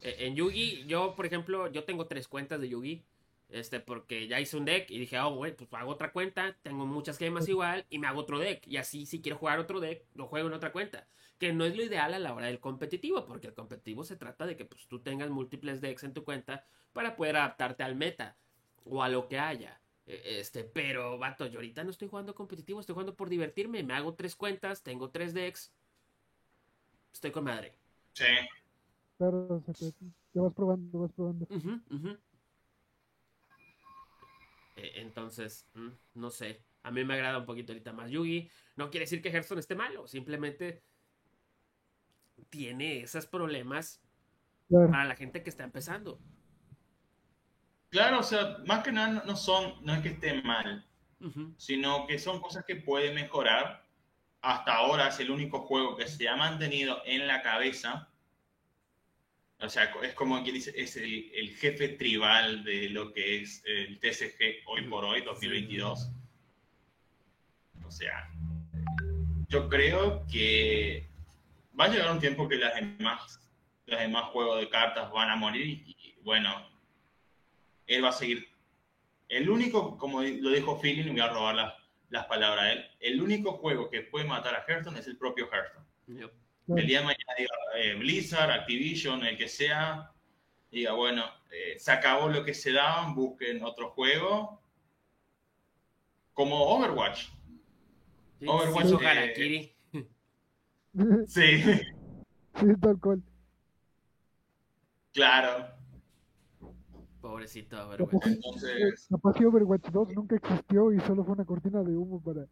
Eh, 0.02 0.16
En 0.28 0.36
Yugi, 0.36 0.86
yo, 0.88 1.16
por 1.16 1.26
ejemplo, 1.26 1.68
yo 1.72 1.84
tengo 1.84 2.08
tres 2.08 2.28
cuentas 2.28 2.62
de 2.62 2.70
Yugi. 2.70 3.06
Este, 3.50 3.82
porque 3.82 4.28
ya 4.30 4.40
hice 4.40 4.56
un 4.56 4.64
deck 4.64 4.90
y 4.92 4.98
dije, 4.98 5.20
oh, 5.20 5.36
güey, 5.36 5.54
pues 5.56 5.74
hago 5.74 5.92
otra 5.92 6.14
cuenta, 6.14 6.56
tengo 6.64 6.86
muchas 6.86 7.18
gemas 7.18 7.50
igual 7.50 7.86
y 7.90 8.00
me 8.00 8.08
hago 8.08 8.22
otro 8.22 8.40
deck. 8.40 8.66
Y 8.66 8.78
así, 8.78 9.06
si 9.06 9.22
quiero 9.22 9.38
jugar 9.38 9.60
otro 9.60 9.82
deck, 9.82 10.06
lo 10.16 10.28
juego 10.28 10.48
en 10.48 10.54
otra 10.54 10.72
cuenta. 10.72 11.06
Que 11.38 11.52
no 11.52 11.66
es 11.66 11.76
lo 11.76 11.84
ideal 11.84 12.14
a 12.14 12.20
la 12.20 12.34
hora 12.34 12.48
del 12.48 12.62
competitivo, 12.62 13.26
porque 13.26 13.48
el 13.48 13.54
competitivo 13.54 14.06
se 14.06 14.16
trata 14.16 14.46
de 14.46 14.56
que 14.56 14.64
pues, 14.66 14.88
tú 14.88 15.00
tengas 15.02 15.30
múltiples 15.30 15.82
decks 15.82 16.04
en 16.06 16.14
tu 16.14 16.24
cuenta 16.24 16.66
para 16.94 17.18
poder 17.18 17.36
adaptarte 17.36 17.84
al 17.84 17.96
meta 17.96 18.38
o 18.86 19.04
a 19.04 19.10
lo 19.10 19.28
que 19.28 19.38
haya. 19.40 19.81
Eh, 20.12 20.40
Este, 20.40 20.64
pero, 20.66 21.18
vato, 21.18 21.46
yo 21.48 21.60
ahorita 21.60 21.84
no 21.84 21.92
estoy 21.92 22.10
jugando 22.10 22.36
competitivo, 22.36 22.80
estoy 22.80 22.94
jugando 22.94 23.16
por 23.16 23.30
divertirme. 23.30 23.84
Me 23.84 23.94
hago 23.94 24.14
tres 24.14 24.36
cuentas, 24.36 24.84
tengo 24.84 25.10
tres 25.10 25.34
decks. 25.34 25.72
Estoy 27.14 27.32
con 27.32 27.46
madre. 27.46 27.74
Sí. 28.14 28.26
Claro, 29.18 29.48
o 29.50 29.62
sea, 29.62 29.74
te, 29.74 29.92
te 30.34 30.40
vas 30.40 30.54
probando, 30.54 31.00
vas 31.00 31.12
probando. 31.14 31.48
Eh, 34.76 34.92
entonces, 34.96 35.66
mm, 35.76 35.90
no 36.16 36.30
sé. 36.30 36.62
A 36.84 36.92
mí 36.92 37.04
me 37.06 37.14
agrada 37.14 37.38
un 37.38 37.46
poquito 37.46 37.72
ahorita 37.72 37.94
más 37.94 38.10
Yugi. 38.10 38.50
No 38.76 38.90
quiere 38.90 39.04
decir 39.04 39.22
que 39.22 39.30
Hearthstone 39.30 39.60
esté 39.60 39.76
malo, 39.76 40.08
simplemente 40.08 40.82
tiene 42.50 43.04
esos 43.04 43.28
problemas 43.28 44.02
para 44.70 45.06
la 45.06 45.16
gente 45.16 45.44
que 45.44 45.50
está 45.50 45.64
empezando. 45.64 46.20
Claro, 47.92 48.20
o 48.20 48.24
sea, 48.24 48.58
más 48.66 48.84
que 48.84 48.92
nada 48.94 49.22
no 49.26 49.36
son, 49.36 49.76
no 49.86 49.94
es 49.94 50.02
que 50.02 50.10
esté 50.10 50.42
mal, 50.42 50.88
sino 51.58 52.08
que 52.08 52.18
son 52.20 52.40
cosas 52.40 52.64
que 52.66 52.78
puede 52.78 53.14
mejorar. 53.14 53.86
Hasta 54.42 54.74
ahora 54.74 55.10
es 55.10 55.20
el 55.20 55.30
único 55.30 55.60
juego 55.60 55.98
que 55.98 56.08
se 56.08 56.28
ha 56.30 56.38
mantenido 56.38 57.02
en 57.06 57.28
la 57.28 57.42
cabeza. 57.42 58.10
O 59.60 59.68
sea, 59.68 59.94
es 60.04 60.14
como 60.14 60.42
quien 60.42 60.56
dice, 60.56 60.74
es 60.76 60.96
el, 60.96 61.54
jefe 61.60 61.90
tribal 61.90 62.64
de 62.64 62.90
lo 62.90 63.12
que 63.12 63.42
es 63.42 63.62
el 63.66 64.00
TCG 64.00 64.66
hoy 64.68 64.88
por 64.88 65.04
hoy, 65.04 65.22
2022. 65.22 66.12
O 67.86 67.92
sea, 67.92 68.30
yo 69.50 69.68
creo 69.68 70.26
que 70.28 71.10
va 71.78 71.86
a 71.86 71.90
llegar 71.90 72.10
un 72.10 72.20
tiempo 72.22 72.48
que 72.48 72.56
las 72.56 72.74
demás, 72.74 73.42
los 73.86 74.00
demás 74.00 74.30
juegos 74.30 74.62
de 74.62 74.70
cartas 74.70 75.12
van 75.12 75.30
a 75.30 75.36
morir 75.36 75.84
y 75.86 76.16
bueno, 76.24 76.71
él 77.96 78.04
va 78.04 78.10
a 78.10 78.14
seguir. 78.14 78.48
El 79.28 79.50
único, 79.50 79.98
como 79.98 80.22
lo 80.22 80.50
dijo 80.50 80.80
Philly, 80.80 81.02
y 81.02 81.10
voy 81.10 81.20
a 81.20 81.30
robar 81.30 81.78
las, 82.10 82.26
palabras 82.26 82.64
a 82.64 82.72
él, 82.74 82.86
el 83.00 83.22
único 83.22 83.54
juego 83.54 83.90
que 83.90 84.02
puede 84.02 84.26
matar 84.26 84.56
a 84.56 84.66
Hearthstone 84.68 85.00
es 85.00 85.08
el 85.08 85.18
propio 85.18 85.50
Hearthstone. 85.52 85.86
El 86.78 86.88
día 86.88 87.00
de 87.00 87.06
mañana 87.06 87.34
diga 87.38 87.50
eh, 87.76 87.96
Blizzard, 87.96 88.52
Activision, 88.52 89.24
el 89.26 89.38
que 89.38 89.48
sea, 89.48 90.12
diga, 90.70 90.94
bueno, 90.94 91.24
eh, 91.52 91.80
se 91.80 91.92
acabó 91.92 92.30
lo 92.30 92.44
que 92.44 92.54
se 92.54 92.72
daban, 92.72 93.16
busquen 93.16 93.64
otro 93.64 93.92
juego. 93.92 94.62
Como 96.34 96.58
Overwatch. 96.58 97.28
Overwatch. 98.46 98.88
Sí, 99.36 99.74
sí. 101.28 101.64
Sí, 101.64 102.68
tal 102.82 103.00
cual. 103.00 103.22
Claro. 105.14 105.81
Pobrecito 107.32 107.88
Overwatch. 107.88 108.28
Entonces... 108.28 109.08
Capaz 109.10 109.34
que 109.34 109.46
Overwatch 109.46 109.90
2 109.90 110.16
nunca 110.16 110.36
existió 110.36 110.92
y 110.92 111.00
solo 111.00 111.24
fue 111.24 111.36
una 111.36 111.46
cortina 111.46 111.82
de 111.82 111.96
humo 111.96 112.22
para, 112.22 112.46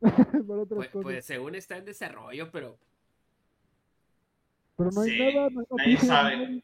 para 0.00 0.60
otras 0.60 0.76
pues, 0.76 0.90
cosas. 0.90 1.04
Pues 1.04 1.24
según 1.24 1.54
está 1.54 1.78
en 1.78 1.86
desarrollo, 1.86 2.50
pero... 2.50 2.78
Pero 4.76 4.90
no 4.90 5.00
hay 5.00 5.18
nada, 5.18 5.48
no 5.50 5.64
Nadie 5.78 5.96
sabe. 5.98 6.62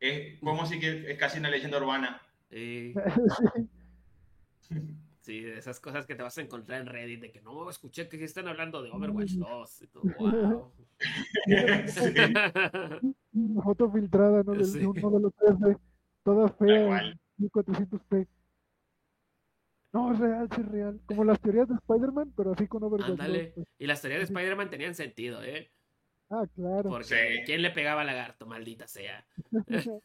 Es, 0.00 0.38
podemos 0.40 0.68
decir 0.68 0.82
que 0.82 1.12
es 1.12 1.18
casi 1.18 1.38
una 1.38 1.48
leyenda 1.48 1.78
urbana. 1.78 2.20
Sí. 2.50 2.92
sí. 5.22 5.40
de 5.40 5.58
esas 5.58 5.80
cosas 5.80 6.04
que 6.04 6.14
te 6.14 6.22
vas 6.22 6.36
a 6.36 6.42
encontrar 6.42 6.82
en 6.82 6.88
Reddit, 6.88 7.22
de 7.22 7.30
que 7.30 7.40
no, 7.40 7.70
escuché 7.70 8.06
que 8.08 8.22
están 8.22 8.48
hablando 8.48 8.82
de 8.82 8.90
Overwatch 8.90 9.32
2. 9.32 9.82
Y 9.82 9.86
todo, 9.86 10.02
wow. 10.18 10.72
Una 13.32 13.62
foto 13.62 13.90
filtrada, 13.90 14.42
¿no? 14.42 14.52
De, 14.52 14.64
sí. 14.64 14.84
uno 14.84 15.10
de 15.10 15.20
los 15.20 15.32
3D. 15.36 15.78
Toda 16.28 16.48
fea. 16.50 17.16
1400p. 17.38 18.28
No, 19.94 20.12
es 20.12 20.18
real, 20.18 20.46
sí 20.54 20.60
es 20.60 20.68
real. 20.68 21.00
Como 21.06 21.24
las 21.24 21.40
teorías 21.40 21.66
de 21.66 21.76
Spider-Man, 21.76 22.34
pero 22.36 22.52
así 22.52 22.68
con 22.68 22.82
Overwatch. 22.84 23.12
Ándale. 23.12 23.52
Pues. 23.54 23.66
Y 23.78 23.86
las 23.86 24.02
teorías 24.02 24.20
de 24.20 24.24
Spider-Man 24.24 24.68
tenían 24.68 24.94
sentido, 24.94 25.42
¿eh? 25.42 25.70
Ah, 26.28 26.44
claro. 26.54 26.90
Porque 26.90 27.44
¿quién 27.46 27.62
le 27.62 27.70
pegaba 27.70 28.02
al 28.02 28.08
lagarto, 28.08 28.44
maldita 28.44 28.86
sea? 28.86 29.26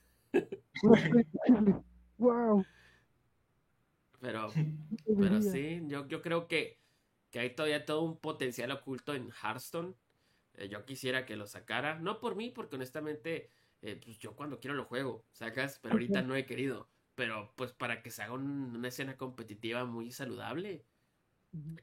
wow. 2.18 2.66
Pero, 4.22 4.48
pero 5.20 5.42
sí, 5.42 5.82
yo, 5.88 6.08
yo 6.08 6.22
creo 6.22 6.48
que, 6.48 6.80
que 7.32 7.40
hay 7.40 7.50
todavía 7.50 7.84
todo 7.84 8.04
un 8.04 8.18
potencial 8.18 8.72
oculto 8.72 9.14
en 9.14 9.30
Hearthstone. 9.30 9.94
Eh, 10.54 10.70
yo 10.70 10.86
quisiera 10.86 11.26
que 11.26 11.36
lo 11.36 11.48
sacara. 11.48 12.00
No 12.00 12.22
por 12.22 12.38
mí, 12.38 12.50
porque 12.50 12.78
honestamente 12.78 13.50
eh, 13.84 14.00
pues 14.02 14.18
yo 14.18 14.34
cuando 14.34 14.60
quiero 14.60 14.76
lo 14.76 14.86
juego, 14.86 15.26
sacas, 15.34 15.78
pero 15.82 15.94
ahorita 15.94 16.22
no 16.22 16.36
he 16.36 16.46
querido. 16.46 16.90
Pero 17.16 17.54
pues 17.56 17.74
para 17.74 18.02
que 18.02 18.10
se 18.12 18.24
haga 18.24 18.34
una 18.34 18.88
escena 18.88 19.18
competitiva 19.18 19.86
muy 19.86 20.12
saludable. 20.12 20.86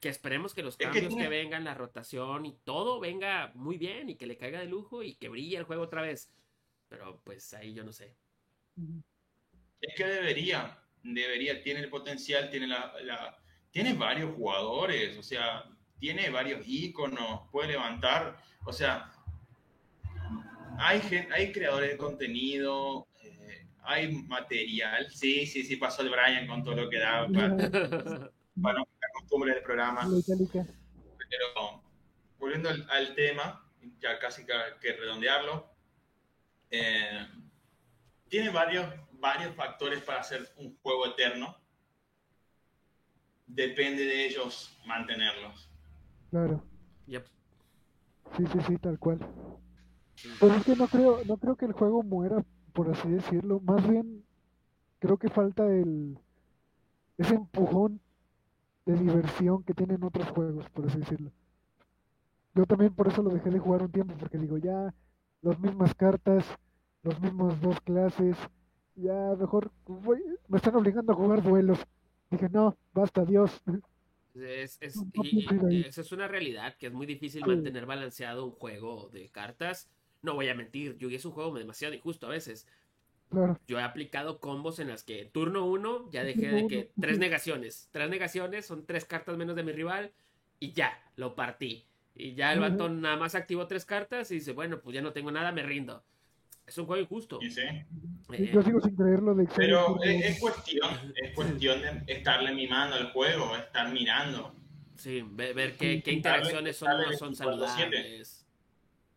Que 0.01 0.09
esperemos 0.09 0.53
que 0.53 0.63
los 0.63 0.75
cambios 0.75 1.15
que, 1.15 1.29
vengan, 1.29 1.63
la 1.63 1.75
rotación 1.75 2.45
y 2.45 2.57
todo 2.65 2.99
venga 2.99 3.53
muy 3.55 3.77
bien 3.77 4.09
y 4.09 4.15
que 4.15 4.25
le 4.25 4.37
caiga 4.37 4.59
de 4.59 4.65
lujo 4.65 5.01
y 5.01 5.15
que 5.15 5.29
brille 5.29 5.57
el 5.57 5.63
juego 5.63 5.83
otra 5.83 6.01
vez. 6.01 6.29
Pero 6.89 7.21
pues 7.23 7.53
ahí 7.53 7.73
yo 7.73 7.83
no 7.83 7.93
sé. 7.93 8.17
Es 9.79 9.95
que 9.95 10.05
debería, 10.05 10.77
debería, 11.03 11.63
tiene 11.63 11.79
el 11.81 11.89
potencial, 11.89 12.49
tiene 12.49 12.67
la, 12.67 12.93
la 13.03 13.39
tiene 13.69 13.93
varios 13.93 14.35
jugadores, 14.35 15.17
o 15.17 15.23
sea, 15.23 15.69
tiene 15.99 16.29
varios 16.29 16.67
iconos, 16.67 17.47
puede 17.51 17.69
levantar, 17.69 18.37
o 18.65 18.73
sea, 18.73 19.09
hay, 20.81 21.27
hay 21.33 21.51
creadores 21.51 21.91
de 21.91 21.97
contenido, 21.97 23.07
eh, 23.23 23.67
hay 23.83 24.11
material. 24.11 25.09
Sí, 25.11 25.45
sí, 25.45 25.63
sí, 25.63 25.75
pasó 25.75 26.01
el 26.01 26.09
Brian 26.09 26.47
con 26.47 26.63
todo 26.63 26.75
lo 26.75 26.89
que 26.89 26.99
da 26.99 27.27
para, 27.27 27.57
para 28.61 28.79
no 28.79 28.87
costumbre 29.13 29.53
del 29.53 29.63
programa. 29.63 30.07
Pero 31.29 31.83
volviendo 32.39 32.69
al, 32.69 33.15
tema, 33.15 33.63
ya 33.99 34.19
casi 34.19 34.45
que, 34.45 34.93
redondearlo, 34.93 35.69
eh, 36.69 37.27
tiene 38.27 38.49
varios, 38.49 38.85
varios 39.13 39.55
factores 39.55 40.01
para 40.01 40.19
hacer 40.21 40.49
un 40.57 40.75
juego 40.81 41.05
eterno. 41.07 41.55
Depende 43.45 44.05
de 44.05 44.25
ellos 44.25 44.77
mantenerlos. 44.85 45.69
Claro. 46.29 46.63
Sí, 48.37 48.45
sí, 48.47 48.59
sí, 48.65 48.77
tal 48.77 48.97
cual. 48.97 49.19
Pues 50.39 50.57
es 50.57 50.65
que 50.65 50.75
no 50.75 50.87
creo, 50.87 51.23
no 51.25 51.37
creo 51.37 51.55
que 51.55 51.65
el 51.65 51.73
juego 51.73 52.03
muera, 52.03 52.43
por 52.73 52.89
así 52.89 53.09
decirlo. 53.09 53.59
Más 53.61 53.87
bien, 53.87 54.23
creo 54.99 55.17
que 55.17 55.29
falta 55.29 55.65
el 55.67 56.17
ese 57.17 57.35
empujón 57.35 57.99
de 58.85 58.93
diversión 58.93 59.63
que 59.63 59.73
tienen 59.73 60.03
otros 60.03 60.27
juegos, 60.29 60.69
por 60.69 60.87
así 60.87 60.99
decirlo. 60.99 61.31
Yo 62.55 62.65
también 62.65 62.93
por 62.93 63.07
eso 63.07 63.21
lo 63.21 63.29
dejé 63.29 63.49
de 63.49 63.59
jugar 63.59 63.83
un 63.83 63.91
tiempo, 63.91 64.15
porque 64.19 64.37
digo, 64.37 64.57
ya 64.57 64.93
las 65.41 65.59
mismas 65.59 65.93
cartas, 65.93 66.45
los 67.03 67.19
mismos 67.21 67.59
dos 67.61 67.79
clases, 67.81 68.35
ya 68.95 69.35
mejor 69.39 69.71
me 70.47 70.57
están 70.57 70.75
obligando 70.75 71.13
a 71.13 71.15
jugar 71.15 71.41
duelos. 71.41 71.79
Dije, 72.29 72.49
no, 72.49 72.77
basta, 72.93 73.23
Dios. 73.23 73.61
Es, 74.33 74.77
es, 74.81 74.95
y, 75.13 75.81
esa 75.85 76.01
es 76.01 76.11
una 76.11 76.27
realidad 76.27 76.75
que 76.77 76.87
es 76.87 76.93
muy 76.93 77.05
difícil 77.05 77.45
mantener 77.45 77.85
balanceado 77.85 78.45
un 78.45 78.51
juego 78.51 79.09
de 79.09 79.29
cartas 79.29 79.89
no 80.21 80.35
voy 80.35 80.49
a 80.49 80.55
mentir, 80.55 80.97
Yugi 80.97 81.15
es 81.15 81.25
un 81.25 81.31
juego 81.31 81.57
demasiado 81.57 81.93
injusto 81.93 82.27
a 82.27 82.29
veces. 82.29 82.67
Yo 83.65 83.79
he 83.79 83.83
aplicado 83.83 84.39
combos 84.39 84.79
en 84.79 84.89
las 84.89 85.03
que 85.03 85.23
turno 85.25 85.65
uno 85.65 86.09
ya 86.11 86.23
dejé 86.23 86.49
de 86.49 86.67
que 86.67 86.91
tres 86.99 87.17
negaciones. 87.17 87.87
Tres 87.91 88.09
negaciones 88.09 88.65
son 88.65 88.85
tres 88.85 89.05
cartas 89.05 89.37
menos 89.37 89.55
de 89.55 89.63
mi 89.63 89.71
rival 89.71 90.11
y 90.59 90.73
ya, 90.73 91.01
lo 91.15 91.33
partí. 91.33 91.85
Y 92.13 92.33
ya 92.33 92.51
el 92.51 92.59
batón 92.59 92.99
nada 92.99 93.15
más 93.15 93.35
activó 93.35 93.67
tres 93.67 93.85
cartas 93.85 94.29
y 94.31 94.35
dice, 94.35 94.51
bueno, 94.51 94.81
pues 94.81 94.95
ya 94.95 95.01
no 95.01 95.13
tengo 95.13 95.31
nada, 95.31 95.53
me 95.53 95.63
rindo. 95.63 96.03
Es 96.67 96.77
un 96.77 96.85
juego 96.85 97.01
injusto. 97.01 97.39
Sí, 97.41 97.61
eh, 97.61 98.51
Yo 98.53 98.61
sigo 98.61 98.81
sin 98.81 98.95
creerlo 98.95 99.33
de 99.33 99.47
Pero 99.55 100.01
es, 100.03 100.39
cuestión, 100.39 101.13
es 101.15 101.33
cuestión 101.33 101.81
de 101.81 102.13
estarle 102.13 102.53
mimando 102.53 102.95
al 102.97 103.11
juego, 103.11 103.55
estar 103.55 103.91
mirando. 103.91 104.53
Sí, 104.95 105.23
ver, 105.31 105.75
qué, 105.77 106.03
qué 106.03 106.11
interacciones 106.11 106.77
son 106.77 106.89
no 106.89 107.17
son 107.17 107.35
saludables. 107.35 108.45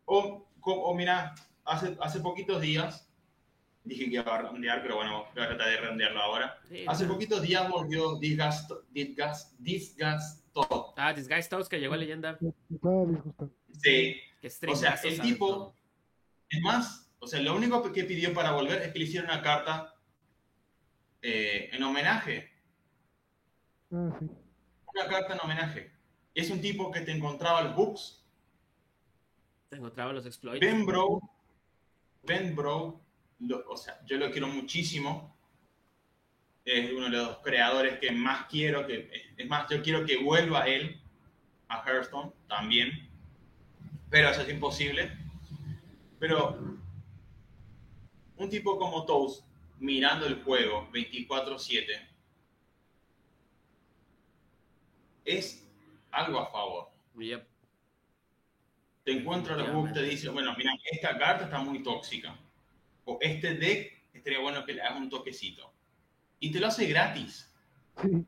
O 0.07 0.49
o 0.73 0.95
mira, 0.95 1.35
hace, 1.65 1.97
hace 2.01 2.21
poquitos 2.21 2.61
días, 2.61 3.09
dije 3.85 4.05
que 4.05 4.15
iba 4.15 4.23
a 4.23 4.39
redondear, 4.39 4.83
pero 4.83 4.97
bueno, 4.97 5.27
voy 5.35 5.45
a 5.45 5.49
tratar 5.49 5.69
de 5.69 5.77
redondearlo 5.77 6.21
ahora. 6.21 6.59
hace 6.87 7.07
poquitos 7.07 7.43
días 7.43 7.69
volvió 7.69 8.19
Disgust, 8.19 8.71
Disgust, 8.91 9.53
Disgust 9.59 10.45
Ah, 10.97 11.13
Disgust 11.13 11.51
Toast 11.51 11.71
que 11.71 11.81
llegó 11.81 11.95
a 11.95 11.97
leyenda. 11.97 12.39
Sí. 13.83 14.17
O 14.69 14.77
sea, 14.77 14.95
el 15.03 15.21
tipo, 15.21 15.75
es 16.49 16.61
más, 16.61 17.11
o 17.19 17.27
sea, 17.27 17.41
lo 17.41 17.57
único 17.57 17.83
que 17.93 18.05
pidió 18.05 18.33
para 18.35 18.53
volver 18.53 18.83
es 18.83 18.93
que 18.93 18.99
le 18.99 19.05
hiciera 19.07 19.27
una 19.27 19.43
carta 19.43 19.95
eh, 21.23 21.71
en 21.73 21.83
homenaje. 21.83 22.53
Ah, 23.91 24.11
sí. 24.19 24.27
Una 24.95 25.09
carta 25.09 25.35
en 25.35 25.41
homenaje. 25.41 25.93
Es 26.35 26.51
un 26.51 26.61
tipo 26.61 26.91
que 26.91 27.01
te 27.01 27.13
encontraba 27.13 27.63
los 27.63 27.75
books 27.75 28.24
encontraba 29.77 30.13
los 30.13 30.27
exploits. 30.27 30.61
Ben 30.61 30.85
Bro, 30.85 31.21
Ben 32.23 32.55
Bro, 32.55 33.01
o 33.69 33.77
sea, 33.77 34.01
yo 34.07 34.17
lo 34.17 34.31
quiero 34.31 34.49
muchísimo. 34.49 35.35
Es 36.65 36.91
uno 36.93 37.05
de 37.05 37.11
los 37.11 37.39
creadores 37.39 37.99
que 37.99 38.11
más 38.11 38.47
quiero, 38.47 38.87
que 38.87 39.11
es 39.37 39.49
más, 39.49 39.69
yo 39.69 39.83
quiero 39.83 40.07
que 40.07 40.23
vuelva 40.23 40.67
él 40.67 40.99
a 41.69 41.83
Hearthstone 41.85 42.33
también, 42.49 43.09
pero 44.09 44.31
eso 44.31 44.41
es 44.41 44.49
imposible. 44.49 45.13
Pero 46.19 46.59
un 48.37 48.49
tipo 48.49 48.79
como 48.79 49.05
Toast, 49.05 49.45
mirando 49.79 50.27
el 50.27 50.43
juego 50.43 50.89
24/7, 50.91 52.09
es 55.27 55.67
algo 56.11 56.39
a 56.39 56.51
favor. 56.51 56.89
Yep. 57.19 57.54
Te 59.05 59.13
encuentra 59.13 59.57
los 59.57 59.73
bugs, 59.73 59.93
te 59.93 60.03
dice, 60.03 60.31
bueno, 60.31 60.55
mira, 60.57 60.73
esta 60.91 61.19
carta 61.19 61.45
está 61.45 61.59
muy 61.59 61.83
tóxica. 61.83 62.35
O 63.05 63.19
este 63.21 63.55
deck 63.55 63.93
estaría 64.15 64.41
bueno 64.41 64.65
que 64.65 64.73
le 64.73 64.83
hagas 64.83 64.99
un 64.99 65.11
toquecito. 65.11 65.71
Y 66.41 66.51
te 66.51 66.59
lo 66.59 66.69
hace 66.69 66.87
gratis. 66.87 67.53
Sí. 68.01 68.25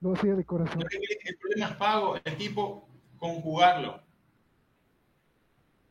Lo 0.00 0.14
hacía 0.14 0.34
de 0.34 0.44
corazón. 0.44 0.82
El 0.90 1.36
problema 1.36 1.66
es 1.66 1.76
pago, 1.76 2.18
el 2.24 2.36
tipo 2.36 2.88
conjugarlo. 3.18 4.02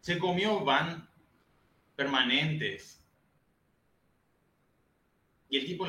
Se 0.02 0.18
comió 0.18 0.66
van 0.66 1.08
permanentes. 1.96 3.02
Y 5.50 5.58
el 5.60 5.66
tipo 5.66 5.88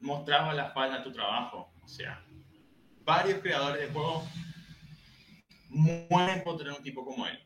mostraba 0.00 0.54
la 0.54 0.70
falta 0.70 0.98
de 0.98 1.04
tu 1.04 1.12
trabajo. 1.12 1.70
O 1.82 1.88
sea, 1.88 2.24
varios 3.04 3.40
creadores 3.40 3.80
de 3.80 3.92
juegos 3.92 4.24
mueren 5.68 6.42
por 6.44 6.56
tener 6.56 6.72
un 6.72 6.82
tipo 6.82 7.04
como 7.04 7.26
él. 7.26 7.38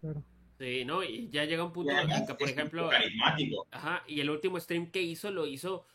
Claro. 0.00 0.22
Sí, 0.58 0.84
¿no? 0.84 1.02
Y 1.02 1.30
ya 1.30 1.46
llega 1.46 1.64
un 1.64 1.72
punto 1.72 1.90
en 1.90 2.26
que, 2.26 2.34
por 2.34 2.48
es 2.48 2.54
ejemplo, 2.54 2.90
carismático. 2.90 3.66
Ajá, 3.70 4.04
y 4.06 4.20
el 4.20 4.28
último 4.28 4.60
stream 4.60 4.90
que 4.90 5.00
hizo, 5.00 5.30
lo 5.30 5.46
hizo 5.46 5.86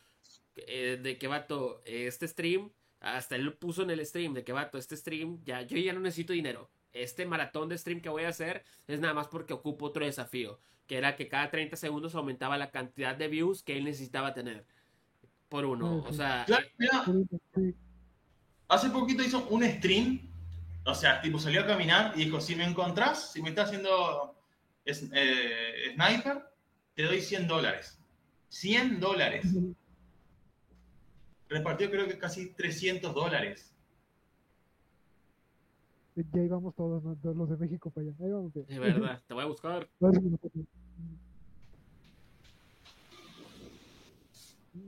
eh, 0.56 0.98
de 1.00 1.18
que 1.18 1.28
vato, 1.28 1.82
este 1.84 2.26
stream, 2.26 2.70
hasta 2.98 3.36
él 3.36 3.52
puso 3.52 3.82
en 3.82 3.90
el 3.90 4.04
stream 4.04 4.34
de 4.34 4.42
que 4.42 4.52
vato, 4.52 4.76
este 4.76 4.96
stream, 4.96 5.40
ya, 5.44 5.62
yo 5.62 5.76
ya 5.78 5.92
no 5.92 6.00
necesito 6.00 6.32
dinero. 6.32 6.68
Este 6.92 7.26
maratón 7.26 7.68
de 7.68 7.78
stream 7.78 8.00
que 8.00 8.08
voy 8.08 8.24
a 8.24 8.30
hacer 8.30 8.64
es 8.88 8.98
nada 8.98 9.14
más 9.14 9.28
porque 9.28 9.52
ocupo 9.52 9.86
otro 9.86 10.04
desafío, 10.04 10.58
que 10.86 10.96
era 10.96 11.14
que 11.14 11.28
cada 11.28 11.50
30 11.50 11.76
segundos 11.76 12.14
aumentaba 12.16 12.58
la 12.58 12.70
cantidad 12.70 13.14
de 13.14 13.28
views 13.28 13.62
que 13.62 13.76
él 13.76 13.84
necesitaba 13.84 14.34
tener 14.34 14.64
por 15.48 15.64
uno. 15.64 16.02
O 16.08 16.12
sea, 16.12 16.44
Claro, 16.46 16.66
mira, 16.78 17.04
hace 18.68 18.90
poquito 18.90 19.22
hizo 19.22 19.46
un 19.48 19.62
stream, 19.62 20.20
o 20.86 20.94
sea, 20.94 21.20
tipo 21.20 21.38
salió 21.38 21.62
a 21.62 21.66
caminar 21.66 22.12
y 22.16 22.24
dijo, 22.24 22.40
si 22.40 22.54
me 22.56 22.64
encontrás, 22.64 23.32
si 23.32 23.42
me 23.42 23.48
estás 23.50 23.66
haciendo 23.66 24.34
es- 24.84 25.08
eh, 25.12 25.92
sniper, 25.94 26.42
te 26.94 27.02
doy 27.02 27.20
100 27.20 27.46
dólares. 27.48 27.98
100 28.48 29.00
dólares. 29.00 29.46
Repartió 31.48 31.90
creo 31.90 32.06
que 32.06 32.18
casi 32.18 32.52
300 32.54 33.12
dólares. 33.14 33.72
Ya 36.14 36.42
íbamos 36.42 36.74
todos, 36.74 37.02
¿no? 37.04 37.14
todos 37.16 37.36
los 37.36 37.50
de 37.50 37.56
México 37.58 37.90
para 37.90 38.06
allá. 38.06 38.16
Ahí 38.24 38.30
vamos 38.30 38.54
de 38.54 38.78
verdad, 38.78 39.22
te 39.26 39.34
voy 39.34 39.42
a 39.42 39.46
buscar. 39.46 39.88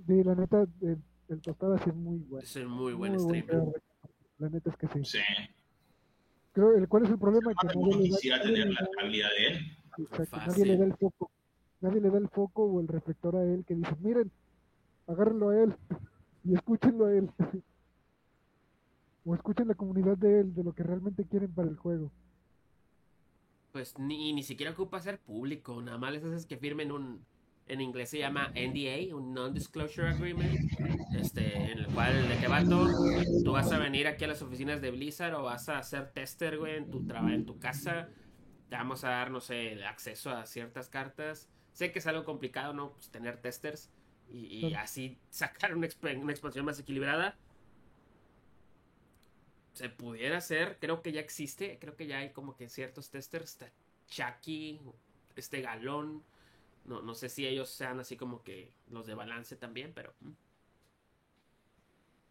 Sí, 0.07 0.22
la 0.22 0.34
neta, 0.34 0.66
el, 0.82 0.99
el 1.28 1.40
tostada 1.40 1.78
sí 1.78 1.88
es 1.90 1.96
muy 1.96 2.18
bueno. 2.18 2.44
Es 2.44 2.57
un 2.57 2.66
muy 2.68 2.92
buen 2.92 3.12
Muy 3.14 3.40
stream. 3.40 3.72
La 4.38 4.49
neta 4.51 4.70
es 4.70 4.76
que 4.76 4.86
sí. 4.88 5.05
Sí. 5.05 5.18
Creo, 6.59 6.74
el, 6.74 6.88
¿Cuál 6.88 7.04
es 7.04 7.11
el 7.11 7.18
problema? 7.20 7.54
Que 7.54 7.68
quisiera 8.00 8.42
tener 8.42 8.68
la 8.68 8.80
habilidad 9.00 9.28
de 9.38 9.46
él. 9.46 9.76
Exacto, 9.96 10.38
nadie 10.38 10.64
le 10.64 10.76
da 10.76 10.84
el 10.86 10.96
foco. 10.96 11.30
Nadie 11.80 12.00
le 12.00 12.11
da 12.11 12.18
el 12.18 12.28
foco 12.28 12.64
o 12.64 12.80
el 12.80 12.88
reflector 12.88 13.36
a 13.36 13.44
él 13.44 13.64
que 13.64 13.76
dice, 13.76 13.94
miren, 14.00 14.32
agárrenlo 15.06 15.50
a 15.50 15.62
él 15.62 15.76
y 16.42 16.54
escúchenlo 16.54 17.06
a 17.06 17.12
él. 17.12 17.30
o 19.24 19.36
escuchen 19.36 19.68
la 19.68 19.76
comunidad 19.76 20.18
de 20.18 20.40
él, 20.40 20.52
de 20.52 20.64
lo 20.64 20.72
que 20.72 20.82
realmente 20.82 21.24
quieren 21.24 21.52
para 21.52 21.68
el 21.68 21.76
juego. 21.76 22.11
Pues 23.70 23.96
ni, 23.96 24.32
ni 24.32 24.42
siquiera 24.42 24.72
ocupa 24.72 24.98
ser 24.98 25.20
público, 25.20 25.80
nada 25.80 25.98
más 25.98 26.12
les 26.12 26.24
haces 26.24 26.44
que 26.44 26.56
firmen 26.56 26.90
un, 26.90 27.24
en 27.69 27.81
inglés 27.81 28.11
se 28.11 28.19
llama 28.19 28.53
NDA, 28.55 29.14
un 29.14 29.35
Non-Disclosure 29.35 30.09
Agreement, 30.09 30.59
este, 31.14 31.55
en 31.55 31.79
el 31.79 31.87
cual, 31.89 32.29
de 32.29 32.37
que 32.39 32.49
vato, 32.49 32.89
tú 33.45 33.53
vas 33.53 33.71
a 33.73 33.79
venir 33.79 34.07
aquí 34.07 34.25
a 34.25 34.29
las 34.29 34.43
oficinas 34.43 34.81
de 34.81 34.91
Blizzard 34.91 35.35
o 35.35 35.43
vas 35.43 35.69
a 35.69 35.79
hacer 35.79 36.11
tester, 36.12 36.59
güey, 36.59 36.77
en 36.77 36.91
tu 36.91 37.07
trabajo, 37.07 37.35
en 37.35 37.45
tu 37.47 37.59
casa, 37.59 38.09
te 38.69 38.77
vamos 38.77 39.05
a 39.05 39.11
dar, 39.11 39.31
no 39.31 39.41
sé, 39.41 39.73
el 39.73 39.85
acceso 39.85 40.31
a 40.31 40.47
ciertas 40.47 40.89
cartas. 40.89 41.49
Sé 41.73 41.93
que 41.93 42.01
es 42.01 42.07
algo 42.07 42.25
complicado, 42.25 42.73
¿no? 42.73 42.93
Pues 42.93 43.11
tener 43.11 43.41
testers 43.41 43.91
y, 44.31 44.75
así 44.75 45.19
sacar 45.31 45.75
una, 45.75 45.87
exp- 45.87 46.21
una 46.21 46.33
expansión 46.33 46.64
más 46.64 46.79
equilibrada. 46.81 47.37
Se 49.73 49.89
pudiera 49.89 50.39
hacer, 50.39 50.79
creo 50.81 51.03
que 51.03 51.12
ya 51.12 51.21
existe, 51.21 51.79
creo 51.81 51.95
que 51.95 52.07
ya 52.07 52.19
hay 52.19 52.31
como 52.33 52.57
que 52.57 52.69
ciertos 52.69 53.11
testers, 53.11 53.53
está 53.53 53.73
Chucky, 54.09 54.81
este 55.37 55.61
Galón, 55.61 56.25
no, 56.89 57.03
no 57.03 57.14
sé 57.14 57.28
si 57.28 57.47
ellos 57.47 57.68
sean 57.70 58.01
así 58.01 58.16
como 58.16 58.43
que 58.43 58.72
los 58.89 59.07
de 59.07 59.14
balance 59.14 59.57
también, 59.57 59.93
pero 59.95 60.14
mm, 60.20 60.32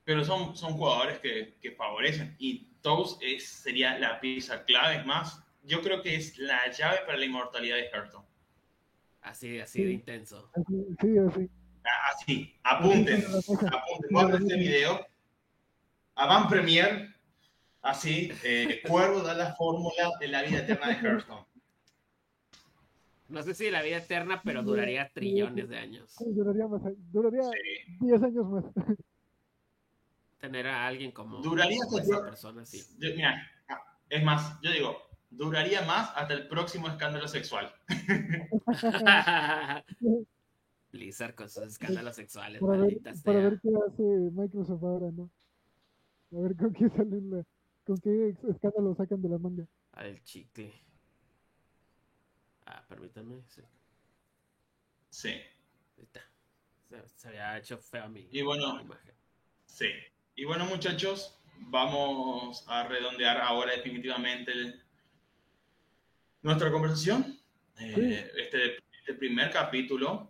Pero 0.03 0.23
son, 0.25 0.55
son 0.55 0.73
jugadores 0.73 1.19
que, 1.19 1.57
que 1.61 1.71
favorecen. 1.71 2.35
Y 2.39 2.65
Toast 2.81 3.21
es, 3.21 3.47
sería 3.47 3.97
la 3.99 4.19
pieza 4.19 4.63
clave. 4.65 4.97
Es 4.97 5.05
más, 5.05 5.43
yo 5.63 5.81
creo 5.81 6.01
que 6.01 6.15
es 6.15 6.37
la 6.37 6.71
llave 6.71 6.99
para 7.05 7.17
la 7.17 7.25
inmortalidad 7.25 7.75
de 7.75 7.89
Hearthstone. 7.89 8.25
así, 9.21 9.59
así 9.59 9.83
de 9.83 9.91
intenso. 9.91 10.49
Así, 10.55 10.87
sí, 11.01 11.17
así. 11.17 11.49
Ah, 11.83 12.11
Así, 12.13 12.59
apunten, 12.63 13.23
apunten, 13.25 14.09
guarden 14.11 14.41
este 14.43 14.57
video. 14.57 15.07
Avant 16.15 16.49
Premier, 16.49 17.15
así, 17.81 18.29
eh, 18.43 18.81
Cuervo 18.87 19.21
da 19.21 19.33
la 19.33 19.55
fórmula 19.55 20.11
de 20.19 20.27
la 20.27 20.41
vida 20.41 20.59
eterna 20.59 20.87
de 20.87 20.95
Hearthstone. 20.95 21.45
No 23.29 23.43
sé 23.43 23.53
si 23.53 23.69
la 23.69 23.81
vida 23.81 23.97
eterna, 23.97 24.41
pero 24.43 24.63
duraría 24.63 25.09
trillones 25.09 25.67
de 25.69 25.77
años. 25.77 26.11
Sí, 26.17 26.25
Duraría, 26.33 26.67
más, 26.67 26.81
duraría 27.11 27.43
Sí. 27.43 27.97
10 28.01 28.23
años 28.23 28.45
más. 28.49 28.65
Tener 30.39 30.67
a 30.67 30.87
alguien 30.87 31.11
como 31.11 31.39
Duraría 31.41 31.79
como 31.85 31.97
hasta 31.97 32.09
esa 32.11 32.19
yo- 32.19 32.25
persona 32.25 32.61
así. 32.61 32.79
Yo- 32.99 33.09
mira, 33.15 33.35
es 34.09 34.23
más, 34.23 34.59
yo 34.61 34.71
digo, 34.71 34.95
duraría 35.29 35.81
más 35.81 36.11
hasta 36.15 36.33
el 36.35 36.47
próximo 36.47 36.87
escándalo 36.87 37.27
sexual. 37.27 37.71
Blizzard 40.91 41.35
con 41.35 41.49
sus 41.49 41.63
escándalos 41.63 42.15
sexuales, 42.15 42.61
para 42.61 42.71
ver, 42.73 42.79
maldita 42.81 43.11
para 43.25 43.39
ver 43.39 43.59
qué 43.61 43.69
hace 43.87 44.03
Microsoft 44.31 44.83
ahora, 44.83 45.11
¿no? 45.11 45.29
A 46.31 46.41
ver 46.41 46.55
con 46.55 46.73
qué 46.73 46.89
salen 46.89 47.29
la, 47.29 47.43
con 47.85 47.97
qué 47.97 48.33
escándalo 48.49 48.95
sacan 48.95 49.21
de 49.21 49.29
la 49.29 49.37
manga. 49.37 49.65
Al 49.91 50.23
chicle. 50.23 50.71
Ah, 52.69 52.83
permítanme. 52.89 53.41
Sí. 53.47 53.61
Sí. 55.09 55.29
Ahí 55.29 56.03
está. 56.03 56.21
Se, 56.89 57.07
se 57.07 57.27
había 57.29 57.57
hecho 57.57 57.77
feo 57.77 58.09
mi, 58.09 58.27
Y 58.31 58.41
bueno. 58.41 58.81
Sí. 59.65 59.87
Y 60.35 60.43
bueno, 60.45 60.65
muchachos, 60.65 61.39
vamos 61.59 62.65
a 62.67 62.83
redondear 62.83 63.37
ahora 63.37 63.71
definitivamente 63.71 64.51
el- 64.51 64.83
nuestra 66.41 66.69
conversación. 66.71 67.39
Eh, 67.79 68.31
este, 68.37 68.77
este 68.99 69.13
primer 69.13 69.49
capítulo, 69.51 70.29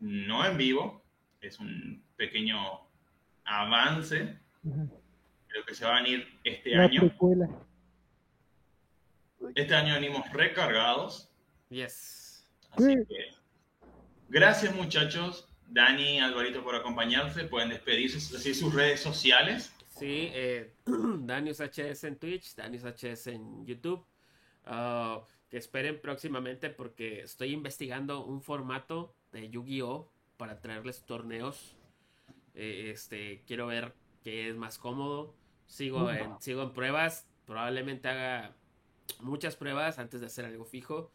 no 0.00 0.44
en 0.44 0.56
vivo, 0.56 1.02
es 1.40 1.58
un 1.60 2.02
pequeño 2.16 2.80
avance 3.44 4.38
de 4.62 5.58
lo 5.58 5.64
que 5.64 5.74
se 5.74 5.84
va 5.84 5.98
a 5.98 6.02
venir 6.02 6.38
este 6.42 6.70
La 6.70 6.84
año. 6.84 7.00
precuela. 7.02 7.48
Este 9.54 9.74
año 9.74 9.94
venimos 9.94 10.28
recargados. 10.32 11.30
Yes. 11.70 12.46
Así 12.72 12.84
Sí. 12.84 13.04
que, 13.08 13.30
gracias 14.28 14.74
muchachos. 14.74 15.48
Dani, 15.68 16.20
Alvarito 16.20 16.62
por 16.62 16.74
acompañarse. 16.76 17.44
Pueden 17.44 17.70
despedirse, 17.70 18.18
decir 18.32 18.54
sus 18.54 18.72
redes 18.72 19.00
sociales. 19.00 19.72
Sí, 19.88 20.30
eh, 20.32 20.72
Danius 20.86 21.60
HS 21.60 22.04
en 22.04 22.16
Twitch, 22.18 22.54
Danius 22.54 22.84
HS 22.84 23.28
en 23.32 23.66
YouTube. 23.66 24.04
Ah, 24.64 25.22
que 25.48 25.56
esperen 25.58 26.00
próximamente 26.00 26.70
porque 26.70 27.20
estoy 27.20 27.52
investigando 27.52 28.24
un 28.24 28.42
formato 28.42 29.14
de 29.32 29.48
Yu-Gi-Oh! 29.48 30.10
para 30.36 30.60
traerles 30.60 31.02
torneos. 31.06 31.76
Eh, 32.54 32.90
este, 32.92 33.42
quiero 33.46 33.66
ver 33.66 33.94
qué 34.22 34.50
es 34.50 34.56
más 34.56 34.76
cómodo. 34.78 35.34
Sigo 35.66 36.10
en, 36.10 36.40
sigo 36.40 36.62
en 36.62 36.72
pruebas. 36.72 37.26
Probablemente 37.46 38.08
haga 38.08 38.54
muchas 39.20 39.56
pruebas 39.56 39.98
antes 39.98 40.20
de 40.20 40.26
hacer 40.26 40.44
algo 40.44 40.64
fijo. 40.64 41.10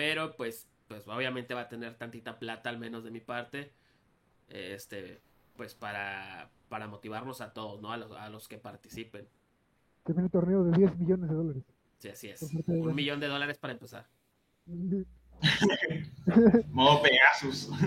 Pero 0.00 0.34
pues, 0.34 0.66
pues 0.88 1.06
obviamente 1.08 1.52
va 1.52 1.60
a 1.60 1.68
tener 1.68 1.94
tantita 1.94 2.38
plata 2.38 2.70
al 2.70 2.78
menos 2.78 3.04
de 3.04 3.10
mi 3.10 3.20
parte. 3.20 3.70
Este, 4.48 5.20
pues 5.58 5.74
para, 5.74 6.48
para 6.70 6.88
motivarnos 6.88 7.42
a 7.42 7.52
todos, 7.52 7.82
¿no? 7.82 7.92
A 7.92 7.98
los, 7.98 8.10
a 8.12 8.30
los 8.30 8.48
que 8.48 8.56
participen. 8.56 9.28
Viene 10.06 10.22
el 10.22 10.30
torneo 10.30 10.64
de 10.64 10.78
10 10.78 10.98
millones 10.98 11.28
de 11.28 11.36
dólares. 11.36 11.62
Sí, 11.98 12.08
así 12.08 12.28
es. 12.30 12.40
Un 12.66 12.94
millón 12.94 13.20
de 13.20 13.26
dólares 13.26 13.58
para 13.58 13.74
empezar. 13.74 14.06
Modo 16.72 17.02
Pegasus. 17.02 17.68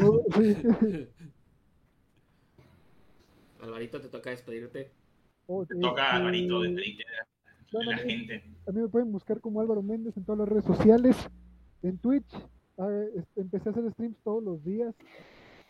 Alvarito, 3.60 4.00
te 4.02 4.10
toca 4.10 4.30
despedirte. 4.30 4.92
Oh, 5.48 5.66
Te 5.66 5.74
toca, 5.80 6.04
este, 6.06 6.16
Alvarito, 6.18 6.62
despedirte 6.62 7.04
de 7.04 7.16
la- 7.16 7.28
de 7.80 7.86
la 7.86 7.98
gente. 7.98 8.44
A 8.68 8.72
mí 8.72 8.82
me 8.82 8.88
pueden 8.88 9.12
buscar 9.12 9.42
como 9.42 9.60
Álvaro 9.62 9.82
Méndez 9.82 10.16
en 10.16 10.24
todas 10.26 10.38
las 10.38 10.48
redes 10.48 10.64
sociales, 10.66 11.18
en 11.84 11.98
Twitch. 12.00 12.34
Ah, 12.78 12.90
es- 13.16 13.26
empecé 13.36 13.70
a 13.70 13.72
hacer 13.72 13.92
streams 13.92 14.18
todos 14.24 14.44
los 14.44 14.64
días, 14.64 14.96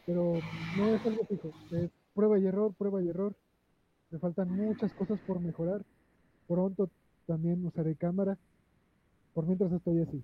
pero 0.06 0.42
no 0.76 0.96
es 0.96 1.06
algo 1.06 1.26
fijo. 1.26 1.54
Es 1.72 1.92
prueba 2.14 2.40
y 2.40 2.46
error, 2.46 2.74
prueba 2.76 3.02
y 3.04 3.10
error. 3.10 3.36
Me 4.12 4.20
faltan 4.20 4.50
muchas 4.50 4.94
cosas 4.94 5.20
por 5.22 5.40
mejorar. 5.40 5.84
Pronto 6.48 6.90
también 7.26 7.66
usaré 7.66 7.96
cámara. 7.96 8.38
Por 9.34 9.46
mientras 9.46 9.72
estoy 9.72 10.02
así. 10.02 10.24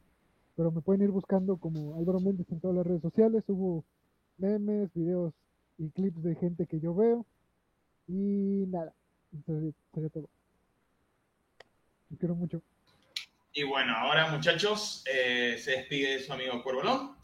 Pero 0.55 0.71
me 0.71 0.81
pueden 0.81 1.01
ir 1.01 1.09
buscando 1.11 1.57
como 1.57 1.95
Álvaro 1.95 2.19
Méndez 2.19 2.45
en 2.51 2.59
todas 2.59 2.77
las 2.77 2.85
redes 2.85 3.01
sociales. 3.01 3.43
Subo 3.45 3.83
memes, 4.37 4.93
videos 4.93 5.33
y 5.77 5.89
clips 5.89 6.21
de 6.23 6.35
gente 6.35 6.67
que 6.67 6.79
yo 6.79 6.93
veo. 6.93 7.25
Y 8.07 8.65
nada. 8.67 8.93
Sería 9.45 10.09
todo. 10.09 10.29
Los 12.09 12.19
quiero 12.19 12.35
mucho. 12.35 12.61
Y 13.53 13.63
bueno, 13.63 13.95
ahora 13.97 14.29
muchachos, 14.29 15.03
eh, 15.11 15.57
se 15.59 15.71
despide 15.71 16.21
su 16.21 16.31
amigo 16.31 16.61
Cuervolón. 16.61 17.17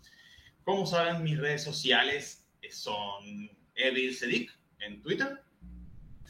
Como 0.63 0.86
saben, 0.88 1.23
mis 1.23 1.38
redes 1.38 1.63
sociales 1.63 2.47
son 2.71 3.49
Edil 3.76 4.15
Sedic 4.15 4.51
en 4.80 5.01
Twitter. 5.03 5.43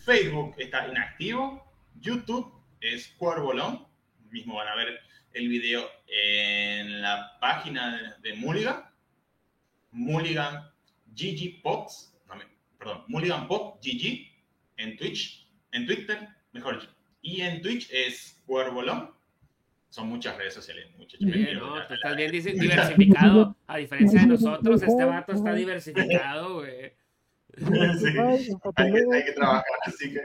Facebook 0.04 0.54
está 0.58 0.88
inactivo. 0.90 1.74
YouTube 2.02 2.54
es 2.82 3.08
Cuervolón. 3.18 3.88
Mismo 4.32 4.56
van 4.56 4.68
a 4.68 4.76
ver 4.76 5.00
el 5.32 5.48
video 5.48 5.90
en 6.08 7.02
la 7.02 7.38
página 7.40 8.18
de, 8.22 8.34
Mulligan. 8.34 8.84
Mulligan 9.92 10.70
GG 11.16 11.62
Pops. 11.62 12.14
Perdón, 12.78 13.06
Mulligan 13.08 13.48
Pop 13.48 13.82
GG 13.82 14.28
en 14.76 14.98
Twitch. 14.98 15.48
En 15.72 15.86
Twitter, 15.86 16.28
mejor. 16.52 16.86
Y 17.22 17.42
en 17.42 17.62
Twitch 17.62 17.90
es 17.92 18.44
Cuervolón 18.46 19.15
son 19.96 20.10
muchas 20.10 20.36
redes 20.36 20.54
sociales, 20.54 20.92
muchachos. 20.98 21.26
Bien, 21.26 21.58
no, 21.58 21.88
tú 21.88 21.94
estás 21.94 22.18
bien 22.18 22.30
diversificado. 22.30 23.56
A 23.66 23.78
diferencia 23.78 24.20
de 24.20 24.28
nosotros, 24.28 24.84
este 24.84 25.06
vato 25.06 25.32
está 25.32 25.54
diversificado, 25.54 26.56
güey. 26.56 26.94
Sí, 27.58 27.64
hay, 28.76 28.92
que, 28.92 29.16
hay, 29.16 29.24
que, 29.24 29.32
trabajar, 29.32 29.64
así 29.86 30.12
que 30.12 30.20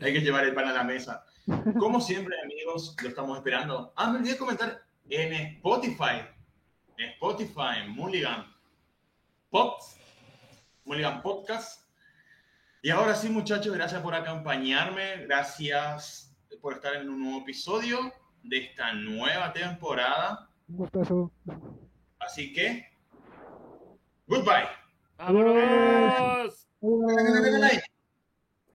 hay 0.00 0.14
que 0.14 0.20
llevar 0.20 0.46
el 0.46 0.54
pan 0.54 0.68
a 0.68 0.72
la 0.72 0.82
mesa. 0.82 1.22
Como 1.78 2.00
siempre, 2.00 2.34
amigos, 2.42 2.96
lo 3.02 3.08
estamos 3.10 3.36
esperando. 3.36 3.92
Ah, 3.96 4.10
me 4.10 4.20
olvidé 4.20 4.38
comentar 4.38 4.82
en 5.10 5.34
Spotify. 5.56 6.22
En 6.96 7.10
Spotify, 7.10 7.86
Mulligan 7.86 8.46
Pops, 9.50 9.98
Mulligan 10.86 11.20
Podcast. 11.20 11.86
Y 12.80 12.88
ahora 12.88 13.14
sí, 13.14 13.28
muchachos, 13.28 13.74
gracias 13.74 14.00
por 14.00 14.14
acompañarme. 14.14 15.26
Gracias 15.26 16.34
por 16.62 16.72
estar 16.72 16.94
en 16.94 17.10
un 17.10 17.20
nuevo 17.20 17.42
episodio 17.42 18.10
de 18.42 18.58
esta 18.58 18.92
nueva 18.92 19.52
temporada. 19.52 20.48
Un 20.68 20.76
Así 22.18 22.52
que, 22.52 22.86
goodbye. 24.26 24.68
¡Vámonos! 25.18 26.68